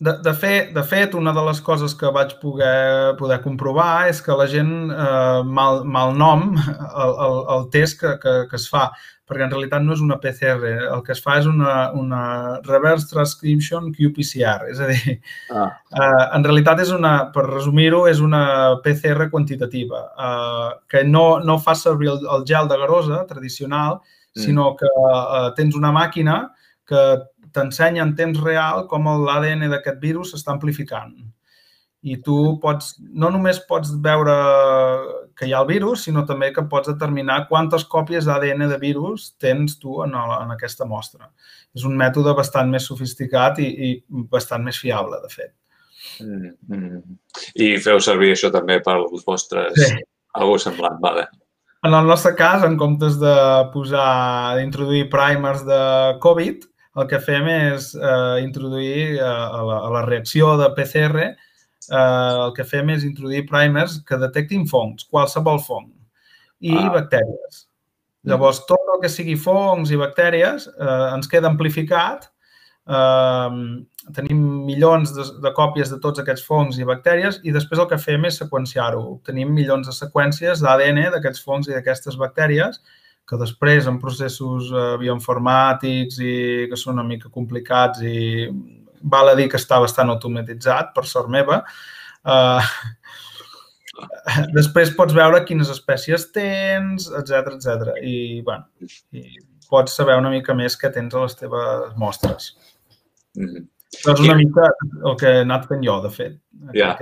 De, 0.00 0.14
de, 0.24 0.32
fet, 0.32 0.70
de 0.72 0.82
fet, 0.88 1.12
una 1.14 1.32
de 1.36 1.42
les 1.44 1.58
coses 1.60 1.92
que 1.92 2.08
vaig 2.08 2.30
poder, 2.40 3.16
poder 3.18 3.36
comprovar 3.44 4.08
és 4.08 4.22
que 4.24 4.32
la 4.32 4.46
gent 4.48 4.70
eh, 4.88 5.40
mal, 5.44 5.82
mal 5.84 6.14
nom 6.16 6.54
el, 6.56 7.10
el, 7.26 7.34
el 7.56 7.66
test 7.74 7.98
que, 8.00 8.14
que, 8.22 8.32
que 8.48 8.56
es 8.56 8.64
fa, 8.72 8.86
perquè 9.28 9.44
en 9.44 9.52
realitat 9.52 9.84
no 9.84 9.92
és 9.92 10.00
una 10.00 10.16
PCR, 10.22 10.70
el 10.96 11.02
que 11.04 11.12
es 11.12 11.20
fa 11.20 11.36
és 11.42 11.48
una, 11.50 11.74
una 12.00 12.22
reverse 12.64 13.10
transcription 13.10 13.90
qPCR, 13.92 14.70
és 14.72 14.80
a 14.80 14.88
dir, 14.88 15.18
ah. 15.52 15.66
eh, 15.92 16.24
en 16.38 16.46
realitat 16.48 16.80
és 16.86 16.94
una, 16.96 17.12
per 17.34 17.44
resumir-ho, 17.50 18.06
és 18.08 18.22
una 18.24 18.42
PCR 18.86 19.28
quantitativa, 19.34 20.00
eh, 20.16 20.70
que 20.88 21.04
no, 21.04 21.26
no 21.44 21.58
fa 21.60 21.76
servir 21.76 22.08
el, 22.14 22.24
el 22.38 22.48
gel 22.48 22.72
de 22.72 22.80
garosa 22.80 23.20
tradicional, 23.28 24.00
mm. 24.00 24.46
sinó 24.48 24.72
que 24.80 24.88
eh, 24.88 25.44
tens 25.60 25.76
una 25.76 25.92
màquina 25.92 26.40
que 26.88 27.04
t'ensenya 27.54 28.02
en 28.04 28.14
temps 28.18 28.40
real 28.44 28.86
com 28.90 29.08
l'ADN 29.24 29.68
d'aquest 29.72 30.00
virus 30.02 30.32
s'està 30.34 30.54
amplificant. 30.54 31.12
I 32.00 32.16
tu 32.24 32.34
pots, 32.62 32.94
no 32.98 33.28
només 33.28 33.58
pots 33.68 33.90
veure 34.04 34.34
que 35.36 35.48
hi 35.48 35.52
ha 35.52 35.60
el 35.60 35.68
virus, 35.68 36.06
sinó 36.06 36.24
també 36.28 36.48
que 36.56 36.64
pots 36.70 36.88
determinar 36.88 37.42
quantes 37.50 37.84
còpies 37.84 38.24
d'ADN 38.28 38.70
de 38.70 38.78
virus 38.80 39.34
tens 39.40 39.76
tu 39.82 40.00
en, 40.06 40.14
el, 40.16 40.36
en 40.38 40.54
aquesta 40.54 40.88
mostra. 40.88 41.28
És 41.76 41.84
un 41.84 41.98
mètode 42.00 42.32
bastant 42.38 42.72
més 42.72 42.88
sofisticat 42.88 43.60
i, 43.60 43.68
i 43.68 43.90
bastant 44.32 44.64
més 44.64 44.80
fiable, 44.80 45.20
de 45.20 45.32
fet. 45.34 45.52
Mm, 46.24 46.54
mm. 46.72 47.02
I 47.60 47.74
feu 47.84 48.00
servir 48.00 48.32
això 48.32 48.52
també 48.54 48.80
per 48.84 48.96
als 48.96 49.26
vostres... 49.26 49.76
Sí. 49.76 50.00
Algú 50.38 50.60
semblant, 50.62 50.94
vale. 51.02 51.24
En 51.82 51.94
el 51.96 52.06
nostre 52.06 52.36
cas, 52.38 52.62
en 52.62 52.76
comptes 52.78 53.16
de 53.18 53.34
posar, 53.72 54.56
d'introduir 54.58 55.08
primers 55.10 55.64
de 55.66 55.80
Covid, 56.22 56.69
el 56.98 57.06
que 57.10 57.20
fem 57.22 57.46
és 57.50 57.92
eh, 57.94 58.40
introduir 58.42 59.16
eh, 59.18 59.22
a, 59.22 59.62
la, 59.66 59.78
a 59.86 59.90
la 59.94 60.02
reacció 60.06 60.56
de 60.58 60.70
PCR, 60.74 61.28
eh, 61.30 61.96
el 61.96 62.54
que 62.56 62.66
fem 62.66 62.90
és 62.96 63.06
introduir 63.06 63.46
primers 63.50 64.00
que 64.06 64.18
detectin 64.18 64.66
fongs, 64.70 65.06
qualsevol 65.10 65.62
fong, 65.62 65.90
i 66.60 66.74
ah. 66.76 66.90
bactèries. 66.96 67.64
Mm. 68.20 68.32
Llavors, 68.32 68.64
tot 68.68 68.92
el 68.94 69.00
que 69.04 69.12
sigui 69.12 69.38
fongs 69.40 69.94
i 69.94 70.00
bactèries 70.00 70.68
eh, 70.74 71.06
ens 71.14 71.30
queda 71.30 71.48
amplificat. 71.52 72.28
Eh, 72.90 73.58
tenim 74.16 74.40
milions 74.66 75.12
de, 75.14 75.26
de 75.44 75.52
còpies 75.54 75.92
de 75.92 76.00
tots 76.02 76.18
aquests 76.18 76.42
fongs 76.42 76.80
i 76.80 76.88
bactèries 76.88 77.38
i 77.46 77.54
després 77.54 77.78
el 77.78 77.86
que 77.92 78.00
fem 78.02 78.26
és 78.26 78.40
seqüenciar-ho. 78.42 79.20
Tenim 79.28 79.54
milions 79.54 79.86
de 79.86 79.94
seqüències 79.94 80.64
d'ADN 80.64 81.06
d'aquests 81.14 81.44
fongs 81.46 81.70
i 81.70 81.76
d'aquestes 81.76 82.18
bactèries 82.18 82.82
que 83.30 83.38
després 83.38 83.86
en 83.86 84.00
processos 84.02 84.72
eh, 84.74 84.86
bioinformàtics 85.00 86.18
i 86.26 86.34
que 86.70 86.78
són 86.78 86.98
una 86.98 87.06
mica 87.06 87.30
complicats 87.30 88.02
i 88.02 88.48
val 89.00 89.30
a 89.30 89.36
dir 89.38 89.48
que 89.48 89.60
està 89.60 89.78
bastant 89.80 90.10
automatitzat, 90.12 90.90
per 90.96 91.06
sort 91.08 91.30
meva, 91.32 91.62
eh, 92.26 92.70
després 94.58 94.94
pots 94.96 95.14
veure 95.16 95.44
quines 95.46 95.70
espècies 95.72 96.26
tens, 96.34 97.08
etc 97.22 97.54
etc. 97.54 97.94
I, 98.02 98.16
bueno, 98.46 98.66
i 99.14 99.24
pots 99.70 99.94
saber 99.96 100.18
una 100.18 100.32
mica 100.32 100.56
més 100.58 100.76
què 100.78 100.90
tens 100.92 101.14
a 101.14 101.24
les 101.24 101.38
teves 101.38 101.94
mostres. 102.00 102.54
Mm 103.38 103.46
-hmm. 103.46 103.68
És 103.90 104.06
una 104.06 104.36
quin... 104.36 104.36
mica 104.44 104.68
el 105.04 105.16
que 105.18 105.30
he 105.30 105.40
anat 105.44 105.66
fent 105.70 105.82
jo, 105.86 105.96
de 106.02 106.10
fet. 106.14 106.36
Ja. 106.76 106.92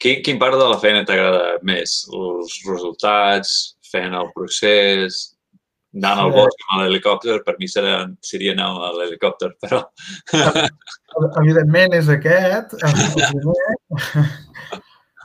Quin, 0.00 0.22
quin 0.24 0.38
part 0.40 0.56
de 0.56 0.68
la 0.70 0.78
feina 0.80 1.04
t'agrada 1.04 1.58
més? 1.62 2.06
Els 2.16 2.56
resultats, 2.68 3.76
fent 3.90 4.16
el 4.16 4.30
procés, 4.36 5.20
anant 5.96 6.22
al 6.22 6.32
bosc 6.34 6.66
amb 6.68 6.84
l'helicòpter, 6.84 7.40
per 7.46 7.56
mi 7.58 7.68
seria, 7.70 8.04
seria 8.22 8.54
anar 8.54 8.70
a 8.86 8.92
l'helicòpter, 8.98 9.52
però... 9.62 9.82
Evidentment 11.42 11.96
és 11.98 12.10
aquest. 12.12 12.78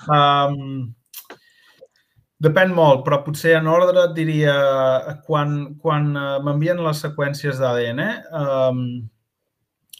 Um, 0.05 0.93
depèn 2.45 2.73
molt, 2.75 3.03
però 3.05 3.21
potser 3.25 3.55
en 3.57 3.69
ordre 3.71 4.03
et 4.03 4.13
diria 4.13 4.53
quan, 5.25 5.55
quan 5.81 6.11
eh, 6.13 6.25
m'envien 6.45 6.81
les 6.85 6.99
seqüències 7.01 7.57
d'ADN, 7.61 8.01
um, 8.37 8.81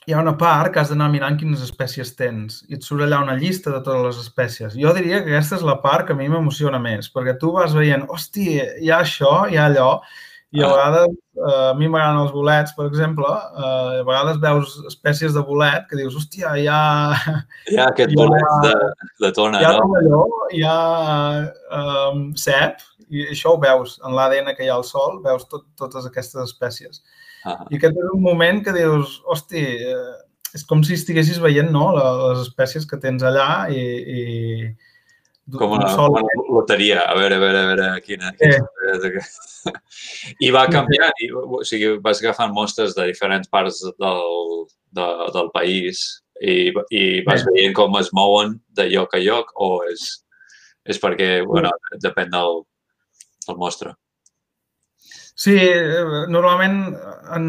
hi 0.05 0.13
ha 0.13 0.21
una 0.21 0.35
part 0.37 0.73
que 0.73 0.81
has 0.81 0.91
d'anar 0.91 1.07
mirant 1.13 1.37
quines 1.39 1.63
espècies 1.65 2.13
tens 2.19 2.61
i 2.69 2.77
et 2.77 2.85
surt 2.85 3.05
allà 3.05 3.23
una 3.23 3.37
llista 3.39 3.71
de 3.73 3.81
totes 3.81 4.03
les 4.05 4.21
espècies. 4.21 4.77
Jo 4.77 4.93
diria 4.93 5.23
que 5.23 5.33
aquesta 5.33 5.57
és 5.57 5.65
la 5.65 5.79
part 5.81 6.05
que 6.07 6.13
a 6.13 6.19
mi 6.19 6.29
m'emociona 6.29 6.79
més, 6.81 7.09
perquè 7.13 7.37
tu 7.41 7.55
vas 7.55 7.73
veient, 7.73 8.05
hosti, 8.13 8.59
hi 8.61 8.91
ha 8.91 9.01
això, 9.01 9.33
hi 9.49 9.57
ha 9.57 9.65
allò, 9.71 9.89
i 10.55 10.61
a 10.61 10.67
ah. 10.67 10.71
vegades, 10.71 11.15
eh, 11.35 11.63
a 11.71 11.73
mi 11.75 11.89
m'agraden 11.89 12.21
els 12.21 12.31
bolets, 12.35 12.75
per 12.77 12.85
exemple, 12.87 13.27
eh, 13.33 13.99
a 13.99 14.05
vegades 14.07 14.39
veus 14.45 14.77
espècies 14.91 15.33
de 15.35 15.43
bolet 15.49 15.89
que 15.89 15.99
dius, 15.99 16.15
hòstia, 16.21 16.53
hi 16.61 16.69
ha... 16.71 16.79
Hi 17.73 17.81
ha 17.81 17.89
aquest 17.89 18.13
hi 18.13 18.19
ha, 18.19 18.21
bolet 18.21 18.53
de, 18.67 18.75
de 19.25 19.33
tona, 19.35 19.59
hi 19.59 19.67
ha 19.67 19.73
no? 19.79 19.89
Allò, 19.99 20.23
hi 20.53 20.63
ha 20.69 20.79
um, 21.81 22.27
cep, 22.39 22.85
i 23.09 23.27
això 23.33 23.55
ho 23.55 23.61
veus 23.61 23.99
en 24.05 24.15
l'ADN 24.15 24.53
que 24.55 24.65
hi 24.65 24.71
ha 24.71 24.77
al 24.77 24.87
sol, 24.87 25.19
veus 25.25 25.49
tot, 25.49 25.65
totes 25.81 26.07
aquestes 26.07 26.45
espècies. 26.45 27.01
-huh. 27.45 27.67
I 27.71 27.77
aquest 27.79 27.97
és 28.01 28.11
un 28.13 28.21
moment 28.21 28.63
que 28.63 28.73
dius, 28.73 29.21
hosti, 29.25 29.61
eh, 29.61 30.15
és 30.55 30.63
com 30.63 30.83
si 30.83 30.95
estiguessis 30.95 31.39
veient 31.43 31.71
no, 31.71 31.87
les 31.97 32.47
espècies 32.47 32.85
que 32.89 32.97
tens 32.97 33.23
allà 33.23 33.67
i... 33.69 33.81
i 34.17 34.19
com 35.59 35.75
una, 35.75 35.87
sol... 35.93 36.09
com 36.15 36.23
una 36.25 36.45
loteria. 36.57 37.03
A 37.05 37.15
veure, 37.17 37.35
a 37.37 37.39
veure, 37.43 37.59
a 37.59 37.67
veure, 37.71 37.89
quina... 38.05 38.31
quina 38.39 38.63
eh. 38.89 39.73
I 40.45 40.51
va 40.55 40.65
canviar, 40.71 41.11
i, 41.21 41.29
o 41.33 41.61
sigui, 41.67 41.97
vas 42.05 42.21
agafant 42.23 42.53
mostres 42.55 42.95
de 42.97 43.05
diferents 43.11 43.51
parts 43.51 43.83
del, 43.85 44.23
de, 44.97 45.09
del 45.35 45.51
país 45.53 46.05
i, 46.41 46.71
i 46.89 47.03
vas 47.27 47.43
sí. 47.43 47.51
veient 47.51 47.75
com 47.77 47.99
es 47.99 48.09
mouen 48.13 48.57
de 48.77 48.87
lloc 48.91 49.13
a 49.15 49.21
lloc 49.21 49.53
o 49.61 49.69
és, 49.91 50.07
és 50.87 51.01
perquè, 51.01 51.29
bueno, 51.45 51.71
depèn 52.01 52.33
del, 52.33 52.63
del 53.47 53.61
mostre? 53.61 53.93
Sí, 55.35 55.55
eh, 55.59 56.27
normalment 56.31 56.77
en, 57.35 57.47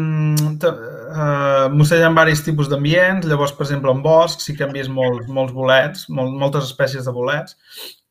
uh, 0.67 1.69
mossegen 1.71 2.11
diversos 2.11 2.43
tipus 2.43 2.67
d'ambients, 2.67 3.25
llavors, 3.25 3.53
per 3.55 3.63
exemple, 3.63 3.93
en 3.95 4.01
bosc 4.03 4.43
sí 4.43 4.55
que 4.57 4.65
hem 4.65 4.73
vist 4.75 4.91
molts, 4.91 5.29
molts 5.31 5.53
bolets, 5.55 6.09
molt, 6.11 6.33
moltes 6.35 6.67
espècies 6.67 7.07
de 7.07 7.13
bolets, 7.15 7.55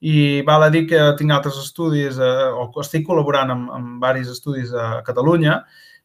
i 0.00 0.40
val 0.48 0.64
a 0.64 0.70
dir 0.72 0.86
que 0.88 1.02
tinc 1.18 1.34
altres 1.34 1.58
estudis, 1.60 2.16
eh, 2.16 2.46
o 2.56 2.70
estic 2.80 3.04
col·laborant 3.04 3.52
amb, 3.52 3.68
amb 3.76 4.00
diversos 4.00 4.38
estudis 4.38 4.72
a 4.72 5.02
Catalunya, 5.04 5.60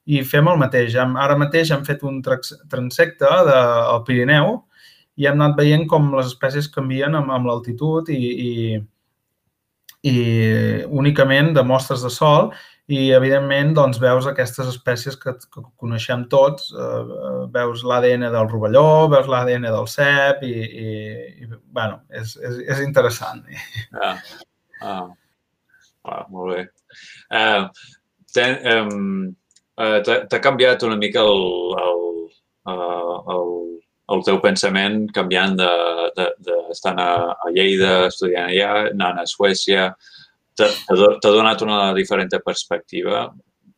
i 0.05 0.19
fem 0.27 0.49
el 0.51 0.59
mateix. 0.59 0.97
Ara 0.99 1.37
mateix 1.39 1.71
hem 1.71 1.85
fet 1.87 2.03
un 2.03 2.19
transecte 2.25 3.29
del 3.47 4.03
Pirineu 4.07 4.57
i 5.15 5.27
hem 5.29 5.37
anat 5.39 5.55
veient 5.59 5.85
com 5.87 6.09
les 6.15 6.31
espècies 6.31 6.67
canvien 6.73 7.15
amb, 7.15 7.31
amb 7.31 7.47
l'altitud 7.47 8.09
i, 8.09 8.19
i, 8.49 8.51
i 10.11 10.15
únicament 11.03 11.53
de 11.53 11.63
mostres 11.67 12.03
de 12.03 12.09
sol 12.09 12.51
i, 12.89 13.11
evidentment, 13.13 13.75
doncs, 13.77 13.99
veus 14.01 14.25
aquestes 14.27 14.67
espècies 14.71 15.15
que, 15.19 15.35
que 15.53 15.63
coneixem 15.79 16.25
tots, 16.31 16.71
eh, 16.73 17.01
veus 17.53 17.85
l'ADN 17.87 18.25
del 18.33 18.49
rovelló, 18.49 19.07
veus 19.11 19.29
l'ADN 19.31 19.67
del 19.69 19.87
cep 19.91 20.41
i, 20.47 20.51
i, 20.51 20.93
i 21.43 21.49
bueno, 21.51 22.01
és, 22.09 22.33
és, 22.41 22.61
és 22.73 22.81
interessant. 22.83 23.43
Ah, 24.01 24.15
ah. 24.81 25.05
ah 26.09 26.23
molt 26.33 26.55
bé. 26.55 26.65
Uh, 27.31 27.69
ten, 28.33 28.57
um, 28.73 29.29
uh, 29.79 29.99
T'ha 30.03 30.41
canviat 30.43 30.83
una 30.87 30.97
mica 30.99 31.21
el, 31.23 31.45
el, 31.85 32.01
uh, 32.67 33.17
el, 33.35 33.53
el 34.15 34.25
teu 34.27 34.41
pensament 34.43 35.05
canviant 35.15 35.53
d'estar 35.59 36.95
de, 36.97 37.05
de, 37.05 37.05
a, 37.05 37.37
a 37.37 37.53
Lleida, 37.53 37.93
estudiant 38.09 38.49
allà, 38.49 38.73
anant 38.89 39.21
a 39.21 39.29
Suècia, 39.29 39.91
t'ha 40.67 41.33
donat 41.33 41.63
una 41.65 41.79
diferent 41.97 42.31
perspectiva. 42.45 43.25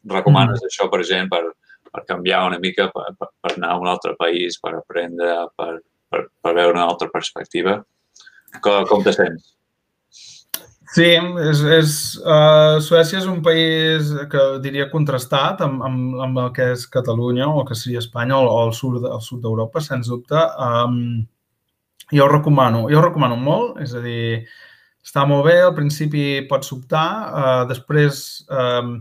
Recomanes 0.10 0.60
mm. 0.62 0.70
això, 0.70 0.90
per 0.92 1.02
gent, 1.08 1.30
per, 1.32 1.44
per 1.94 2.04
canviar 2.10 2.44
una 2.50 2.60
mica, 2.60 2.90
per, 2.94 3.10
per, 3.18 3.32
per 3.40 3.56
anar 3.56 3.74
a 3.74 3.82
un 3.82 3.90
altre 3.92 4.16
país, 4.20 4.60
per 4.60 4.76
aprendre, 4.78 5.34
per, 5.56 5.74
per, 6.10 6.28
per 6.42 6.54
veure 6.54 6.76
una 6.76 6.88
altra 6.90 7.10
perspectiva? 7.14 7.80
Com, 8.62 8.86
com 8.90 9.04
te 9.06 9.14
sents? 9.16 9.54
Sí, 10.94 11.08
és, 11.50 11.62
és, 11.74 11.94
uh, 12.22 12.78
Suècia 12.86 13.18
és 13.18 13.26
un 13.26 13.40
país 13.46 14.12
que 14.30 14.42
diria 14.62 14.92
contrastat 14.92 15.64
amb, 15.66 15.82
amb, 15.88 16.20
amb 16.22 16.42
el 16.44 16.52
que 16.54 16.68
és 16.76 16.84
Catalunya 16.94 17.48
o 17.50 17.64
que 17.66 17.78
seria 17.78 18.04
Espanya 18.04 18.38
o, 18.38 18.46
o 18.46 18.60
el 18.68 18.76
sud, 18.78 19.00
el 19.10 19.24
sud 19.26 19.42
d'Europa, 19.42 19.82
sens 19.82 20.12
dubte. 20.12 20.38
Um, 20.62 21.24
jo 22.14 22.28
ho 22.28 22.30
recomano, 22.30 22.84
jo 22.92 23.00
ho 23.00 23.06
recomano 23.08 23.40
molt, 23.42 23.82
és 23.82 23.96
a 23.98 24.04
dir, 24.04 24.44
està 25.04 25.26
molt 25.28 25.46
bé, 25.50 25.58
al 25.62 25.76
principi 25.76 26.24
pots 26.50 26.72
sobtar, 26.72 27.08
uh, 27.28 27.64
després 27.70 28.24
um, 28.48 28.96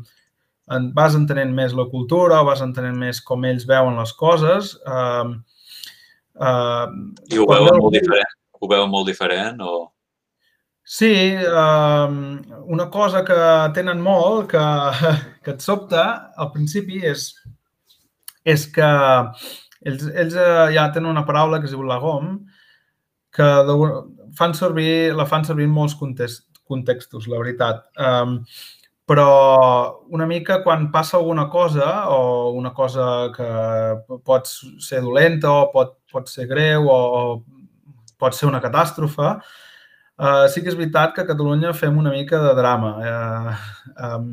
en, 0.74 0.90
vas 0.96 1.14
entenent 1.18 1.54
més 1.54 1.74
la 1.78 1.86
cultura, 1.92 2.42
vas 2.46 2.62
entenent 2.64 2.98
més 2.98 3.22
com 3.24 3.46
ells 3.46 3.66
veuen 3.68 3.98
les 4.00 4.12
coses. 4.18 4.74
Uh, 4.82 5.38
uh, 6.42 6.86
I 7.30 7.38
ho 7.38 7.48
veuen 7.48 7.78
molt 7.78 7.94
diferent? 7.94 8.38
Ho 8.58 8.70
veuen 8.70 8.90
molt 8.92 9.10
diferent 9.10 9.62
o...? 9.64 9.74
Sí, 10.82 11.12
uh, 11.38 12.10
una 12.74 12.88
cosa 12.90 13.22
que 13.24 13.36
tenen 13.76 14.00
molt, 14.02 14.50
que, 14.50 14.62
que 15.46 15.54
et 15.54 15.62
sobta 15.62 16.32
al 16.34 16.50
principi, 16.54 16.98
és, 17.06 17.28
és 18.42 18.66
que 18.74 18.88
ells, 19.86 20.08
ells 20.10 20.34
ja 20.74 20.88
tenen 20.90 21.12
una 21.14 21.22
paraula 21.28 21.62
que 21.62 21.70
es 21.70 21.76
diu 21.76 21.86
lagom, 21.86 22.34
que 23.32 23.48
fan 24.36 24.54
servir, 24.54 25.14
la 25.16 25.26
fan 25.26 25.44
servir 25.44 25.66
en 25.68 25.74
molts 25.74 25.96
context, 25.98 26.46
contextos, 26.68 27.28
la 27.28 27.40
veritat. 27.40 27.84
Um, 27.96 28.40
però 29.08 30.04
una 30.14 30.26
mica 30.26 30.60
quan 30.62 30.90
passa 30.92 31.16
alguna 31.18 31.48
cosa 31.50 32.08
o 32.14 32.52
una 32.56 32.72
cosa 32.72 33.32
que 33.34 33.48
pot 34.24 34.46
ser 34.80 35.02
dolenta 35.02 35.50
o 35.50 35.66
pot, 35.72 35.98
pot 36.12 36.30
ser 36.30 36.46
greu 36.46 36.86
o, 36.88 37.00
o 37.18 37.22
pot 38.20 38.36
ser 38.38 38.46
una 38.48 38.62
catàstrofe, 38.62 39.34
uh, 40.22 40.46
sí 40.48 40.62
que 40.62 40.70
és 40.70 40.78
veritat 40.78 41.16
que 41.16 41.24
a 41.24 41.28
Catalunya 41.28 41.74
fem 41.74 41.98
una 41.98 42.14
mica 42.14 42.40
de 42.44 42.54
drama. 42.54 42.92
Uh, 43.02 43.56
um, 44.06 44.30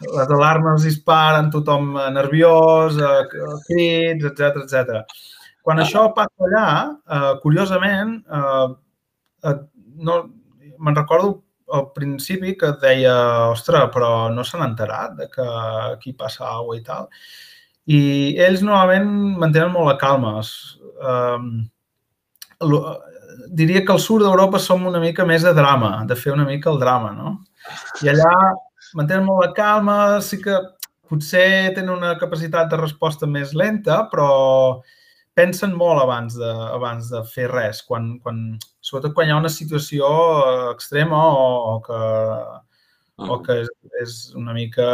les 0.00 0.30
alarmes 0.38 0.86
disparen, 0.86 1.50
tothom 1.52 1.92
nerviós, 2.14 2.96
uh, 2.96 3.58
crits, 3.66 4.30
etc 4.30 4.62
etc. 4.62 5.02
Quan 5.66 5.80
ah. 5.80 5.84
això 5.84 6.06
passa 6.16 6.48
allà, 6.48 6.66
uh, 7.04 7.32
curiosament, 7.42 8.16
uh, 8.28 8.72
uh, 9.46 9.56
no, 10.00 10.18
me'n 10.80 10.96
recordo 10.96 11.42
al 11.72 11.90
principi 11.94 12.56
que 12.58 12.72
deia, 12.82 13.14
ostres, 13.52 13.90
però 13.94 14.28
no 14.34 14.44
s'han 14.44 14.64
enterat 14.66 15.14
de 15.18 15.28
que 15.30 15.46
aquí 15.92 16.14
passa 16.18 16.48
alguna 16.48 16.80
i 16.80 16.86
tal. 16.86 17.10
I 17.90 18.00
ells 18.42 18.64
normalment 18.66 19.10
mantenen 19.40 19.72
molt 19.74 19.92
la 19.92 19.98
calma. 20.00 20.32
Um, 21.00 21.52
diria 23.56 23.84
que 23.84 23.94
al 23.94 24.02
sud 24.02 24.24
d'Europa 24.24 24.60
som 24.62 24.84
una 24.86 25.00
mica 25.02 25.24
més 25.26 25.46
de 25.46 25.54
drama, 25.56 26.04
de 26.06 26.18
fer 26.18 26.34
una 26.34 26.44
mica 26.48 26.70
el 26.72 26.80
drama, 26.82 27.14
no? 27.16 27.38
I 28.04 28.12
allà 28.12 28.34
mantenen 28.98 29.24
molt 29.26 29.46
la 29.46 29.54
calma, 29.56 29.96
sí 30.24 30.40
que 30.42 30.58
potser 31.10 31.74
tenen 31.74 31.94
una 31.96 32.16
capacitat 32.18 32.70
de 32.70 32.78
resposta 32.78 33.26
més 33.26 33.54
lenta, 33.54 34.04
però 34.10 34.30
pensen 35.40 35.76
molt 35.76 36.02
abans 36.02 36.36
de, 36.36 36.50
abans 36.76 37.10
de 37.12 37.24
fer 37.32 37.48
res, 37.50 37.82
quan, 37.88 38.12
quan, 38.24 38.42
sobretot 38.84 39.16
quan 39.16 39.28
hi 39.28 39.34
ha 39.34 39.40
una 39.40 39.52
situació 39.52 40.08
eh, 40.46 40.66
extrema 40.74 41.20
o, 41.32 41.46
o 41.74 41.76
que, 41.86 42.00
o 43.30 43.38
que 43.44 43.60
és, 43.64 43.70
és 44.02 44.16
una 44.36 44.56
mica 44.56 44.88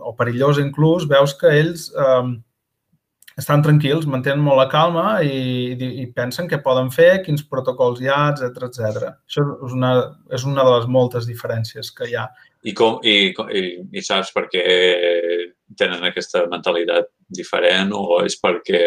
o 0.00 0.16
perillosa 0.18 0.64
inclús, 0.64 1.06
veus 1.10 1.36
que 1.38 1.52
ells 1.60 1.90
eh, 1.94 2.32
estan 3.40 3.62
tranquils, 3.64 4.06
mantenen 4.10 4.42
molt 4.44 4.60
la 4.60 4.68
calma 4.72 5.06
i, 5.24 5.72
i 6.02 6.06
pensen 6.16 6.48
què 6.50 6.60
poden 6.64 6.90
fer, 6.92 7.22
quins 7.24 7.44
protocols 7.48 8.02
hi 8.02 8.10
ha, 8.12 8.22
etc 8.34 8.66
etc. 8.68 9.12
Això 9.28 9.46
és 9.68 9.76
una, 9.78 9.92
és 10.34 10.44
una 10.48 10.66
de 10.66 10.74
les 10.76 10.88
moltes 10.98 11.28
diferències 11.30 11.92
que 11.96 12.10
hi 12.10 12.18
ha. 12.18 12.26
I, 12.62 12.74
com, 12.78 13.00
i, 13.02 13.32
i, 13.32 13.62
i 13.98 14.04
saps 14.04 14.30
per 14.34 14.44
què 14.52 14.62
tenen 15.78 16.04
aquesta 16.06 16.44
mentalitat 16.50 17.08
diferent 17.32 17.90
o 17.96 18.20
és 18.26 18.36
perquè 18.38 18.82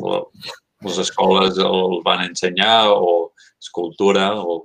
les 0.00 0.98
escoles 1.02 1.58
el 1.60 2.00
van 2.06 2.24
ensenyar 2.24 2.88
o 2.94 3.30
és 3.60 3.70
cultura 3.74 4.32
o... 4.40 4.64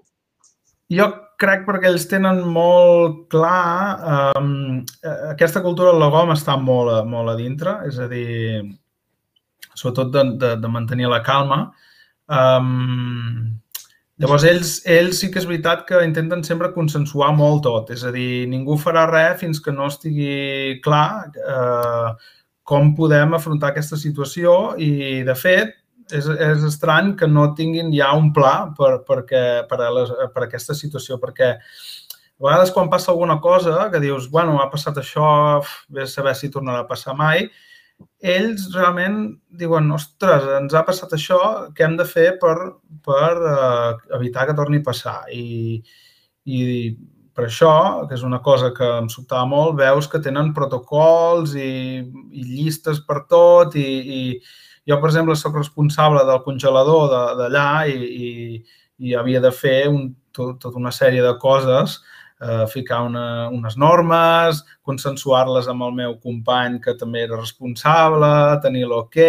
Jo 0.94 1.10
crec 1.42 1.66
perquè 1.68 1.90
ells 1.90 2.06
tenen 2.08 2.40
molt 2.56 3.26
clar 3.34 4.36
um, 4.38 4.80
aquesta 5.34 5.64
cultura 5.66 5.92
del 5.92 6.04
logom 6.04 6.32
està 6.36 6.56
molt, 6.62 6.94
molt 7.10 7.34
a 7.34 7.36
dintre, 7.40 7.80
és 7.90 7.98
a 8.00 8.08
dir, 8.12 8.62
sobretot 9.74 10.14
de, 10.14 10.24
de, 10.40 10.54
de 10.62 10.72
mantenir 10.72 11.10
la 11.12 11.22
calma. 11.26 11.60
Um, 12.32 13.58
llavors, 14.22 14.46
ells, 14.48 14.78
ells 14.88 15.20
sí 15.20 15.32
que 15.34 15.42
és 15.42 15.50
veritat 15.50 15.84
que 15.90 16.00
intenten 16.06 16.46
sempre 16.48 16.72
consensuar 16.78 17.34
molt 17.36 17.66
tot, 17.68 17.92
és 17.92 18.06
a 18.08 18.14
dir, 18.16 18.46
ningú 18.52 18.80
farà 18.80 19.04
res 19.12 19.42
fins 19.42 19.60
que 19.60 19.76
no 19.76 19.90
estigui 19.92 20.80
clar 20.86 21.10
eh, 21.36 22.14
com 22.66 22.96
podem 22.98 23.36
afrontar 23.38 23.72
aquesta 23.72 23.98
situació 24.02 24.74
i, 24.82 25.22
de 25.28 25.36
fet, 25.38 25.76
és, 26.14 26.26
és 26.26 26.64
estrany 26.66 27.14
que 27.20 27.30
no 27.30 27.52
tinguin 27.58 27.92
ja 27.94 28.12
un 28.18 28.32
pla 28.34 28.72
per, 28.78 28.98
perquè, 29.06 29.44
per, 29.70 29.80
a 29.82 29.92
les, 29.94 30.12
per 30.34 30.44
a 30.44 30.48
aquesta 30.48 30.76
situació, 30.78 31.20
perquè 31.22 31.52
a 31.56 32.48
vegades 32.48 32.74
quan 32.74 32.90
passa 32.92 33.12
alguna 33.14 33.40
cosa 33.42 33.88
que 33.94 34.02
dius, 34.04 34.28
bueno, 34.34 34.58
ha 34.62 34.68
passat 34.74 34.98
això, 35.02 35.62
bé 35.94 36.04
a 36.06 36.10
saber 36.10 36.36
si 36.36 36.52
tornarà 36.54 36.84
a 36.84 36.90
passar 36.90 37.16
mai, 37.18 37.48
ells 38.20 38.68
realment 38.74 39.20
diuen, 39.62 39.88
ostres, 39.96 40.46
ens 40.58 40.74
ha 40.76 40.84
passat 40.88 41.14
això, 41.16 41.40
què 41.78 41.86
hem 41.86 41.96
de 42.02 42.06
fer 42.10 42.32
per, 42.42 42.56
per 43.06 43.32
uh, 43.40 43.94
evitar 44.18 44.50
que 44.50 44.58
torni 44.58 44.82
a 44.82 44.88
passar? 44.90 45.20
I, 45.32 45.78
I 46.46 46.60
per 47.36 47.50
això, 47.50 47.72
que 48.08 48.16
és 48.16 48.24
una 48.24 48.40
cosa 48.44 48.72
que 48.76 48.88
em 49.02 49.10
sobtava 49.12 49.44
molt, 49.52 49.76
veus 49.82 50.08
que 50.08 50.22
tenen 50.24 50.54
protocols 50.56 51.56
i, 51.60 52.00
i 52.32 52.46
llistes 52.48 53.02
per 53.04 53.26
tot 53.32 53.76
i, 53.76 53.88
i 54.18 54.22
jo, 54.88 55.00
per 55.02 55.10
exemple, 55.10 55.36
sóc 55.36 55.58
responsable 55.60 56.24
del 56.28 56.44
congelador 56.46 57.10
d'allà 57.40 57.70
i, 57.92 57.96
i, 58.28 58.30
i 59.04 59.16
havia 59.20 59.42
de 59.44 59.52
fer 59.52 59.88
un, 59.92 60.14
tot, 60.32 60.60
tota 60.64 60.80
una 60.80 60.94
sèrie 60.96 61.24
de 61.26 61.34
coses, 61.42 61.98
eh, 62.40 62.66
ficar 62.72 63.02
una, 63.10 63.50
unes 63.52 63.76
normes, 63.82 64.62
consensuar-les 64.86 65.68
amb 65.72 65.88
el 65.88 65.96
meu 66.00 66.16
company 66.24 66.80
que 66.84 66.96
també 67.00 67.26
era 67.26 67.40
responsable, 67.40 68.30
tenir 68.64 68.86
l'ok, 68.88 69.20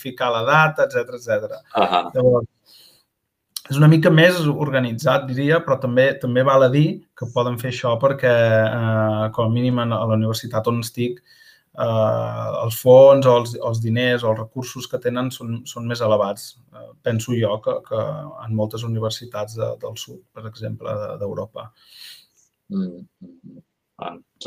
ficar 0.00 0.32
la 0.34 0.42
data, 0.48 0.88
etc 0.88 1.14
etc. 1.18 1.60
Uh 1.76 1.84
-huh. 1.84 2.02
Llavors, 2.14 2.48
és 3.68 3.76
una 3.76 3.88
mica 3.90 4.10
més 4.10 4.38
organitzat, 4.50 5.26
diria, 5.28 5.60
però 5.64 5.76
també 5.82 6.06
també 6.22 6.42
val 6.46 6.64
a 6.64 6.70
dir 6.72 6.86
que 7.18 7.28
poden 7.34 7.58
fer 7.60 7.70
això 7.74 7.92
perquè, 8.00 8.32
eh, 8.64 9.28
com 9.36 9.50
a 9.50 9.52
mínim, 9.52 9.78
a 9.82 9.86
la 9.90 10.16
universitat 10.16 10.70
on 10.70 10.80
estic, 10.80 11.20
eh, 11.20 12.48
els 12.64 12.80
fons 12.80 13.26
o 13.26 13.36
els, 13.42 13.54
els 13.70 13.82
diners 13.84 14.24
o 14.24 14.32
els 14.32 14.40
recursos 14.40 14.88
que 14.90 15.00
tenen 15.02 15.30
són, 15.34 15.60
són 15.68 15.86
més 15.90 16.00
elevats, 16.06 16.54
eh, 16.72 16.88
penso 17.02 17.36
jo, 17.36 17.58
que, 17.64 17.76
que 17.88 18.00
en 18.46 18.56
moltes 18.56 18.86
universitats 18.88 19.58
de, 19.60 19.74
del 19.84 19.96
sud, 20.00 20.22
per 20.32 20.46
exemple, 20.48 20.96
d'Europa. 21.20 21.68
De, 22.70 22.80
mm. 22.80 23.60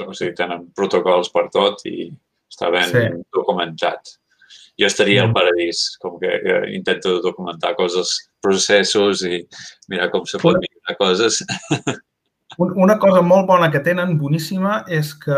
o 0.08 0.18
sigui, 0.18 0.34
tenen 0.36 0.70
protocols 0.76 1.32
per 1.32 1.48
tot 1.54 1.86
i 1.90 2.10
està 2.50 2.70
ben 2.74 2.90
sí. 2.92 3.08
documentat. 3.34 4.18
Jo 4.84 4.92
estaria 4.92 5.24
al 5.24 5.32
mm. 5.32 5.38
paradís, 5.38 5.84
com 6.04 6.20
que 6.20 6.30
eh, 6.30 6.64
intento 6.76 7.18
documentar 7.24 7.74
coses, 7.80 8.18
processos 8.44 9.24
i 9.24 9.40
mirar 9.92 10.10
com 10.12 10.26
se 10.28 10.42
pot 10.44 10.60
millorar 10.60 10.98
coses. 11.00 11.40
Una 12.58 13.00
cosa 13.02 13.24
molt 13.26 13.48
bona 13.50 13.72
que 13.74 13.82
tenen, 13.82 14.18
boníssima, 14.20 14.84
és 14.92 15.14
que 15.18 15.38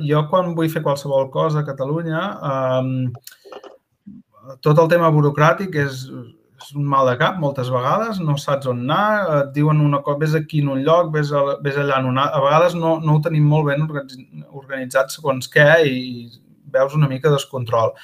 jo 0.00 0.22
quan 0.30 0.54
vull 0.56 0.70
fer 0.72 0.80
qualsevol 0.86 1.28
cosa 1.34 1.60
a 1.60 1.66
Catalunya, 1.66 2.22
eh, 2.50 3.34
tot 4.64 4.78
el 4.80 4.88
tema 4.92 5.10
burocràtic 5.12 5.76
és, 5.82 6.04
és 6.60 6.70
un 6.78 6.86
mal 6.88 7.08
de 7.08 7.16
cap 7.20 7.38
moltes 7.40 7.70
vegades, 7.72 8.20
no 8.24 8.36
saps 8.40 8.68
on 8.70 8.82
anar, 8.84 9.40
et 9.40 9.52
diuen 9.56 9.82
una 9.84 10.00
cosa, 10.04 10.20
vés 10.22 10.36
aquí 10.38 10.62
en 10.64 10.70
un 10.76 10.82
lloc, 10.86 11.12
vés, 11.14 11.32
a, 11.32 11.58
vés 11.64 11.76
allà 11.80 12.00
en 12.00 12.10
una... 12.12 12.28
A 12.32 12.40
vegades 12.44 12.76
no, 12.78 12.96
no 13.04 13.18
ho 13.18 13.24
tenim 13.24 13.46
molt 13.48 13.68
ben 13.68 13.84
organitzat 13.84 15.12
segons 15.12 15.50
què 15.52 15.68
i 15.88 15.98
veus 16.74 16.96
una 16.96 17.10
mica 17.10 17.32
descontrol. 17.32 17.94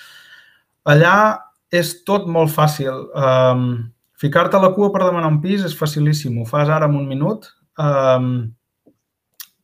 Allà 0.88 1.16
és 1.72 2.00
tot 2.08 2.26
molt 2.26 2.52
fàcil. 2.52 3.06
Um, 3.14 3.90
Ficar-te 4.20 4.58
a 4.58 4.60
la 4.60 4.72
cua 4.76 4.90
per 4.92 5.00
demanar 5.06 5.30
un 5.32 5.38
pis 5.40 5.62
és 5.64 5.72
facilíssim, 5.76 6.34
ho 6.36 6.44
fas 6.44 6.68
ara 6.68 6.84
en 6.90 6.96
un 6.98 7.06
minut. 7.08 7.46
Um, 7.80 8.26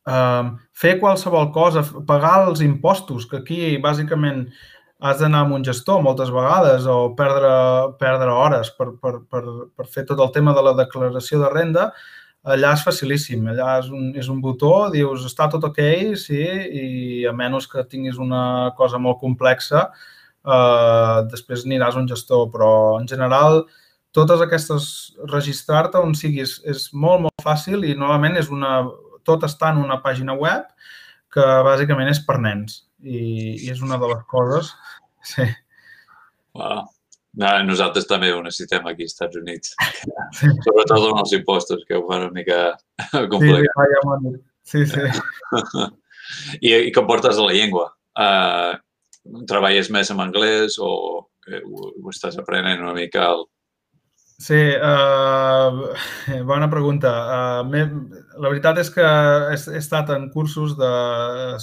um, 0.09 0.49
fer 0.73 0.95
qualsevol 0.97 1.51
cosa, 1.53 1.83
pagar 2.09 2.47
els 2.47 2.63
impostos, 2.65 3.27
que 3.29 3.37
aquí 3.43 3.75
bàsicament 3.83 4.47
has 4.97 5.21
d'anar 5.21 5.43
amb 5.45 5.59
un 5.59 5.65
gestor 5.67 6.01
moltes 6.01 6.31
vegades 6.33 6.87
o 6.89 7.11
perdre, 7.19 7.51
perdre 8.01 8.33
hores 8.33 8.73
per, 8.73 8.95
per, 8.97 9.19
per, 9.29 9.43
per 9.77 9.85
fer 9.93 10.07
tot 10.09 10.25
el 10.25 10.33
tema 10.33 10.55
de 10.57 10.65
la 10.65 10.73
declaració 10.79 11.43
de 11.43 11.53
renda, 11.53 11.91
allà 12.41 12.73
és 12.73 12.85
facilíssim. 12.87 13.45
Allà 13.53 13.77
és 13.83 13.93
un, 13.93 14.09
és 14.17 14.33
un 14.33 14.41
botó, 14.41 14.87
dius 14.89 15.29
està 15.29 15.51
tot 15.53 15.69
ok, 15.69 15.83
sí, 16.17 16.41
i 16.81 17.25
a 17.29 17.33
menys 17.37 17.69
que 17.69 17.85
tinguis 17.85 18.17
una 18.17 18.71
cosa 18.79 18.97
molt 18.97 19.21
complexa, 19.21 19.91
eh, 20.45 21.17
després 21.31 21.65
aniràs 21.65 21.95
a 21.95 22.03
un 22.03 22.09
gestor, 22.09 22.47
però 22.53 22.71
en 22.99 23.07
general 23.09 23.63
totes 24.15 24.41
aquestes, 24.41 24.85
registrar-te 25.31 25.99
on 26.01 26.15
siguis 26.17 26.57
és 26.65 26.89
molt, 26.93 27.27
molt 27.27 27.43
fàcil 27.45 27.83
i 27.85 27.95
normalment 27.95 28.37
és 28.39 28.49
una, 28.53 28.79
tot 29.27 29.43
està 29.45 29.73
en 29.73 29.83
una 29.83 29.99
pàgina 30.01 30.33
web 30.37 30.65
que 31.33 31.43
bàsicament 31.67 32.09
és 32.09 32.23
per 32.25 32.39
nens 32.41 32.83
i, 33.03 33.19
i 33.67 33.69
és 33.69 33.83
una 33.85 33.99
de 34.01 34.09
les 34.09 34.23
coses 34.31 34.71
Sí. 35.27 35.43
Wow. 36.55 36.87
No, 37.37 37.49
nosaltres 37.67 38.07
també 38.09 38.31
ho 38.33 38.39
necessitem 38.41 38.87
aquí 38.89 39.05
als 39.05 39.13
Estats 39.13 39.37
Units. 39.37 39.75
Sí. 40.39 40.49
Sobretot 40.65 41.03
amb 41.11 41.21
els 41.21 41.35
impostos, 41.37 41.83
que 41.85 41.97
ho 41.97 42.05
fan 42.07 42.25
una 42.29 42.33
mica 42.33 42.61
complicat. 43.33 44.39
Sí, 44.65 44.85
sí. 44.89 45.05
sí. 45.05 45.85
I, 46.65 46.71
I 46.89 46.93
com 46.95 47.05
portes 47.09 47.37
la 47.39 47.53
llengua? 47.53 47.91
Uh, 48.17 48.73
treballes 49.49 49.91
més 49.93 50.11
en 50.13 50.23
anglès 50.23 50.77
o 50.79 50.91
eh, 51.49 51.61
ho, 51.61 51.91
ho 52.03 52.13
estàs 52.13 52.37
aprenent 52.39 52.83
una 52.83 52.95
mica 52.97 53.25
al, 53.27 53.45
Sí, 54.37 54.53
uh, 54.53 55.95
bona 56.45 56.69
pregunta. 56.69 57.09
Uh, 57.65 57.87
la 58.37 58.51
veritat 58.51 58.77
és 58.77 58.91
que 58.93 59.01
he, 59.01 59.55
he 59.73 59.79
estat 59.79 60.11
en 60.13 60.27
cursos 60.29 60.75
de 60.77 60.91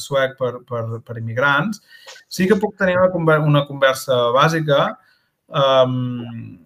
suec 0.00 0.34
per, 0.40 0.56
per, 0.66 0.82
per 1.06 1.18
immigrants. 1.20 1.78
Sí 2.26 2.48
que 2.50 2.58
puc 2.58 2.74
tenir 2.80 2.98
una, 2.98 3.38
una 3.38 3.62
conversa 3.68 4.18
bàsica. 4.34 4.88
Um, 5.46 6.58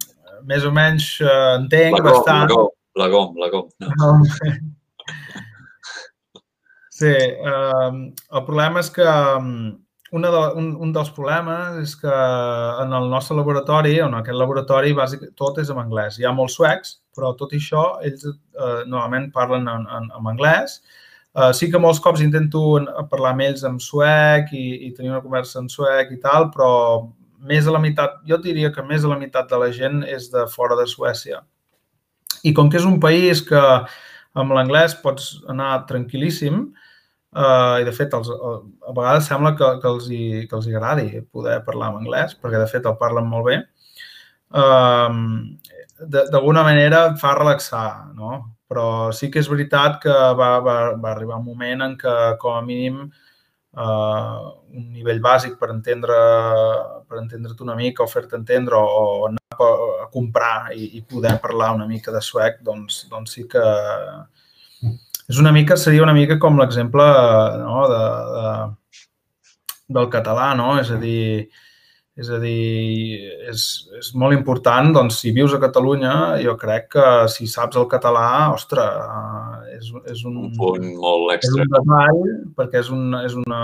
més 0.48 0.64
o 0.64 0.72
menys 0.72 1.10
uh, 1.20 1.58
entenc 1.58 1.98
la 1.98 2.00
com, 2.00 2.08
bastant. 2.08 2.56
La 2.96 3.10
com, 3.12 3.36
la 3.36 3.52
com. 3.52 3.70
La 3.84 3.92
com. 3.92 4.18
No. 4.24 4.64
Sí, 6.98 7.12
um, 7.46 8.08
el 8.10 8.40
problema 8.42 8.80
és 8.82 8.88
que 8.90 9.04
um, 9.06 9.52
una 10.10 10.30
de, 10.32 10.42
un, 10.60 10.70
un 10.80 10.92
dels 10.94 11.10
problemes 11.12 11.76
és 11.82 11.94
que 12.00 12.12
en 12.82 12.94
el 12.96 13.10
nostre 13.12 13.36
laboratori, 13.36 13.98
en 14.04 14.16
aquest 14.16 14.38
laboratori, 14.40 14.94
bàsic, 14.96 15.26
tot 15.36 15.60
és 15.60 15.68
en 15.72 15.80
anglès. 15.82 16.16
Hi 16.18 16.24
ha 16.28 16.32
molts 16.32 16.56
suecs, 16.56 16.94
però 17.16 17.34
tot 17.36 17.52
i 17.52 17.60
això, 17.60 17.84
ells 18.06 18.24
eh, 18.28 18.86
normalment 18.86 19.28
parlen 19.34 19.68
en, 19.68 19.84
en, 19.98 20.08
en 20.16 20.32
anglès. 20.32 20.78
Eh, 21.36 21.52
sí 21.52 21.68
que 21.70 21.80
molts 21.82 22.00
cops 22.00 22.24
intento 22.24 22.62
parlar 23.10 23.34
amb 23.34 23.44
ells 23.50 23.66
en 23.68 23.76
suec 23.82 24.54
i, 24.56 24.66
i 24.88 24.92
tenir 24.96 25.12
una 25.12 25.22
conversa 25.24 25.60
en 25.60 25.68
suec 25.72 26.14
i 26.14 26.20
tal, 26.24 26.48
però 26.54 26.72
més 27.38 27.68
de 27.68 27.74
la 27.74 27.82
meitat, 27.82 28.18
jo 28.26 28.40
diria 28.42 28.72
que 28.74 28.82
més 28.82 29.04
de 29.04 29.12
la 29.12 29.18
meitat 29.20 29.50
de 29.50 29.60
la 29.60 29.70
gent 29.74 30.02
és 30.08 30.30
de 30.32 30.48
fora 30.50 30.78
de 30.78 30.88
Suècia. 30.90 31.44
I 32.48 32.54
com 32.54 32.70
que 32.70 32.78
és 32.80 32.86
un 32.88 32.98
país 33.02 33.42
que 33.44 33.60
amb 34.38 34.54
l'anglès 34.54 34.96
pots 35.02 35.36
anar 35.50 35.84
tranquil·líssim, 35.90 36.68
Uh, 37.28 37.76
I, 37.82 37.84
de 37.84 37.92
fet, 37.92 38.14
els, 38.16 38.30
uh, 38.32 38.60
a 38.88 38.94
vegades 38.96 39.26
sembla 39.28 39.52
que, 39.56 39.66
que, 39.82 39.90
els 39.90 40.06
hi, 40.08 40.22
que 40.48 40.56
els 40.56 40.68
hi 40.68 40.72
agradi 40.74 41.20
poder 41.28 41.58
parlar 41.66 41.90
en 41.92 42.00
anglès, 42.00 42.32
perquè, 42.40 42.56
de 42.60 42.68
fet, 42.70 42.88
el 42.88 42.96
parlen 43.00 43.28
molt 43.28 43.50
bé. 43.50 43.58
Uh, 44.48 45.12
D'alguna 45.98 46.62
manera 46.62 47.08
et 47.10 47.18
fa 47.20 47.34
relaxar, 47.34 48.14
no? 48.14 48.36
Però 48.70 49.10
sí 49.16 49.32
que 49.32 49.40
és 49.42 49.48
veritat 49.50 49.98
que 50.02 50.14
va, 50.38 50.50
va, 50.64 50.76
va 50.94 51.10
arribar 51.10 51.40
un 51.40 51.48
moment 51.48 51.82
en 51.88 51.96
què, 52.00 52.14
com 52.40 52.54
a 52.54 52.62
mínim, 52.62 53.00
uh, 53.74 54.52
un 54.78 54.86
nivell 54.94 55.20
bàsic 55.24 55.56
per 55.58 55.72
entendre 55.74 56.16
per 57.08 57.18
entendre't 57.22 57.64
una 57.64 57.76
mica 57.76 58.04
o 58.04 58.10
fer-te 58.10 58.36
entendre 58.38 58.78
o, 58.78 58.84
o 58.84 59.26
anar 59.26 59.58
a 59.58 60.08
comprar 60.12 60.70
i, 60.76 60.92
i 60.98 61.02
poder 61.02 61.38
parlar 61.42 61.72
una 61.74 61.88
mica 61.90 62.14
de 62.14 62.22
suec, 62.22 62.60
doncs, 62.64 63.06
doncs 63.10 63.34
sí 63.36 63.48
que 63.50 63.64
és 65.28 65.38
una 65.42 65.52
mica, 65.52 65.76
seria 65.76 66.04
una 66.04 66.16
mica 66.16 66.38
com 66.40 66.58
l'exemple 66.58 67.04
no, 67.60 67.80
de, 67.92 68.02
de, 68.34 69.02
del 69.98 70.12
català, 70.12 70.52
no? 70.56 70.74
És 70.80 70.92
a 70.94 70.96
dir, 71.00 71.48
és 72.18 72.30
a 72.34 72.38
dir, 72.42 73.18
és, 73.52 73.64
és 74.00 74.08
molt 74.18 74.34
important, 74.34 74.90
doncs, 74.96 75.20
si 75.22 75.30
vius 75.36 75.52
a 75.54 75.60
Catalunya, 75.62 76.14
jo 76.42 76.56
crec 76.58 76.88
que 76.96 77.06
si 77.30 77.46
saps 77.46 77.78
el 77.78 77.86
català, 77.92 78.26
ostres, 78.56 79.68
és, 79.76 79.92
és 80.16 80.24
un, 80.26 80.40
un 80.48 80.50
punt 80.56 80.88
molt 80.98 81.36
extra. 81.36 81.62
És 81.62 81.68
un 81.68 81.74
detall, 81.76 82.22
perquè 82.58 82.82
és, 82.82 82.90
un, 82.94 83.14
és, 83.20 83.38
una, 83.38 83.62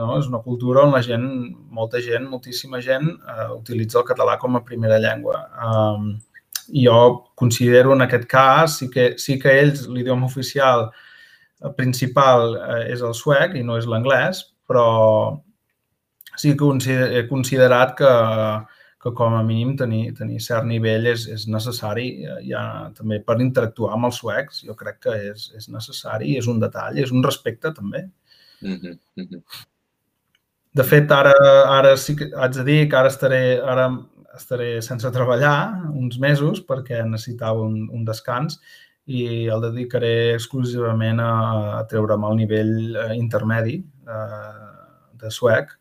no, 0.00 0.16
és 0.22 0.30
una 0.30 0.40
cultura 0.46 0.86
on 0.86 0.96
la 0.96 1.02
gent, 1.04 1.28
molta 1.74 2.00
gent, 2.00 2.30
moltíssima 2.32 2.80
gent, 2.80 3.10
eh, 3.12 3.48
utilitza 3.58 4.00
el 4.00 4.08
català 4.08 4.38
com 4.40 4.56
a 4.56 4.64
primera 4.64 5.02
llengua. 5.02 5.44
Um, 5.66 6.14
jo 6.68 7.32
considero 7.34 7.94
en 7.94 8.02
aquest 8.02 8.28
cas 8.30 8.78
sí 8.78 8.90
que, 8.90 9.14
sí 9.18 9.38
que 9.38 9.54
ells, 9.60 9.86
l'idioma 9.88 10.26
oficial 10.26 10.90
principal 11.76 12.56
eh, 12.56 12.84
és 12.92 13.02
el 13.02 13.14
suec 13.14 13.56
i 13.58 13.64
no 13.66 13.78
és 13.78 13.86
l'anglès, 13.86 14.42
però 14.68 14.86
sí 16.36 16.54
que 16.56 16.70
he 17.18 17.26
considerat 17.28 17.96
que, 17.98 18.12
que 19.02 19.12
com 19.18 19.34
a 19.34 19.42
mínim 19.42 19.76
tenir, 19.76 20.12
tenir 20.18 20.40
cert 20.40 20.66
nivell 20.66 21.08
és, 21.12 21.26
és 21.30 21.46
necessari 21.50 22.08
eh, 22.22 22.38
ja 22.48 22.62
també 22.96 23.20
per 23.26 23.40
interactuar 23.42 23.96
amb 23.96 24.08
els 24.10 24.22
suecs. 24.22 24.62
Jo 24.66 24.76
crec 24.78 25.02
que 25.06 25.18
és, 25.32 25.50
és 25.58 25.68
necessari, 25.68 26.36
és 26.38 26.48
un 26.50 26.62
detall, 26.62 26.98
és 27.02 27.12
un 27.14 27.22
respecte 27.24 27.72
també. 27.74 28.08
Mm 28.62 28.78
-hmm. 28.78 29.42
De 30.72 30.84
fet, 30.84 31.10
ara, 31.12 31.32
ara 31.68 31.96
sí 31.96 32.14
que 32.16 32.30
haig 32.32 32.54
de 32.54 32.64
dir 32.64 32.88
que 32.88 32.96
ara 32.96 33.08
estaré, 33.08 33.60
ara 33.60 33.90
estaré 34.36 34.80
sense 34.82 35.10
treballar 35.12 35.56
uns 35.92 36.18
mesos 36.18 36.62
perquè 36.64 37.02
necessitava 37.04 37.62
un, 37.66 37.88
un 37.92 38.04
descans 38.04 38.58
i 39.10 39.48
el 39.50 39.62
dedicaré 39.64 40.32
exclusivament 40.36 41.20
a, 41.20 41.32
a 41.80 41.84
treure'm 41.90 42.26
el 42.28 42.36
nivell 42.38 42.74
eh, 42.96 43.14
intermedi 43.18 43.80
eh, 43.82 44.66
de 45.18 45.30
suec. 45.30 45.72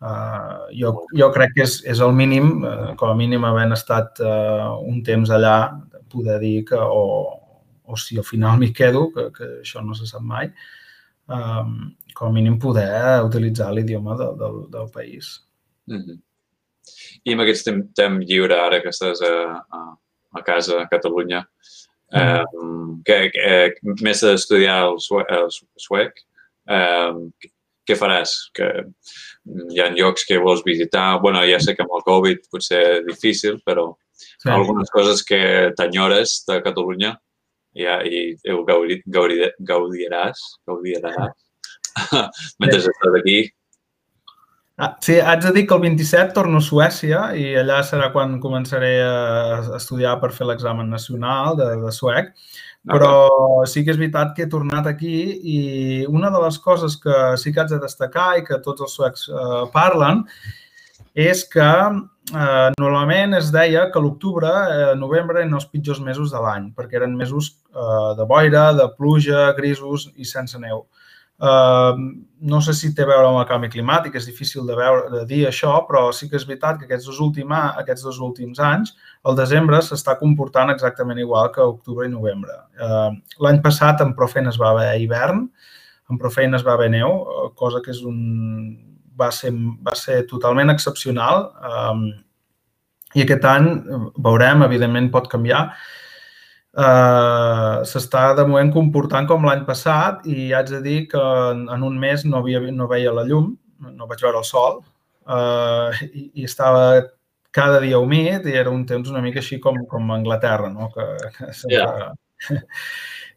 Eh, 0.00 0.58
jo, 0.80 0.92
jo 1.16 1.30
crec 1.34 1.54
que 1.56 1.64
és, 1.64 1.78
és 1.88 2.02
el 2.04 2.12
mínim, 2.16 2.52
eh, 2.68 2.92
com 3.00 3.12
a 3.12 3.16
mínim 3.16 3.46
havent 3.48 3.72
estat 3.76 4.20
eh, 4.20 4.68
un 4.92 5.00
temps 5.06 5.32
allà, 5.32 5.56
poder 6.10 6.38
dir 6.42 6.56
que, 6.68 6.76
o, 6.76 7.32
o 7.84 7.96
si 8.00 8.18
al 8.20 8.28
final 8.28 8.60
m'hi 8.60 8.72
quedo, 8.76 9.08
que, 9.14 9.30
que 9.36 9.50
això 9.60 9.84
no 9.84 9.96
se 9.96 10.08
sap 10.10 10.24
mai, 10.26 10.52
eh, 11.32 11.68
com 12.14 12.28
a 12.28 12.34
mínim 12.34 12.58
poder 12.60 13.22
utilitzar 13.24 13.72
l'idioma 13.72 14.18
de, 14.20 14.34
del, 14.42 14.66
del 14.74 14.90
país. 14.92 15.38
Mm 15.88 16.02
-hmm. 16.02 16.20
I 17.24 17.34
amb 17.34 17.44
aquest 17.44 17.68
temps, 17.68 17.92
temps 17.98 18.26
lliure, 18.26 18.56
ara 18.56 18.80
que 18.82 18.92
estàs 18.92 19.22
a, 19.26 19.34
a, 19.60 19.84
a 20.38 20.42
casa, 20.46 20.80
a 20.80 20.88
Catalunya, 20.90 21.44
eh, 22.16 22.44
que, 23.06 23.18
que 23.34 23.94
més 24.04 24.22
d'estudiar 24.26 24.82
el, 24.88 25.00
suec, 25.04 25.32
el 25.36 25.50
suec? 25.86 26.22
Eh, 26.70 27.50
què 27.88 27.96
faràs? 27.98 28.34
Que 28.54 28.68
hi 29.74 29.80
ha 29.82 29.88
llocs 29.94 30.26
que 30.28 30.38
vols 30.38 30.62
visitar. 30.66 31.20
bueno, 31.22 31.42
ja 31.48 31.58
sé 31.60 31.74
que 31.74 31.82
amb 31.82 31.96
el 31.98 32.06
Covid 32.06 32.46
potser 32.52 32.82
és 32.98 33.06
difícil, 33.08 33.58
però 33.66 33.90
sí. 34.14 34.48
algunes 34.48 34.90
coses 34.94 35.24
que 35.26 35.40
t'enyores 35.76 36.44
de 36.48 36.60
Catalunya 36.66 37.14
ja, 37.76 38.00
i 38.02 38.36
ho 38.50 38.64
gaudi, 38.66 39.00
gaudi, 39.06 39.46
gaudiràs, 39.66 40.42
gaudiràs. 40.66 41.32
Mentre 42.60 42.78
estàs 42.78 43.16
aquí 43.18 43.38
Ah, 44.80 44.96
sí, 45.04 45.18
haig 45.20 45.42
de 45.44 45.50
dir 45.52 45.66
que 45.68 45.76
el 45.76 45.82
27 45.82 46.32
torno 46.32 46.56
a 46.56 46.64
Suècia 46.64 47.18
i 47.36 47.50
allà 47.60 47.82
serà 47.84 48.06
quan 48.14 48.38
començaré 48.40 48.94
a 49.04 49.76
estudiar 49.76 50.14
per 50.22 50.30
fer 50.32 50.46
l'examen 50.48 50.88
nacional 50.88 51.58
de, 51.58 51.66
de 51.82 51.90
suec. 51.92 52.30
Però 52.88 53.10
sí 53.68 53.82
que 53.84 53.92
és 53.92 53.98
veritat 54.00 54.30
que 54.36 54.46
he 54.46 54.48
tornat 54.48 54.88
aquí 54.88 55.18
i 55.54 55.58
una 56.08 56.30
de 56.32 56.40
les 56.46 56.56
coses 56.64 56.96
que 57.02 57.16
sí 57.42 57.52
que 57.52 57.60
haig 57.60 57.74
de 57.74 57.80
destacar 57.82 58.30
i 58.38 58.46
que 58.46 58.56
tots 58.64 58.86
els 58.86 58.94
suecs 58.96 59.26
eh, 59.28 59.58
parlen 59.74 60.22
és 61.28 61.44
que 61.52 61.68
eh, 61.68 62.70
normalment 62.80 63.36
es 63.36 63.50
deia 63.52 63.84
que 63.92 64.00
l'octubre, 64.00 64.48
eh, 64.48 64.94
novembre 64.96 65.42
eren 65.42 65.52
els 65.60 65.68
pitjors 65.68 66.00
mesos 66.00 66.32
de 66.32 66.40
l'any, 66.40 66.70
perquè 66.72 67.02
eren 67.02 67.20
mesos 67.20 67.52
eh, 67.68 68.10
de 68.16 68.28
boira, 68.32 68.70
de 68.80 68.88
pluja, 68.96 69.50
grisos 69.60 70.08
i 70.16 70.24
sense 70.24 70.56
neu. 70.64 70.86
Uh, 70.86 70.99
no 71.40 72.60
sé 72.60 72.74
si 72.76 72.90
té 72.94 73.04
a 73.04 73.08
veure 73.08 73.28
amb 73.28 73.40
el 73.40 73.46
canvi 73.48 73.70
climàtic, 73.72 74.16
és 74.16 74.26
difícil 74.28 74.66
de, 74.68 74.74
veure, 74.76 75.08
de 75.12 75.22
dir 75.28 75.46
això, 75.48 75.72
però 75.88 76.10
sí 76.12 76.28
que 76.28 76.36
és 76.36 76.44
veritat 76.48 76.78
que 76.78 76.88
aquests 76.88 77.08
dos, 77.08 77.20
última, 77.24 77.62
aquests 77.80 78.04
dos 78.04 78.20
últims 78.20 78.60
anys 78.60 78.94
el 79.28 79.36
desembre 79.38 79.80
s'està 79.84 80.18
comportant 80.20 80.72
exactament 80.72 81.20
igual 81.20 81.50
que 81.54 81.64
octubre 81.64 82.06
i 82.08 82.12
novembre. 82.12 82.56
Uh, 82.76 83.16
L'any 83.44 83.60
passat 83.64 84.04
en 84.04 84.14
Profeina 84.16 84.52
es 84.52 84.60
va 84.60 84.74
haver 84.74 84.90
hivern, 85.00 85.46
en 86.10 86.18
Profeina 86.18 86.58
es 86.58 86.66
va 86.66 86.74
haver 86.74 86.90
neu, 86.92 87.22
cosa 87.56 87.80
que 87.84 87.92
és 87.94 88.02
un, 88.04 88.18
va, 89.20 89.30
ser, 89.32 89.52
va 89.86 89.94
ser 89.96 90.24
totalment 90.28 90.72
excepcional 90.72 91.46
um, 91.60 92.08
i 93.14 93.24
aquest 93.24 93.46
any 93.48 93.70
veurem, 94.22 94.64
evidentment 94.66 95.10
pot 95.14 95.28
canviar, 95.30 95.68
Uh, 96.70 97.82
s'està 97.82 98.28
de 98.38 98.44
moment 98.46 98.68
comportant 98.70 99.26
com 99.26 99.42
l'any 99.42 99.64
passat 99.66 100.22
i 100.30 100.52
haig 100.54 100.68
de 100.70 100.78
dir 100.84 100.98
que 101.10 101.18
en, 101.18 101.64
en 101.66 101.82
un 101.82 101.96
mes 101.98 102.22
no, 102.28 102.38
havia, 102.38 102.60
no 102.70 102.86
veia 102.86 103.10
la 103.14 103.24
llum, 103.26 103.48
no 103.82 104.06
vaig 104.06 104.22
veure 104.22 104.38
el 104.38 104.46
sol 104.46 104.78
uh, 104.78 105.90
i, 106.06 106.28
i 106.38 106.46
estava 106.46 107.02
cada 107.50 107.80
dia 107.82 107.98
humit 107.98 108.46
i 108.46 108.54
era 108.54 108.70
un 108.70 108.84
temps 108.86 109.10
una 109.10 109.22
mica 109.24 109.42
així 109.42 109.58
com, 109.58 109.82
com 109.90 110.12
a 110.12 110.20
Anglaterra, 110.20 110.70
no? 110.70 110.92
que, 110.94 111.06
que 111.38 111.52
sempre... 111.52 111.80
Yeah. 111.80 112.60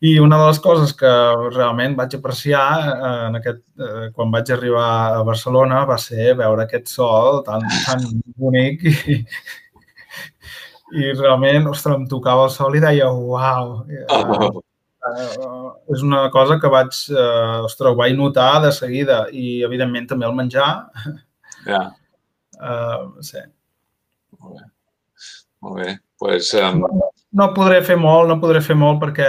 I 0.03 0.17
una 0.19 0.36
de 0.36 0.47
les 0.49 0.57
coses 0.59 0.91
que 0.99 1.09
realment 1.53 1.93
vaig 1.95 2.17
apreciar 2.17 2.63
eh, 2.91 3.11
en 3.29 3.38
aquest, 3.39 3.61
eh, 3.79 4.09
quan 4.11 4.34
vaig 4.34 4.49
arribar 4.51 4.88
a 5.15 5.21
Barcelona 5.23 5.86
va 5.88 5.95
ser 6.01 6.34
veure 6.41 6.65
aquest 6.65 6.91
sol 6.91 7.39
tan, 7.47 7.63
tan 7.86 8.03
bonic 8.36 8.84
i, 8.89 9.15
i 10.93 11.13
realment, 11.17 11.67
ostres, 11.71 11.95
em 11.97 12.05
tocava 12.09 12.45
el 12.47 12.53
sol 12.53 12.77
i 12.77 12.81
deia, 12.83 13.09
uau, 13.09 13.73
uh, 13.83 14.61
és 15.93 16.03
una 16.05 16.27
cosa 16.33 16.59
que 16.61 16.71
vaig, 16.71 16.93
uh, 17.13 17.63
ostres, 17.67 17.89
ho 17.89 17.97
vaig 17.99 18.15
notar 18.17 18.61
de 18.63 18.71
seguida 18.75 19.23
i, 19.31 19.63
evidentment, 19.65 20.07
també 20.11 20.29
el 20.29 20.37
menjar. 20.37 20.69
Ja. 21.65 21.87
Uh, 22.59 23.09
sí. 23.29 23.41
Molt 24.39 24.59
bé. 24.59 24.69
Molt 25.63 25.81
bé. 25.81 25.97
Pues, 26.23 26.53
um... 26.59 26.83
no, 26.83 27.09
no 27.41 27.49
podré 27.55 27.81
fer 27.83 27.97
molt, 27.99 28.29
no 28.29 28.37
podré 28.39 28.61
fer 28.63 28.77
molt 28.79 29.01
perquè, 29.01 29.27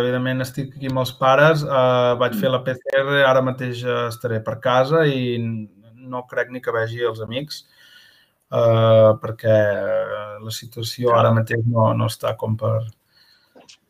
evidentment, 0.00 0.42
estic 0.44 0.74
aquí 0.74 0.90
amb 0.90 1.04
els 1.04 1.14
pares. 1.20 1.62
Uh, 1.64 2.16
vaig 2.20 2.34
fer 2.40 2.50
la 2.52 2.64
PCR, 2.66 3.22
ara 3.28 3.44
mateix 3.44 3.84
estaré 4.08 4.42
per 4.44 4.58
casa 4.64 5.06
i 5.06 5.38
no 6.04 6.26
crec 6.28 6.50
ni 6.52 6.60
que 6.60 6.74
vegi 6.74 7.06
els 7.06 7.22
amics 7.24 7.62
uh, 8.54 9.10
perquè 9.22 9.58
la 10.44 10.54
situació 10.54 11.14
ara 11.18 11.32
mateix 11.34 11.64
no, 11.66 11.90
no 11.98 12.08
està 12.10 12.36
com 12.40 12.56
per... 12.60 12.76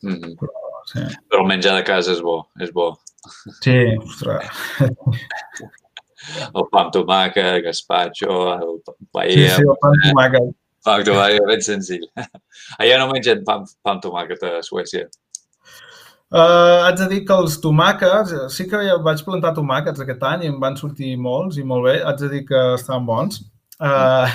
Mm 0.01 0.15
-hmm. 0.17 0.35
Però, 0.39 0.53
sí. 0.91 1.05
Però 1.29 1.41
el 1.41 1.47
menjar 1.47 1.75
de 1.75 1.83
casa 1.83 2.11
és 2.11 2.21
bo, 2.21 2.37
és 2.59 2.71
bo. 2.71 2.93
Sí, 3.61 3.77
ostres. 3.97 4.45
El 6.53 6.65
pa 6.71 6.85
amb 6.85 6.93
tomàquet, 6.93 7.63
gazpacho, 7.65 8.37
el 8.53 8.79
paella... 9.11 9.49
Sí, 9.49 9.61
sí, 9.61 9.67
el 9.67 9.77
pa 9.81 9.91
amb 9.91 10.07
tomàquet. 10.07 10.55
Pa 10.85 10.95
amb 10.95 11.05
tomàquet, 11.05 11.45
ben 11.49 11.61
senzill. 11.61 12.07
Allà 12.79 12.97
no 13.01 13.11
mengen 13.11 13.43
pa, 13.45 13.59
pa 13.83 13.95
amb 13.95 14.03
tomàquet 14.03 14.43
a 14.49 14.61
Suècia. 14.65 15.07
Uh, 16.33 16.81
haig 16.83 16.97
de 16.99 17.07
dir 17.11 17.19
que 17.27 17.35
els 17.37 17.59
tomàquets, 17.61 18.33
sí 18.55 18.65
que 18.69 18.79
vaig 19.05 19.21
plantar 19.27 19.53
tomàquets 19.55 20.01
aquest 20.01 20.23
any 20.25 20.45
i 20.45 20.49
em 20.51 20.57
van 20.59 20.77
sortir 20.79 21.13
molts 21.21 21.59
i 21.61 21.63
molt 21.67 21.85
bé. 21.85 21.99
Haig 22.03 22.23
de 22.23 22.31
dir 22.33 22.41
que 22.49 22.63
estan 22.75 23.05
bons. 23.05 23.43
Uh, 23.79 24.27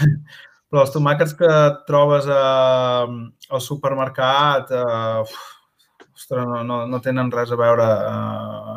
però 0.70 0.84
els 0.84 0.92
tomàquets 0.94 1.32
que 1.38 1.52
trobes 1.88 2.28
a, 2.30 3.06
al 3.50 3.62
supermercat 3.64 4.70
uh, 4.76 5.22
ostres, 6.14 6.44
no, 6.46 6.60
no, 6.66 6.82
no 6.86 7.00
tenen 7.02 7.32
res 7.34 7.50
a 7.50 7.58
veure. 7.58 7.86
Uh, 7.86 8.76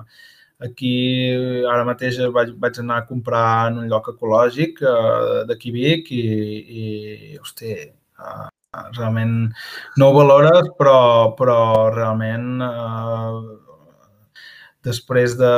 aquí 0.64 0.94
ara 1.70 1.84
mateix 1.88 2.18
vaig, 2.34 2.56
vaig 2.60 2.80
anar 2.82 3.02
a 3.02 3.08
comprar 3.10 3.46
en 3.70 3.84
un 3.84 3.92
lloc 3.92 4.10
ecològic 4.14 4.82
uh, 4.82 5.44
d'aquí 5.50 5.74
Vic 5.76 6.12
i, 6.16 6.24
i 6.84 6.86
hosti, 7.42 7.76
uh, 8.24 8.48
realment 8.98 9.36
no 10.00 10.10
ho 10.10 10.18
valores, 10.18 10.72
però, 10.80 10.98
però 11.38 11.60
realment 11.94 12.64
uh, 12.64 13.44
després 14.84 15.38
de, 15.40 15.52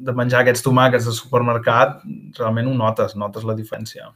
de 0.00 0.14
menjar 0.16 0.42
aquests 0.42 0.64
tomàquets 0.64 1.08
de 1.08 1.16
supermercat, 1.16 2.02
realment 2.38 2.70
ho 2.70 2.76
notes, 2.76 3.16
notes 3.18 3.48
la 3.48 3.56
diferència. 3.58 4.12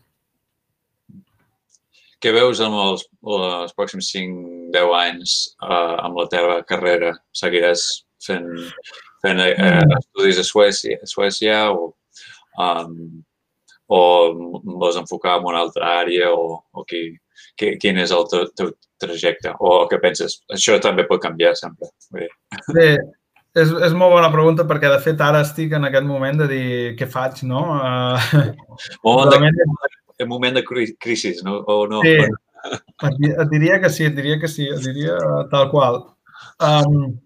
Què 2.23 2.33
veus 2.33 2.63
amb 2.65 2.79
els, 2.81 3.05
els 3.37 3.75
pròxims 3.77 4.09
5-10 4.15 4.95
anys 5.01 5.35
uh, 5.61 5.97
amb 6.07 6.17
la 6.21 6.27
teva 6.33 6.57
carrera? 6.69 7.13
Seguiràs 7.37 7.85
fent, 8.25 8.49
fent 9.25 9.43
uh, 9.45 9.99
estudis 9.99 10.41
a 10.41 10.47
Suècia, 10.47 10.97
a 11.03 11.11
Suècia 11.11 11.59
o, 11.75 11.91
um, 12.63 12.97
o 13.93 14.01
vols 14.81 14.99
enfocar 15.03 15.37
en 15.41 15.51
una 15.53 15.61
altra 15.67 15.93
àrea 16.01 16.33
o, 16.33 16.63
o 16.73 16.87
qui, 16.89 17.05
qui, 17.59 17.77
quin 17.83 18.01
és 18.01 18.15
el 18.17 18.25
teu, 18.33 18.49
teu 18.57 18.73
trajecte? 19.03 19.53
O 19.61 19.85
què 19.91 20.01
penses? 20.03 20.41
Això 20.57 20.81
també 20.83 21.05
pot 21.09 21.23
canviar 21.23 21.53
sempre. 21.59 21.93
Bé, 22.17 22.97
és, 23.57 23.71
és 23.71 23.95
molt 23.97 24.17
bona 24.17 24.33
pregunta 24.33 24.67
perquè, 24.69 24.89
de 24.93 25.03
fet, 25.05 25.21
ara 25.25 25.45
estic 25.45 25.77
en 25.77 25.89
aquest 25.89 26.09
moment 26.09 26.43
de 26.43 26.49
dir 26.51 26.67
què 26.99 27.09
faig, 27.13 27.45
no? 27.49 27.63
Uh, 27.77 28.51
moment 29.05 29.61
de, 29.61 29.69
en 30.19 30.29
moment 30.29 30.57
de 30.57 30.65
crisi, 30.65 31.35
no? 31.45 31.59
O 31.67 31.87
no? 31.91 32.03
Sí, 32.03 32.17
et 33.29 33.49
diria 33.53 33.81
que 33.83 33.91
sí, 33.93 34.07
et 34.09 34.17
diria 34.17 34.41
que 34.41 34.51
sí, 34.51 34.67
et 34.73 34.83
diria 34.85 35.17
tal 35.53 35.71
qual. 35.71 36.03
Um, 36.63 37.17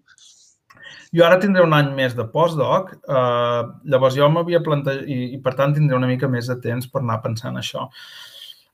jo 1.15 1.25
ara 1.27 1.39
tindré 1.41 1.63
un 1.65 1.75
any 1.75 1.93
més 1.95 2.15
de 2.15 2.25
postdoc, 2.33 2.91
uh, 3.11 3.63
llavors 3.91 4.17
jo 4.19 4.27
m'havia 4.31 4.61
plantejat, 4.63 5.07
i, 5.07 5.33
i 5.35 5.39
per 5.43 5.55
tant 5.59 5.75
tindré 5.75 5.97
una 5.97 6.09
mica 6.11 6.29
més 6.31 6.51
de 6.51 6.59
temps 6.63 6.87
per 6.91 7.01
anar 7.03 7.21
pensant 7.23 7.59
això. 7.59 7.87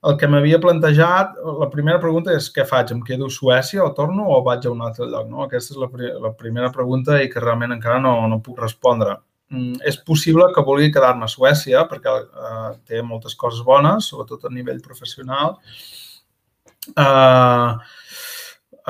El 0.07 0.17
que 0.21 0.27
m'havia 0.29 0.59
plantejat, 0.61 1.39
la 1.61 1.67
primera 1.73 1.99
pregunta 1.99 2.35
és 2.37 2.51
què 2.53 2.67
faig? 2.69 2.93
Em 2.93 2.99
quedo 3.05 3.27
a 3.27 3.33
Suècia 3.33 3.81
o 3.83 3.93
torno 3.97 4.27
o 4.35 4.43
vaig 4.45 4.67
a 4.67 4.73
un 4.73 4.83
altre 4.85 5.07
lloc? 5.09 5.25
No? 5.31 5.41
Aquesta 5.47 5.73
és 5.73 5.79
la, 5.81 5.89
la 6.27 6.33
primera 6.37 6.69
pregunta 6.75 7.17
i 7.23 7.31
que 7.31 7.41
realment 7.41 7.73
encara 7.73 7.97
no, 8.03 8.13
no 8.29 8.37
puc 8.45 8.61
respondre. 8.61 9.17
Mm, 9.47 9.77
és 9.87 9.95
possible 10.03 10.49
que 10.51 10.63
vulgui 10.67 10.89
quedar-me 10.91 11.23
a 11.23 11.31
Suècia 11.31 11.85
perquè 11.87 12.11
eh, 12.19 12.71
té 12.87 12.99
moltes 13.01 13.35
coses 13.39 13.63
bones, 13.63 14.09
sobretot 14.11 14.43
a 14.45 14.51
nivell 14.51 14.81
professional. 14.83 15.55
Eh, 16.87 17.71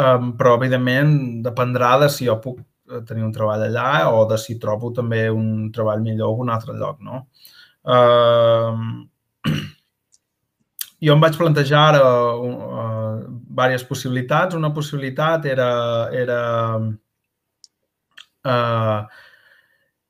eh, 0.01 0.17
però, 0.39 0.55
evidentment, 0.57 1.13
dependrà 1.45 1.91
de 2.01 2.09
si 2.09 2.25
jo 2.25 2.39
puc 2.41 2.57
eh, 2.61 3.03
tenir 3.05 3.25
un 3.27 3.35
treball 3.35 3.67
allà 3.67 4.09
o 4.09 4.25
de 4.29 4.39
si 4.41 4.57
trobo 4.61 4.91
també 4.97 5.27
un 5.29 5.69
treball 5.73 6.01
millor 6.01 6.33
a 6.33 6.45
un 6.45 6.49
altre 6.55 6.73
lloc. 6.77 6.97
No? 7.05 7.27
Eh, 7.85 8.73
jo 11.05 11.13
em 11.13 11.21
vaig 11.21 11.37
plantejar 11.37 11.83
ara 11.91 12.01
uh, 12.33 13.21
diverses 13.29 13.85
possibilitats. 13.85 14.57
Una 14.57 14.73
possibilitat 14.73 15.45
era, 15.45 15.69
era 16.09 16.41
uh, 18.41 19.05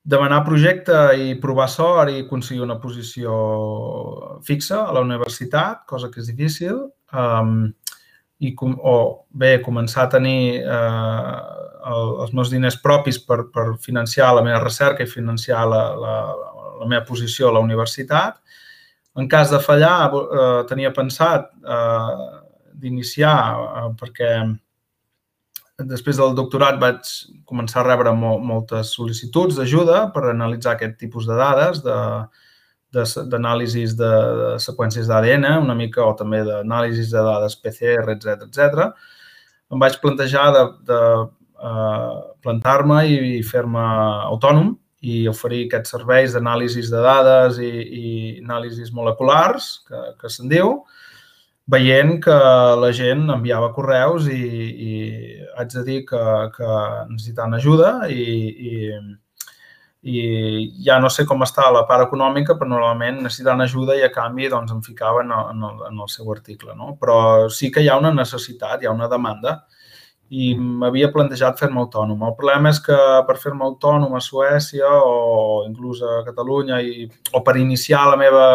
demanar 0.08 0.44
projecte 0.46 0.96
i 1.20 1.34
provar 1.40 1.68
sort 1.68 2.12
i 2.12 2.22
aconseguir 2.22 2.64
una 2.64 2.78
posició 2.80 3.34
fixa 4.46 4.86
a 4.86 4.94
la 4.96 5.02
universitat, 5.04 5.84
cosa 5.90 6.08
que 6.08 6.22
és 6.22 6.30
difícil, 6.30 6.86
um, 7.12 7.68
i 8.38 8.54
com, 8.56 8.76
o 8.78 9.26
bé, 9.34 9.58
començar 9.64 10.06
a 10.06 10.12
tenir 10.12 10.62
eh, 10.62 11.38
el, 11.90 12.12
els 12.22 12.34
meus 12.38 12.52
diners 12.52 12.76
propis 12.80 13.18
per, 13.18 13.40
per 13.54 13.72
financiar 13.82 14.30
la 14.36 14.44
meva 14.46 14.60
recerca 14.62 15.02
i 15.02 15.10
financiar 15.10 15.64
la, 15.66 15.82
la, 15.98 16.14
la 16.78 16.86
meva 16.86 17.02
posició 17.08 17.48
a 17.48 17.56
la 17.56 17.64
universitat. 17.64 18.38
En 19.18 19.26
cas 19.28 19.50
de 19.50 19.58
fallar, 19.58 19.96
eh, 20.14 20.62
tenia 20.70 20.94
pensat 20.94 21.50
eh, 21.50 22.28
d'iniciar, 22.78 23.40
eh, 23.82 23.90
perquè 23.98 24.30
després 25.86 26.18
del 26.18 26.34
doctorat 26.34 26.78
vaig 26.80 27.06
començar 27.46 27.82
a 27.82 27.86
rebre 27.86 28.12
mo 28.16 28.38
moltes 28.42 28.90
sol·licituds 28.96 29.58
d'ajuda 29.58 30.08
per 30.14 30.24
analitzar 30.32 30.74
aquest 30.74 30.96
tipus 30.98 31.28
de 31.28 31.36
dades, 31.38 31.82
d'anàlisis 32.90 33.94
de, 33.94 34.08
de, 34.08 34.34
de 34.40 34.58
seqüències 34.64 35.06
d'ADN, 35.06 35.46
una 35.62 35.76
mica, 35.78 36.02
o 36.02 36.16
també 36.18 36.42
d'anàlisis 36.46 37.12
de 37.14 37.22
dades 37.22 37.56
PCR, 37.62 38.08
etc 38.16 38.48
etc. 38.48 38.90
Em 39.70 39.78
vaig 39.78 40.00
plantejar 40.02 40.48
de, 40.56 40.64
de 40.88 41.00
uh, 41.62 42.20
plantar-me 42.42 43.04
i, 43.06 43.18
i 43.38 43.42
fer-me 43.46 43.84
autònom 44.32 44.74
i 45.06 45.28
oferir 45.30 45.66
aquests 45.66 45.94
serveis 45.94 46.34
d'anàlisis 46.34 46.90
de 46.90 47.02
dades 47.04 47.60
i, 47.62 47.70
i 47.70 48.06
anàlisis 48.42 48.90
moleculars, 48.90 49.84
que, 49.86 50.00
que 50.18 50.32
se'n 50.32 50.50
diu, 50.50 50.80
veient 51.68 52.16
que 52.24 52.34
la 52.80 52.90
gent 52.96 53.28
enviava 53.32 53.72
correus 53.76 54.28
i, 54.32 54.42
i 54.88 54.92
haig 55.58 55.72
de 55.74 55.84
dir 55.84 56.02
que, 56.08 56.20
que 56.54 56.74
necessitaven 57.10 57.58
ajuda 57.58 57.90
i, 58.08 58.24
i, 58.70 58.74
i 60.08 60.22
ja 60.86 60.98
no 61.02 61.10
sé 61.12 61.26
com 61.28 61.44
està 61.44 61.68
la 61.74 61.84
part 61.88 62.06
econòmica, 62.06 62.56
però 62.56 62.70
normalment 62.72 63.20
necessitaven 63.24 63.66
ajuda 63.66 63.98
i 63.98 64.04
a 64.06 64.12
canvi 64.14 64.48
doncs, 64.48 64.72
em 64.72 64.80
ficaven 64.84 65.34
en 65.34 65.66
el, 65.70 65.82
en 65.90 66.00
el 66.00 66.12
seu 66.12 66.30
article. 66.32 66.72
No? 66.78 66.94
Però 67.00 67.18
sí 67.52 67.72
que 67.74 67.84
hi 67.84 67.92
ha 67.92 67.98
una 68.00 68.14
necessitat, 68.14 68.80
hi 68.80 68.88
ha 68.88 68.96
una 68.96 69.10
demanda 69.10 69.60
i 70.28 70.52
m'havia 70.56 71.08
plantejat 71.12 71.56
fer-me 71.60 71.80
autònom. 71.80 72.24
El 72.24 72.34
problema 72.36 72.68
és 72.72 72.80
que 72.84 72.96
per 73.28 73.38
fer-me 73.40 73.64
autònom 73.64 74.12
a 74.16 74.20
Suècia 74.24 74.88
o 75.04 75.64
inclús 75.64 76.02
a 76.04 76.20
Catalunya 76.26 76.82
i, 76.84 77.08
o 77.32 77.40
per 77.44 77.56
iniciar 77.60 78.04
la 78.10 78.18
meva, 78.20 78.48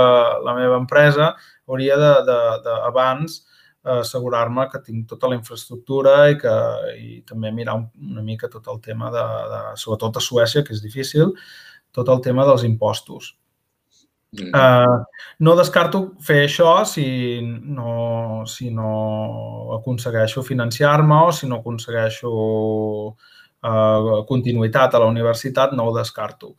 la 0.45 0.53
meva 0.57 0.77
empresa 0.81 1.33
hauria 1.67 1.97
de, 1.97 2.13
de, 2.29 2.39
de 2.65 2.77
abans 2.89 3.37
eh, 3.83 3.99
assegurar-me 3.99 4.67
que 4.71 4.81
tinc 4.85 5.07
tota 5.09 5.29
la 5.31 5.37
infraestructura 5.39 6.17
i 6.31 6.39
que 6.41 6.55
i 6.97 7.21
també 7.29 7.51
mirar 7.51 7.77
una 7.81 8.23
mica 8.25 8.49
tot 8.51 8.67
el 8.73 8.81
tema 8.81 9.11
de, 9.13 9.27
de, 9.53 9.61
sobretot 9.83 10.19
a 10.19 10.23
Suècia, 10.23 10.63
que 10.63 10.75
és 10.75 10.83
difícil, 10.83 11.33
tot 11.93 12.09
el 12.09 12.21
tema 12.25 12.45
dels 12.49 12.65
impostos. 12.67 13.33
Uh, 14.33 15.03
no 15.45 15.53
descarto 15.53 15.99
fer 16.25 16.39
això 16.47 16.71
si 16.89 17.05
no, 17.45 18.41
si 18.49 18.71
no 18.73 19.75
aconsegueixo 19.75 20.41
financiar-me 20.41 21.19
o 21.27 21.35
si 21.37 21.45
no 21.45 21.59
aconsegueixo 21.59 22.31
uh, 22.33 24.23
continuïtat 24.25 24.95
a 24.95 25.03
la 25.03 25.11
universitat, 25.11 25.75
no 25.77 25.85
ho 25.85 25.93
descarto. 25.93 26.55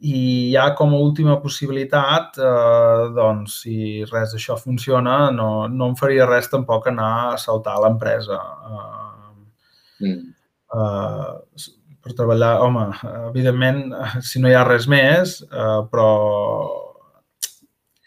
I 0.00 0.50
ja 0.54 0.70
com 0.74 0.94
a 0.94 0.98
última 0.98 1.34
possibilitat, 1.42 2.38
eh, 2.40 3.08
doncs, 3.12 3.58
si 3.64 4.04
res 4.08 4.32
d'això 4.32 4.56
funciona, 4.56 5.30
no, 5.30 5.66
no 5.68 5.90
em 5.90 5.96
faria 5.98 6.28
res 6.28 6.48
tampoc 6.48 6.88
anar 6.88 7.10
a 7.34 7.40
saltar 7.40 7.74
a 7.76 7.82
l'empresa. 7.84 8.38
Uh, 8.64 10.06
mm. 10.06 10.22
uh, 10.72 11.66
per 12.00 12.16
treballar, 12.16 12.54
home, 12.64 12.86
evidentment, 13.28 13.82
si 14.24 14.40
no 14.40 14.48
hi 14.48 14.56
ha 14.56 14.64
res 14.64 14.88
més, 14.88 15.36
uh, 15.52 15.84
però 15.92 16.08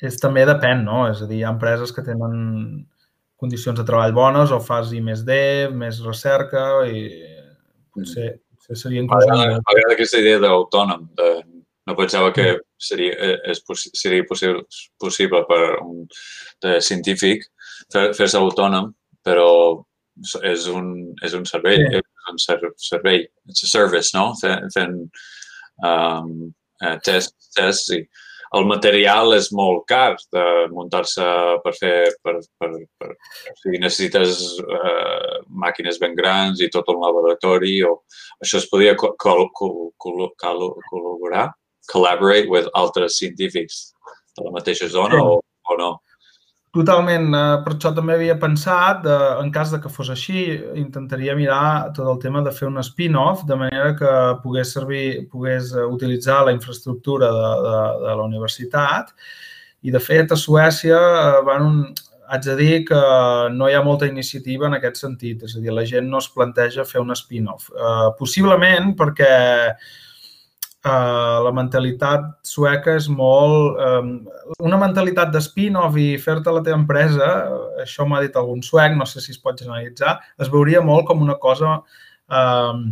és, 0.02 0.18
també 0.18 0.48
depèn, 0.50 0.82
no? 0.88 1.06
És 1.12 1.22
a 1.22 1.30
dir, 1.30 1.44
hi 1.44 1.46
ha 1.46 1.54
empreses 1.54 1.94
que 1.94 2.06
tenen 2.06 2.88
condicions 3.38 3.78
de 3.78 3.86
treball 3.86 4.18
bones 4.18 4.50
o 4.56 4.64
fas 4.64 4.90
I 4.98 5.02
més 5.04 5.22
D, 5.28 5.70
més 5.70 6.02
recerca 6.02 6.88
i 6.90 7.06
potser, 7.94 8.40
potser 8.58 8.82
seria 8.82 9.06
inclús... 9.06 9.30
M'agrada 9.30 9.94
aquesta 9.94 10.26
idea 10.26 10.42
d'autònom. 10.42 11.10
De, 11.20 11.34
no 11.88 11.96
pensava 12.00 12.32
que 12.36 12.48
seria, 12.80 13.14
eh, 13.14 13.38
és, 13.52 13.64
seria 14.00 14.26
possible, 14.30 14.64
possible 15.00 15.44
per 15.50 15.64
un 15.84 16.06
de 16.64 16.78
científic 16.82 17.46
fer-se 17.92 18.38
autònom, 18.40 18.92
però 19.24 19.50
és 20.46 20.68
un, 20.70 20.90
és 21.26 21.34
un 21.34 21.46
servei, 21.50 21.80
sí. 21.82 22.02
és 22.02 22.32
un 22.32 22.42
servei, 22.78 23.24
it's 23.50 23.66
a 23.66 23.70
service, 23.70 24.14
no? 24.16 24.32
Fent, 24.40 24.70
fent 24.74 25.00
um, 25.84 26.52
uh, 26.84 26.98
tests, 27.06 27.50
tests 27.58 27.96
i 27.98 28.04
el 28.54 28.68
material 28.70 29.34
és 29.34 29.48
molt 29.58 29.88
car 29.90 30.14
de 30.34 30.44
muntar-se 30.74 31.26
per 31.64 31.74
fer... 31.80 31.96
Per, 32.22 32.36
per, 32.62 32.70
per, 33.02 33.10
o 33.50 33.56
sigui, 33.64 33.80
necessites 33.82 34.44
uh, 34.62 35.42
màquines 35.64 35.98
ben 36.02 36.14
grans 36.20 36.62
i 36.62 36.70
tot 36.74 36.92
un 36.94 37.02
laboratori 37.02 37.80
o 37.88 37.96
això 38.44 38.62
es 38.62 38.70
podria 38.70 38.94
col 39.00 39.16
col 39.18 39.48
col 39.58 40.30
col 40.38 40.68
col·laborar, 40.92 41.48
collaborate 41.92 42.50
with 42.50 42.70
altres 42.74 43.18
científics 43.18 43.94
de 44.38 44.46
la 44.46 44.52
mateixa 44.52 44.88
zona 44.90 45.20
sí. 45.20 45.22
o, 45.22 45.40
o 45.42 45.78
no? 45.78 45.92
Totalment. 46.74 47.28
Eh, 47.38 47.58
per 47.62 47.76
això 47.76 47.92
també 47.94 48.16
havia 48.16 48.36
pensat, 48.42 49.04
de, 49.06 49.18
en 49.44 49.52
cas 49.54 49.70
de 49.74 49.78
que 49.82 49.92
fos 49.94 50.10
així, 50.10 50.48
intentaria 50.80 51.36
mirar 51.38 51.92
tot 51.94 52.10
el 52.16 52.22
tema 52.24 52.42
de 52.42 52.54
fer 52.56 52.66
un 52.72 52.82
spin-off, 52.82 53.44
de 53.46 53.58
manera 53.60 53.92
que 54.00 54.14
pogués 54.42 54.74
servir, 54.74 55.28
pogués 55.30 55.70
eh, 55.76 55.86
utilitzar 55.86 56.40
la 56.48 56.56
infraestructura 56.56 57.30
de, 57.36 57.52
de, 57.68 57.76
de 58.08 58.16
la 58.18 58.26
universitat. 58.26 59.14
I, 59.84 59.94
de 59.94 60.02
fet, 60.02 60.34
a 60.34 60.40
Suècia 60.40 60.98
eh, 60.98 61.44
van 61.46 61.68
un, 61.68 61.78
haig 62.34 62.48
de 62.48 62.56
dir 62.58 62.80
que 62.88 63.02
no 63.54 63.70
hi 63.70 63.76
ha 63.78 63.84
molta 63.86 64.10
iniciativa 64.10 64.66
en 64.66 64.78
aquest 64.80 65.04
sentit. 65.04 65.44
És 65.46 65.54
a 65.54 65.62
dir, 65.62 65.74
la 65.76 65.86
gent 65.86 66.10
no 66.10 66.22
es 66.24 66.30
planteja 66.34 66.88
fer 66.90 67.04
un 67.04 67.14
spin-off. 67.14 67.70
Uh, 67.74 68.10
possiblement 68.18 68.96
perquè 68.98 69.34
Uh, 70.84 71.40
la 71.46 71.52
mentalitat 71.56 72.26
sueca 72.44 72.98
és 73.00 73.06
molt... 73.08 73.78
Um, 73.80 74.10
una 74.68 74.76
mentalitat 74.82 75.30
de 75.32 75.40
spin-off 75.40 75.96
i 75.96 76.18
fer-te 76.20 76.52
la 76.52 76.60
teva 76.66 76.76
empresa, 76.76 77.30
això 77.80 78.04
m'ha 78.04 78.20
dit 78.26 78.36
algun 78.36 78.60
suec, 78.68 78.98
no 79.00 79.08
sé 79.08 79.24
si 79.24 79.32
es 79.32 79.40
pot 79.40 79.56
generalitzar, 79.64 80.18
es 80.44 80.52
veuria 80.52 80.82
molt 80.84 81.08
com 81.08 81.24
una 81.24 81.38
cosa 81.40 81.78
um, 81.80 82.84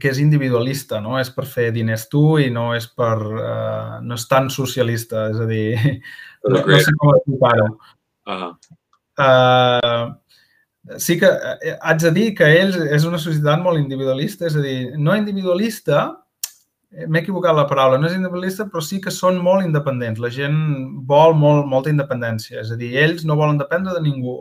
que 0.00 0.08
és 0.08 0.22
individualista, 0.24 1.02
no? 1.04 1.18
És 1.20 1.28
per 1.36 1.44
fer 1.44 1.68
diners 1.76 2.08
tu 2.08 2.38
i 2.40 2.48
no 2.48 2.70
és 2.72 2.88
per... 2.88 3.18
Uh, 3.20 4.00
no 4.00 4.16
és 4.16 4.24
tan 4.32 4.48
socialista, 4.48 5.28
és 5.34 5.44
a 5.44 5.50
dir, 5.52 5.68
no, 6.48 6.64
no 6.64 6.80
sé 6.80 6.96
com 6.96 7.12
explicar-ho. 7.18 7.70
Uh 8.24 8.40
-huh. 8.40 8.50
uh, 9.20 10.96
sí 10.96 11.20
que 11.20 11.28
haig 11.76 12.00
de 12.00 12.10
dir 12.10 12.34
que 12.34 12.48
ells 12.56 12.76
és 12.76 13.04
una 13.04 13.18
societat 13.18 13.60
molt 13.60 13.78
individualista, 13.78 14.46
és 14.46 14.56
a 14.56 14.64
dir, 14.64 14.94
no 14.96 15.16
individualista, 15.16 16.23
m'he 16.94 17.20
equivocat 17.20 17.56
la 17.56 17.66
paraula, 17.70 17.98
no 17.98 18.08
és 18.08 18.14
individualista, 18.16 18.66
però 18.70 18.82
sí 18.84 19.00
que 19.02 19.12
són 19.14 19.40
molt 19.42 19.66
independents. 19.66 20.20
La 20.22 20.30
gent 20.34 20.58
vol 21.08 21.34
molt, 21.38 21.66
molta 21.70 21.90
independència, 21.90 22.60
és 22.62 22.70
a 22.70 22.78
dir, 22.80 22.92
ells 23.02 23.24
no 23.26 23.38
volen 23.40 23.58
dependre 23.60 23.96
de 23.96 24.04
ningú. 24.04 24.36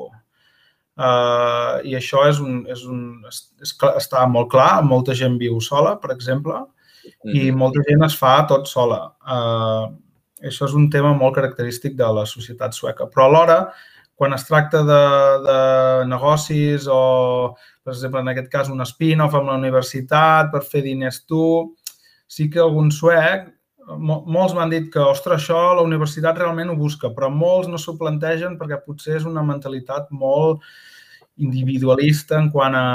Uh, 0.94 1.82
I 1.90 1.96
això 1.98 2.28
és 2.30 2.38
un, 2.44 2.62
és 2.70 2.84
un, 2.86 3.00
és, 3.30 3.40
és, 3.66 3.74
està 3.98 4.28
molt 4.30 4.52
clar, 4.52 4.84
molta 4.86 5.16
gent 5.18 5.40
viu 5.42 5.58
sola, 5.66 5.96
per 6.02 6.14
exemple, 6.14 6.60
mm. 7.10 7.34
i 7.34 7.50
molta 7.64 7.82
gent 7.90 8.06
es 8.06 8.18
fa 8.20 8.36
tot 8.50 8.70
sola. 8.70 9.02
Uh, 9.26 9.90
això 10.46 10.70
és 10.70 10.78
un 10.78 10.90
tema 10.94 11.16
molt 11.18 11.40
característic 11.40 11.98
de 11.98 12.14
la 12.20 12.28
societat 12.30 12.78
sueca. 12.78 13.10
Però 13.10 13.26
alhora, 13.26 13.60
quan 14.14 14.36
es 14.38 14.46
tracta 14.46 14.84
de, 14.86 15.04
de 15.48 15.60
negocis 16.12 16.86
o, 16.92 17.56
per 17.82 17.96
exemple, 17.96 18.22
en 18.22 18.30
aquest 18.30 18.52
cas, 18.54 18.70
un 18.70 18.86
spin-off 18.86 19.34
amb 19.40 19.50
la 19.50 19.58
universitat 19.58 20.54
per 20.54 20.62
fer 20.68 20.84
diners 20.86 21.24
tu, 21.26 21.74
sí 22.34 22.50
que 22.50 22.62
algun 22.64 22.90
suec, 22.94 23.52
molts 24.00 24.56
m'han 24.56 24.72
dit 24.72 24.90
que, 24.94 25.02
ostres, 25.02 25.44
això 25.44 25.76
la 25.76 25.84
universitat 25.86 26.40
realment 26.40 26.72
ho 26.72 26.80
busca, 26.80 27.12
però 27.14 27.30
molts 27.30 27.70
no 27.70 27.80
s'ho 27.82 27.98
plantegen 28.00 28.58
perquè 28.60 28.80
potser 28.86 29.18
és 29.20 29.28
una 29.30 29.44
mentalitat 29.46 30.10
molt 30.12 30.64
individualista 31.44 32.38
en 32.40 32.50
quant 32.54 32.76
a 32.78 32.86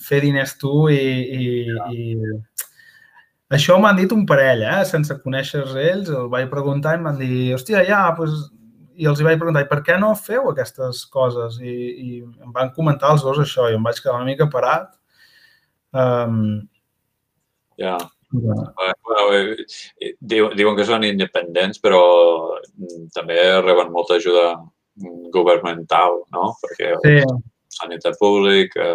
fer 0.00 0.22
diners 0.24 0.56
tu 0.60 0.88
i, 0.90 0.96
i, 0.96 1.50
i 1.94 1.98
això 3.56 3.76
m'han 3.82 3.98
dit 3.98 4.12
un 4.14 4.24
parell, 4.26 4.62
eh? 4.62 4.80
sense 4.88 5.16
conèixer 5.24 5.64
ells, 5.82 6.08
el 6.08 6.30
vaig 6.32 6.48
preguntar 6.52 6.94
i 6.94 7.00
em 7.00 7.06
van 7.08 7.20
dir, 7.20 7.34
hòstia, 7.56 7.84
ja, 7.88 8.06
doncs... 8.18 8.48
I 9.00 9.06
els 9.08 9.16
hi 9.16 9.24
vaig 9.24 9.38
preguntar, 9.40 9.62
i 9.64 9.68
per 9.70 9.78
què 9.80 9.94
no 9.96 10.10
feu 10.12 10.50
aquestes 10.50 10.98
coses? 11.08 11.54
I, 11.64 11.72
i 11.72 12.18
em 12.20 12.50
van 12.52 12.68
comentar 12.76 13.14
els 13.14 13.22
dos 13.24 13.38
això 13.40 13.70
i 13.70 13.78
em 13.78 13.86
vaig 13.86 13.96
quedar 13.96 14.18
una 14.18 14.26
mica 14.26 14.44
parat. 14.52 14.90
Um, 15.96 16.66
ja. 17.80 17.94
Bueno, 17.96 18.19
eh, 18.34 19.56
eh, 20.06 20.12
diuen 20.22 20.76
que 20.78 20.86
són 20.88 21.06
independents, 21.08 21.80
però 21.82 22.02
mm, 22.70 23.10
també 23.16 23.40
reben 23.60 23.92
molta 23.94 24.18
ajuda 24.20 24.52
governamental, 25.34 26.22
no? 26.34 26.52
Perquè 26.62 26.94
sí. 27.02 27.18
sanitat 27.80 28.18
pública, 28.20 28.94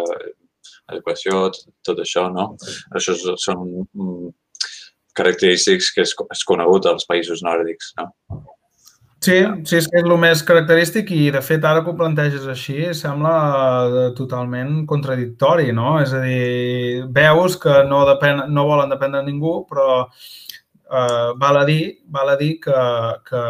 educació, 0.92 1.48
tot 1.86 2.02
això, 2.02 2.28
no? 2.32 2.52
Això 2.94 3.16
són 3.18 3.64
mm, 3.82 4.34
característics 5.16 5.92
que 5.94 6.04
és 6.04 6.44
conegut 6.46 6.86
als 6.90 7.08
països 7.08 7.42
nòrdics, 7.46 7.94
no? 8.00 8.10
Sí, 9.26 9.34
sí, 9.66 9.76
és 9.80 9.86
que 9.90 9.98
és 9.98 10.04
el 10.06 10.12
més 10.22 10.42
característic 10.46 11.08
i, 11.16 11.22
de 11.34 11.40
fet, 11.42 11.64
ara 11.66 11.80
que 11.84 11.90
ho 11.90 11.94
planteges 11.98 12.44
així, 12.52 12.76
sembla 12.94 13.32
eh, 13.86 14.04
totalment 14.18 14.82
contradictori, 14.90 15.70
no? 15.78 15.94
És 16.02 16.12
a 16.14 16.20
dir, 16.22 17.06
veus 17.16 17.56
que 17.62 17.78
no, 17.88 18.02
depèn, 18.10 18.44
no 18.54 18.66
volen 18.68 18.92
dependre 18.92 19.24
de 19.24 19.30
ningú, 19.32 19.54
però 19.70 19.88
eh, 20.04 21.32
val 21.42 21.62
a 21.62 21.64
dir, 21.72 21.80
val 22.18 22.34
a 22.34 22.38
dir 22.44 22.52
que, 22.68 22.78
que 23.30 23.42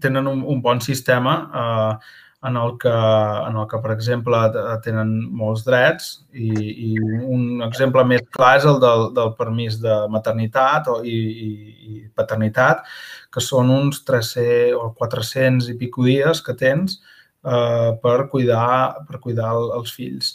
tenen 0.00 0.26
un, 0.26 0.42
un 0.46 0.60
bon 0.62 0.80
sistema 0.80 1.34
eh, 1.62 1.94
en 2.42 2.56
el 2.56 2.78
que, 2.78 2.88
en 2.88 3.56
el 3.56 3.66
que, 3.68 3.78
per 3.84 3.92
exemple, 3.92 4.38
tenen 4.84 5.10
molts 5.36 5.64
drets 5.66 6.06
i, 6.32 6.48
i 6.88 6.90
un 7.20 7.60
exemple 7.66 8.04
més 8.08 8.22
clar 8.32 8.54
és 8.56 8.66
el 8.68 8.78
del, 8.80 9.10
del 9.16 9.34
permís 9.36 9.76
de 9.82 9.96
maternitat 10.12 10.88
o, 10.88 11.00
i, 11.04 11.18
i, 11.46 11.50
i 11.90 12.00
paternitat, 12.16 12.86
que 13.32 13.44
són 13.44 13.72
uns 13.74 14.00
300 14.08 14.78
o 14.80 14.88
400 14.96 15.68
i 15.68 15.76
pico 15.82 16.06
dies 16.08 16.40
que 16.46 16.56
tens 16.56 16.96
eh, 17.44 17.90
per 18.00 18.16
cuidar, 18.32 19.04
per 19.10 19.20
cuidar 19.20 19.52
el, 19.58 19.68
els 19.76 19.92
fills. 19.92 20.32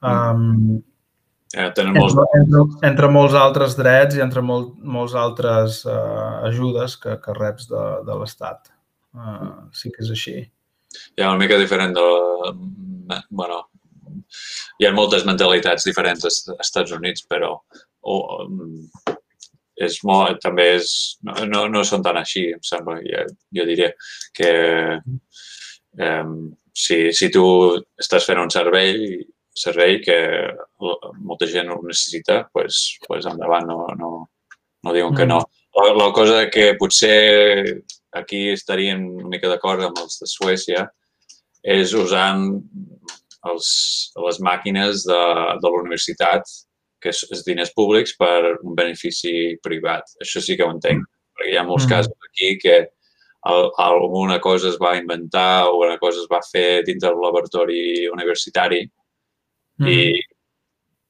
Um, 0.00 0.80
ja, 1.52 1.68
tenen 1.76 2.00
molts... 2.00 2.16
entre, 2.40 2.64
entre, 2.88 3.12
molts 3.12 3.36
altres 3.36 3.76
drets 3.76 4.16
i 4.16 4.24
entre 4.24 4.40
molt, 4.40 4.72
molts 4.80 5.12
altres 5.14 5.82
uh, 5.84 6.48
ajudes 6.48 6.96
que, 6.96 7.20
que 7.20 7.36
reps 7.36 7.68
de, 7.68 7.84
de 8.08 8.18
l'Estat. 8.18 8.72
Uh, 9.12 9.68
sí 9.76 9.92
que 9.92 10.00
és 10.00 10.16
així. 10.16 10.36
Hi 11.16 11.24
ha 11.24 11.30
una 11.30 11.40
mica 11.42 11.58
diferent 11.60 11.94
de... 11.96 12.06
bueno, 13.30 13.64
hi 14.80 14.86
ha 14.86 14.94
moltes 14.96 15.26
mentalitats 15.28 15.84
diferents 15.88 16.24
als 16.24 16.42
Estats 16.58 16.94
Units, 16.96 17.26
però 17.28 17.54
o, 18.02 18.16
és 19.82 19.98
molt, 20.06 20.40
també 20.42 20.68
és, 20.76 20.88
no, 21.26 21.66
no, 21.70 21.84
són 21.86 22.02
tan 22.04 22.18
així, 22.20 22.48
em 22.54 22.62
sembla. 22.66 22.98
Jo, 23.04 23.24
jo 23.58 23.66
diria 23.68 23.90
que 24.36 24.50
eh, 24.98 26.34
si, 26.72 26.98
si 27.16 27.30
tu 27.34 27.44
estàs 28.00 28.26
fent 28.28 28.42
un 28.42 28.52
servei, 28.52 29.22
servei 29.52 29.98
que 30.04 30.18
molta 31.20 31.48
gent 31.50 31.72
ho 31.72 31.80
necessita, 31.84 32.42
pues, 32.52 32.82
pues 33.06 33.26
endavant, 33.28 33.68
no, 33.68 33.88
no, 33.98 34.12
no 34.82 34.94
diuen 34.96 35.16
que 35.16 35.28
no. 35.28 35.42
Mm. 35.42 35.58
La, 35.80 35.92
la 35.96 36.08
cosa 36.12 36.46
que 36.52 36.72
potser 36.80 37.82
aquí 38.12 38.48
estarien 38.52 39.04
una 39.10 39.30
mica 39.32 39.50
d'acord 39.50 39.84
amb 39.86 39.98
els 40.02 40.20
de 40.20 40.28
Suècia 40.30 40.86
és 41.62 41.94
usant 41.94 42.48
els, 43.48 43.68
les 44.26 44.40
màquines 44.42 45.04
de, 45.08 45.22
de 45.62 45.70
la 45.70 45.82
universitat, 45.82 46.48
que 47.02 47.10
és, 47.10 47.22
és 47.34 47.44
diners 47.46 47.72
públics, 47.74 48.14
per 48.18 48.58
un 48.62 48.76
benefici 48.78 49.56
privat. 49.62 50.10
Això 50.22 50.42
sí 50.42 50.56
que 50.58 50.66
ho 50.66 50.74
entenc, 50.74 51.06
perquè 51.34 51.54
hi 51.54 51.58
ha 51.58 51.66
molts 51.66 51.86
mm. 51.86 51.94
casos 51.94 52.28
aquí 52.30 52.56
que 52.62 52.76
alguna 53.42 54.38
cosa 54.40 54.68
es 54.70 54.76
va 54.78 54.96
inventar 54.96 55.66
o 55.66 55.80
una 55.82 55.98
cosa 55.98 56.20
es 56.22 56.28
va 56.30 56.38
fer 56.46 56.84
dins 56.86 57.02
del 57.02 57.18
laboratori 57.18 58.06
universitari 58.06 58.84
mm. 59.80 59.88
i 59.90 59.96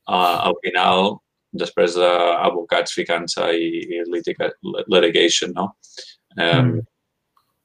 uh, 0.09 0.39
al 0.49 0.57
final, 0.65 1.19
després 1.53 1.99
d'advocats 2.01 2.97
ficant-se 2.97 3.51
i, 3.53 3.85
i 3.85 4.01
litigation, 4.09 5.53
no? 5.53 5.75
Um, 6.39 6.47
mm. 6.47 6.81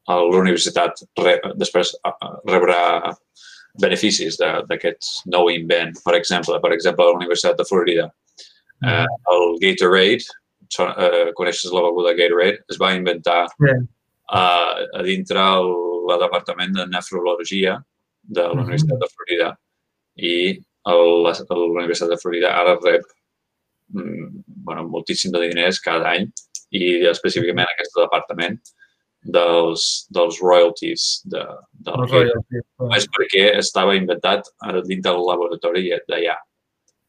La 0.07 0.39
universitat 0.39 1.01
re, 1.19 1.37
després 1.59 1.93
rebrà 2.47 3.13
beneficis 3.81 4.37
d'aquest 4.39 5.27
nou 5.33 5.51
invent. 5.53 5.93
Per 6.05 6.15
exemple, 6.17 6.59
per 6.63 6.71
exemple, 6.73 7.05
a 7.05 7.11
la 7.11 7.19
Universitat 7.19 7.57
de 7.59 7.65
Florida, 7.67 8.07
eh, 8.85 9.05
el 9.33 9.45
Gatorade, 9.61 10.37
eh, 10.79 11.33
coneixes 11.37 11.73
la 11.73 11.83
beguda 11.85 12.15
Gatorade, 12.17 12.63
es 12.71 12.79
va 12.81 12.95
inventar 12.95 13.43
yeah. 13.63 13.83
a, 14.31 14.45
a 14.99 15.03
dintre 15.05 15.43
el, 15.59 15.69
el 16.13 16.23
Departament 16.23 16.73
de 16.77 16.87
Nefrologia 16.93 17.77
de 18.23 18.47
la 18.47 18.63
Universitat 18.63 19.03
de 19.03 19.11
Florida. 19.13 19.51
I 20.17 20.33
la 20.87 20.97
Universitat 20.97 22.09
de 22.09 22.17
Florida 22.21 22.55
ara 22.55 22.77
rep 22.79 23.03
mm, 23.93 24.43
bueno, 24.65 24.87
moltíssim 24.87 25.31
de 25.35 25.43
diners 25.47 25.81
cada 25.83 26.15
any. 26.15 26.27
I 26.75 27.07
específicament 27.07 27.67
aquest 27.69 27.93
departament 27.95 28.57
dels, 29.23 30.07
dels 30.13 30.39
royalties 30.41 31.05
de, 31.25 31.43
del 31.85 32.03
Els 32.03 32.11
royalties. 32.11 32.65
és 32.97 33.07
perquè 33.15 33.45
estava 33.57 33.95
inventat 33.97 34.49
dins 34.85 35.03
del 35.03 35.23
laboratori 35.25 35.89
d'allà. 36.09 36.37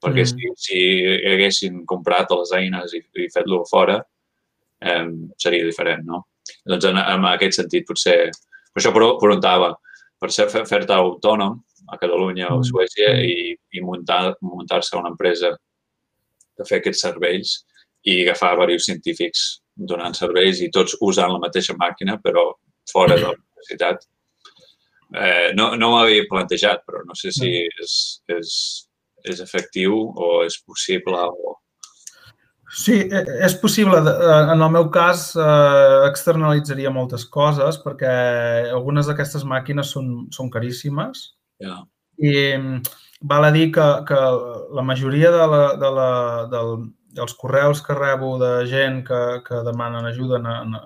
Perquè 0.02 0.24
mm. 0.24 0.30
si, 0.30 0.50
si 0.62 0.80
haguessin 1.26 1.84
comprat 1.86 2.30
les 2.34 2.52
eines 2.54 2.94
i, 2.94 3.02
i 3.24 3.28
fet-lo 3.34 3.64
fora, 3.70 3.98
eh, 4.80 5.06
seria 5.38 5.66
diferent, 5.66 6.04
no? 6.06 6.24
Doncs 6.66 6.90
en, 6.90 7.00
en 7.02 7.30
aquest 7.34 7.61
sentit 7.62 7.86
potser... 7.88 8.18
Per 8.68 8.82
això 8.82 8.92
preguntava, 8.94 9.72
per 10.20 10.28
ser 10.30 10.46
fer-te 10.50 10.94
autònom 10.94 11.56
a 11.88 11.96
Catalunya 11.98 12.50
o 12.50 12.59
a 12.59 12.61
mm. 12.61 12.68
Suècia 12.68 13.14
i, 13.24 13.56
i 13.74 13.82
muntar-se 13.82 14.36
muntar 14.44 14.82
una 15.00 15.11
empresa 15.11 15.54
de 16.59 16.66
fer 16.68 16.78
aquests 16.80 17.02
serveis 17.06 17.54
i 18.06 18.20
agafar 18.22 18.52
diversos 18.54 18.86
científics 18.86 19.46
donant 19.79 20.16
serveis 20.16 20.61
i 20.64 20.70
tots 20.74 20.97
usant 21.05 21.33
la 21.33 21.43
mateixa 21.43 21.76
màquina, 21.79 22.18
però 22.22 22.51
fora 22.91 23.14
de 23.14 23.26
la 23.26 23.35
universitat. 23.37 24.05
Eh, 25.14 25.55
no 25.57 25.70
no 25.79 25.95
m'havia 25.95 26.26
plantejat, 26.29 26.85
però 26.87 27.05
no 27.07 27.16
sé 27.16 27.33
si 27.33 27.49
mm. 27.49 27.85
és, 27.85 27.95
és, 28.37 28.51
és 29.33 29.41
efectiu 29.45 29.97
o 30.11 30.43
és 30.45 30.59
possible 30.66 31.22
o... 31.31 31.57
Sí, 32.68 32.99
e, 33.01 33.22
és 33.47 33.55
possible. 33.57 33.97
Eh, 33.97 34.53
en 34.53 34.61
el 34.61 34.70
meu 34.74 34.91
cas, 34.93 35.31
eh, 35.37 36.09
externalitzaria 36.11 36.93
moltes 36.93 37.24
coses 37.24 37.81
perquè 37.85 38.12
algunes 38.68 39.09
d'aquestes 39.09 39.47
màquines 39.49 39.95
són, 39.95 40.26
són 40.35 40.51
caríssimes. 40.53 41.31
Yeah. 41.64 41.81
I 42.20 42.35
mm, 42.59 42.83
val 43.31 43.49
a 43.49 43.53
dir 43.55 43.70
que, 43.72 43.87
que 44.09 44.20
la 44.76 44.85
majoria 44.85 45.33
de 45.33 45.47
la, 45.55 45.62
de 45.81 45.91
la, 45.97 46.11
del, 46.53 46.74
els 47.22 47.34
correus 47.38 47.82
que 47.84 47.96
rebo 47.96 48.36
de 48.40 48.52
gent 48.70 49.02
que, 49.06 49.20
que 49.46 49.62
demanen 49.66 50.06
ajuda 50.08 50.38
en, 50.40 50.48
en, 50.52 50.78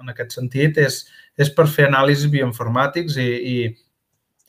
en 0.00 0.12
aquest 0.12 0.36
sentit 0.38 0.78
és, 0.80 1.02
és 1.40 1.50
per 1.56 1.68
fer 1.70 1.88
anàlisis 1.88 2.30
bioinformàtics 2.32 3.18
i, 3.20 3.28
i, 3.52 3.56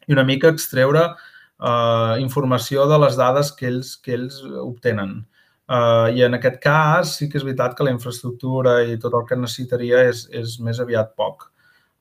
i 0.08 0.16
una 0.16 0.26
mica 0.28 0.52
extreure 0.54 1.04
uh, 1.12 2.16
informació 2.24 2.88
de 2.90 3.00
les 3.06 3.20
dades 3.20 3.52
que 3.58 3.70
ells, 3.72 3.96
que 4.04 4.16
ells 4.18 4.42
obtenen. 4.64 5.22
Uh, 5.72 6.12
I 6.12 6.26
en 6.28 6.36
aquest 6.36 6.58
cas 6.64 7.16
sí 7.16 7.30
que 7.32 7.40
és 7.40 7.46
veritat 7.48 7.78
que 7.78 7.86
la 7.88 7.94
infraestructura 7.94 8.82
i 8.92 8.98
tot 9.00 9.16
el 9.16 9.24
que 9.28 9.40
necessitaria 9.40 10.02
és, 10.10 10.26
és 10.36 10.58
més 10.64 10.82
aviat 10.84 11.14
poc. 11.16 11.48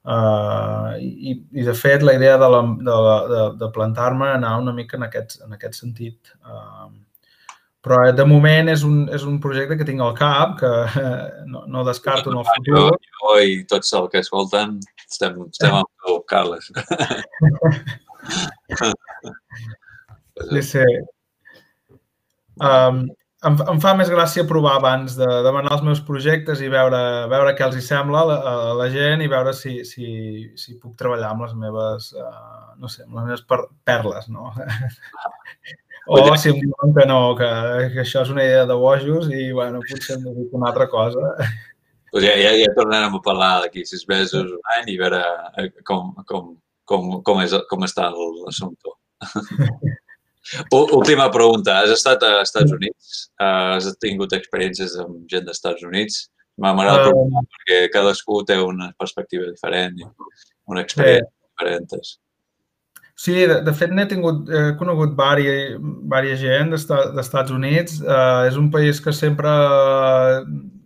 Uh, 0.01 0.97
i, 0.99 1.37
I, 1.53 1.63
de 1.67 1.75
fet, 1.77 2.03
la 2.03 2.17
idea 2.17 2.39
de, 2.41 2.49
la, 2.51 2.63
de, 2.89 2.97
de, 3.31 3.43
de 3.61 3.69
plantar-me 3.75 4.31
anar 4.33 4.57
una 4.59 4.73
mica 4.75 4.97
en 4.97 5.05
aquest, 5.07 5.37
en 5.45 5.55
aquest 5.55 5.77
sentit. 5.83 6.33
Uh, 6.41 6.89
però 7.85 8.01
eh, 8.07 8.15
de 8.17 8.25
moment 8.29 8.69
és 8.73 8.83
un, 8.87 9.03
és 9.13 9.23
un 9.29 9.39
projecte 9.43 9.77
que 9.81 9.87
tinc 9.89 10.03
al 10.05 10.17
cap, 10.19 10.59
que 10.61 10.73
eh, 11.01 11.45
no, 11.51 11.65
no 11.71 11.85
descarto 11.87 12.33
en 12.33 12.41
el 12.41 12.49
futur. 12.49 12.81
Jo, 12.81 12.89
jo 13.21 13.39
i 13.45 13.63
tots 13.71 13.95
els 13.97 14.11
que 14.13 14.21
escolten 14.25 14.79
estem, 15.07 15.41
estem 15.49 15.79
amb 15.81 15.89
tu, 16.05 16.19
Carles. 16.31 16.69
sí, 20.51 20.63
sí. 20.75 20.85
Um, 22.61 23.07
em, 23.49 23.57
em 23.73 23.79
fa 23.81 23.95
més 23.97 24.11
gràcia 24.13 24.45
provar 24.49 24.75
abans 24.77 25.15
de 25.17 25.29
demanar 25.47 25.73
els 25.79 25.85
meus 25.87 26.03
projectes 26.05 26.61
i 26.61 26.69
veure, 26.73 27.01
veure 27.33 27.55
què 27.57 27.65
els 27.65 27.79
hi 27.79 27.85
sembla 27.87 28.21
a 28.21 28.29
la, 28.29 28.37
a 28.51 28.75
la 28.77 28.89
gent 28.93 29.25
i 29.25 29.31
veure 29.33 29.55
si, 29.57 29.79
si, 29.89 30.11
si 30.61 30.77
puc 30.77 30.93
treballar 31.01 31.33
amb 31.33 31.47
les 31.47 31.55
meves, 31.57 32.11
uh, 32.21 32.75
no 32.77 32.93
sé, 32.93 33.07
amb 33.09 33.17
les 33.17 33.31
meves 33.31 33.47
per, 33.49 33.63
perles, 33.89 34.29
no? 34.29 34.53
O 36.11 36.37
si 36.37 36.51
em 36.51 36.57
diuen 36.59 36.95
que 36.97 37.05
no, 37.07 37.19
que, 37.39 37.49
que 37.95 38.01
això 38.03 38.25
és 38.25 38.31
una 38.33 38.43
idea 38.43 38.65
de 38.67 38.75
bojos 38.75 39.29
i, 39.31 39.53
bueno, 39.55 39.79
potser 39.87 40.17
hem 40.17 40.25
de 40.25 40.33
dir 40.35 40.47
una 40.59 40.73
altra 40.73 40.89
cosa. 40.91 41.37
Pues 42.11 42.25
ja, 42.25 42.33
ja, 42.35 42.51
ja 42.59 42.73
tornarem 42.75 43.15
a 43.15 43.21
parlar 43.23 43.51
d'aquí 43.63 43.85
sis 43.87 44.03
mesos, 44.11 44.49
un 44.51 44.73
any, 44.75 44.89
i 44.91 44.97
veure 44.99 45.21
eh, 45.63 45.69
com, 45.87 46.09
com, 46.27 46.49
com, 46.91 47.13
com, 47.23 47.43
és, 47.45 47.55
com 47.71 47.87
està 47.87 48.09
l'assumpte. 48.11 48.97
Última 50.75 51.29
pregunta. 51.31 51.77
Has 51.79 51.95
estat 51.95 52.25
a 52.27 52.41
Estats 52.43 52.75
Units? 52.75 53.31
Has 53.39 53.87
tingut 54.03 54.35
experiències 54.35 54.97
amb 54.99 55.23
gent 55.31 55.47
dels 55.47 55.61
Estats 55.61 55.87
Units? 55.87 56.25
M'agrada 56.61 57.05
uh, 57.05 57.13
preguntar 57.13 57.45
perquè 57.55 57.79
cadascú 57.95 58.41
té 58.49 58.59
una 58.61 58.91
perspectiva 58.99 59.47
diferent 59.47 60.01
i 60.01 60.09
una 60.69 60.83
experiència 60.83 61.23
eh, 61.23 61.31
diferent. 61.47 62.11
Sí, 63.21 63.35
de, 63.37 63.59
de 63.61 63.73
fet 63.77 63.91
n'he 63.93 64.07
tingut, 64.09 64.47
he 64.49 64.61
conegut 64.81 65.11
vària, 65.13 65.53
vària 66.09 66.39
gent 66.41 66.71
d'Estats 66.73 67.53
Units. 67.53 67.99
Uh, 68.01 68.47
és 68.49 68.55
un 68.57 68.71
país 68.73 69.01
que 69.05 69.13
sempre, 69.13 69.51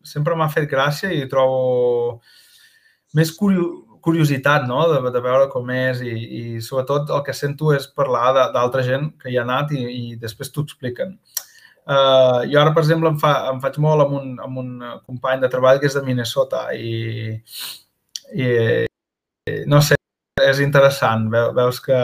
sempre 0.03 0.35
m'ha 0.35 0.49
fet 0.51 0.67
gràcia 0.67 1.13
i 1.15 1.29
trobo 1.31 2.17
més 3.15 3.31
curiositat 3.39 4.67
no? 4.67 4.81
de, 4.91 5.13
de 5.15 5.23
veure 5.23 5.47
com 5.53 5.71
és 5.71 6.01
i, 6.03 6.15
i 6.39 6.43
sobretot 6.65 7.13
el 7.15 7.23
que 7.29 7.37
sento 7.39 7.71
és 7.77 7.87
parlar 8.01 8.33
d'altra 8.57 8.83
gent 8.83 9.13
que 9.21 9.31
hi 9.31 9.39
ha 9.39 9.45
anat 9.47 9.71
i, 9.79 9.85
i 9.85 10.19
després 10.25 10.51
t'ho 10.51 10.65
expliquen. 10.67 11.13
Uh, 11.85 12.41
jo 12.51 12.59
ara, 12.59 12.73
per 12.75 12.83
exemple, 12.83 13.13
em, 13.13 13.21
fa, 13.23 13.37
em 13.53 13.61
faig 13.63 13.79
molt 13.85 14.09
amb 14.09 14.17
un, 14.19 14.33
amb 14.43 14.59
un 14.65 14.73
company 15.05 15.39
de 15.45 15.53
treball 15.53 15.79
que 15.79 15.87
és 15.87 15.95
de 15.95 16.03
Minnesota 16.09 16.65
i, 16.75 17.37
i 18.35 18.51
no 19.71 19.79
sé, 19.87 20.01
és 20.43 20.65
interessant. 20.67 21.31
Veus 21.31 21.79
que 21.85 22.03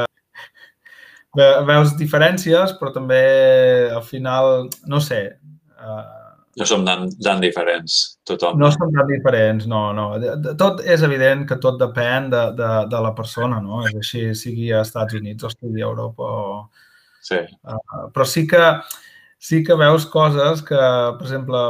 veus 1.37 1.95
diferències, 1.99 2.75
però 2.79 2.95
també 2.95 3.21
al 3.95 4.03
final, 4.07 4.69
no 4.91 5.01
sé... 5.03 5.23
Uh, 5.81 6.19
no 6.59 6.67
som 6.67 6.83
tan, 6.85 7.07
tan 7.23 7.39
diferents, 7.41 8.19
tothom. 8.27 8.59
No 8.59 8.69
som 8.75 8.91
tan 8.93 9.07
diferents, 9.09 9.69
no, 9.71 9.93
no. 9.95 10.09
Tot 10.59 10.83
és 10.83 11.05
evident 11.07 11.47
que 11.49 11.61
tot 11.63 11.79
depèn 11.81 12.27
de, 12.33 12.43
de, 12.59 12.71
de 12.91 13.03
la 13.05 13.13
persona, 13.17 13.61
no? 13.63 13.85
És 13.87 13.95
així, 14.03 14.25
sigui 14.37 14.73
a 14.75 14.83
Estats 14.83 15.15
Units 15.17 15.47
o 15.47 15.53
sigui 15.55 15.85
a 15.85 15.89
Europa 15.89 16.27
o... 16.27 16.59
Sí. 17.23 17.39
Uh, 17.63 18.09
però 18.15 18.27
sí 18.27 18.47
que, 18.51 18.65
sí 19.39 19.63
que 19.65 19.79
veus 19.79 20.09
coses 20.11 20.65
que, 20.67 20.83
per 21.21 21.29
exemple, 21.29 21.63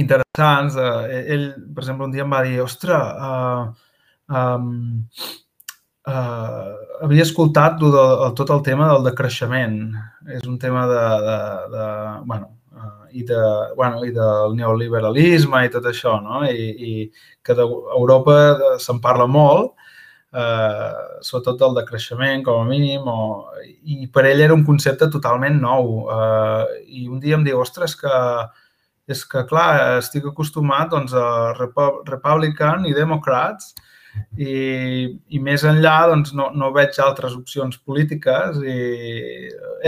interessants. 0.00 0.78
Uh, 0.78 1.04
ell, 1.20 1.48
per 1.74 1.84
exemple, 1.84 2.08
un 2.08 2.16
dia 2.16 2.24
em 2.24 2.32
va 2.32 2.42
dir, 2.46 2.56
ostres, 2.64 2.96
uh, 3.20 3.68
um, 4.32 5.04
uh, 6.08 6.72
havia 7.04 7.26
escoltat 7.26 7.78
de, 7.80 7.90
de, 7.92 8.30
tot 8.38 8.50
el 8.54 8.64
tema 8.66 8.88
del 8.92 9.06
decreixement. 9.10 9.78
És 10.38 10.46
un 10.48 10.58
tema 10.62 10.86
de, 10.90 11.04
de, 11.26 11.38
de 11.74 11.86
bueno, 12.30 12.50
uh, 12.74 13.06
i, 13.10 13.24
de, 13.28 13.42
bueno, 13.78 14.02
i 14.06 14.14
del 14.16 14.56
neoliberalisme 14.58 15.66
i 15.66 15.72
tot 15.72 15.86
això, 15.90 16.18
no? 16.24 16.42
I, 16.48 16.68
i 16.72 16.92
que 17.42 17.56
d'Europa 17.58 18.36
se'n 18.82 19.02
parla 19.04 19.28
molt, 19.30 19.74
eh, 20.32 20.92
sobretot 21.20 21.58
del 21.60 21.74
de 21.76 21.84
creixement, 21.84 22.42
com 22.44 22.62
a 22.62 22.68
mínim, 22.68 23.06
o, 23.06 23.52
i 23.84 24.08
per 24.12 24.24
ell 24.30 24.40
era 24.40 24.56
un 24.56 24.64
concepte 24.64 25.08
totalment 25.12 25.60
nou. 25.60 26.08
Eh, 26.08 26.82
I 27.02 27.06
un 27.08 27.20
dia 27.20 27.36
em 27.36 27.44
diu, 27.44 27.60
ostres, 27.60 27.96
que 28.00 28.12
és 29.12 29.24
que, 29.28 29.42
clar, 29.50 29.98
estic 29.98 30.28
acostumat 30.30 30.92
doncs, 30.92 31.12
a 31.12 31.52
Republican 31.58 32.86
i 32.86 32.94
Democrats 32.96 33.74
i, 34.36 34.52
i 35.28 35.40
més 35.40 35.64
enllà 35.68 35.94
doncs, 36.10 36.34
no, 36.36 36.50
no 36.56 36.72
veig 36.74 36.98
altres 37.00 37.36
opcions 37.38 37.78
polítiques 37.78 38.60
i 38.64 38.76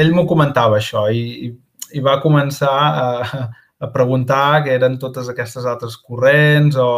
ell 0.01 0.14
m'ho 0.16 0.25
comentava 0.29 0.79
això 0.81 1.07
i, 1.12 1.53
i 1.95 2.03
va 2.05 2.20
començar 2.22 2.72
a, 2.75 3.45
a 3.85 3.93
preguntar 3.95 4.64
què 4.64 4.75
eren 4.79 4.99
totes 5.03 5.31
aquestes 5.31 5.68
altres 5.68 5.97
corrents 6.01 6.77
o, 6.81 6.91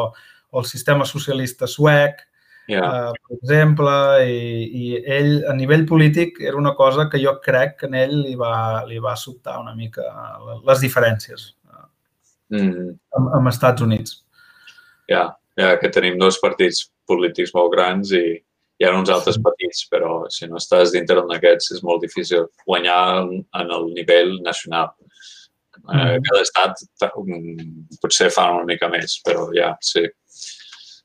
o 0.51 0.63
el 0.63 0.67
sistema 0.69 1.07
socialista 1.09 1.69
suec, 1.71 2.23
yeah. 2.71 3.11
uh, 3.11 3.13
per 3.13 3.39
exemple, 3.39 3.95
i, 4.27 4.41
i 4.67 5.03
ell, 5.19 5.33
a 5.51 5.55
nivell 5.59 5.87
polític, 5.89 6.41
era 6.41 6.59
una 6.59 6.75
cosa 6.79 7.09
que 7.13 7.21
jo 7.23 7.37
crec 7.45 7.79
que 7.81 7.91
en 7.91 7.99
ell 7.99 8.17
li 8.23 8.35
va, 8.39 8.85
li 8.89 9.01
va 9.03 9.17
sobtar 9.19 9.59
una 9.63 9.75
mica 9.77 10.07
les 10.67 10.83
diferències 10.83 11.51
mm. 12.55 12.93
amb, 13.19 13.33
amb 13.41 13.53
Estats 13.53 13.85
Units. 13.87 14.21
Ja, 15.07 15.15
yeah. 15.15 15.27
ja 15.59 15.71
yeah, 15.73 15.81
que 15.81 15.93
tenim 15.93 16.19
dos 16.21 16.41
partits 16.43 16.87
polítics 17.09 17.55
molt 17.55 17.73
grans 17.75 18.13
i 18.17 18.25
hi 18.77 18.85
ha 18.85 18.93
uns 18.93 19.11
altres 19.13 19.39
petits, 19.41 19.87
però 19.93 20.27
si 20.33 20.49
no 20.51 20.61
estàs 20.61 20.93
dintre 20.93 21.23
d'aquests 21.31 21.77
és 21.79 21.85
molt 21.87 22.03
difícil 22.05 22.45
guanyar 22.67 22.99
en 23.25 23.73
el 23.79 23.89
nivell 23.97 24.37
nacional. 24.45 24.93
Eh, 25.87 26.17
cada 26.27 26.43
estat 26.43 26.83
potser 28.03 28.29
fa 28.35 28.51
una 28.57 28.67
mica 28.69 28.91
més, 28.93 29.21
però 29.25 29.49
ja, 29.57 29.73
sí. 29.81 30.05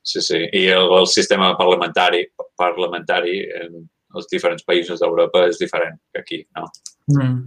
Sí, 0.01 0.19
sí. 0.25 0.39
I 0.57 0.65
el, 0.73 0.89
el 0.97 1.07
sistema 1.07 1.51
parlamentari, 1.57 2.23
parlamentari 2.57 3.43
en 3.61 3.83
els 4.17 4.27
diferents 4.31 4.65
països 4.67 4.99
d'Europa 4.99 5.45
és 5.47 5.59
diferent 5.61 5.99
que 6.11 6.23
aquí, 6.23 6.39
no? 6.57 6.65
Mm. 7.13 7.37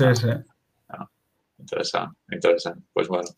Sí, 0.00 0.08
sí. 0.22 0.34
No. 0.94 1.06
Interessant, 1.60 2.16
interessant. 2.32 2.80
Doncs 2.80 2.94
pues, 2.96 3.12
bueno, 3.12 3.36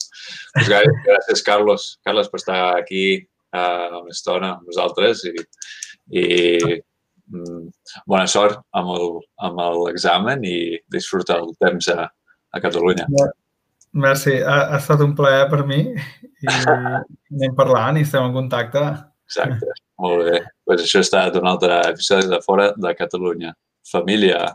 pues, 0.55 0.71
gràcies, 1.09 1.45
Carlos. 1.45 1.89
Carlos, 2.07 2.31
per 2.31 2.41
estar 2.41 2.61
aquí 2.79 3.05
uh, 3.57 4.01
una 4.01 4.15
estona 4.15 4.55
amb 4.57 4.71
nosaltres 4.71 5.25
i, 5.29 5.35
i 6.19 6.25
mm, 7.33 7.69
bona 8.09 8.27
sort 8.31 8.63
amb 8.79 9.63
l'examen 9.87 10.45
i 10.49 10.57
disfruta 10.93 11.39
el 11.41 11.55
temps 11.63 11.89
a, 11.95 12.09
a 12.53 12.63
Catalunya. 12.65 13.09
Merci, 13.93 14.39
ha, 14.41 14.59
ha 14.73 14.79
estat 14.81 15.03
un 15.05 15.13
plaer 15.17 15.49
per 15.53 15.67
mi 15.69 15.83
i 15.85 16.53
anem 16.65 17.57
parlant 17.57 17.99
i 18.01 18.07
estem 18.07 18.25
en 18.25 18.37
contacte. 18.37 18.85
Exacte, 19.29 19.77
molt 20.01 20.25
bé. 20.29 20.41
Pues 20.65 20.85
això 20.85 21.01
ha 21.01 21.07
estat 21.07 21.37
un 21.41 21.49
altre 21.49 21.79
episodi 21.91 22.31
de 22.31 22.41
Fora 22.45 22.71
de 22.77 22.95
Catalunya. 22.97 23.53
Família. 23.89 24.47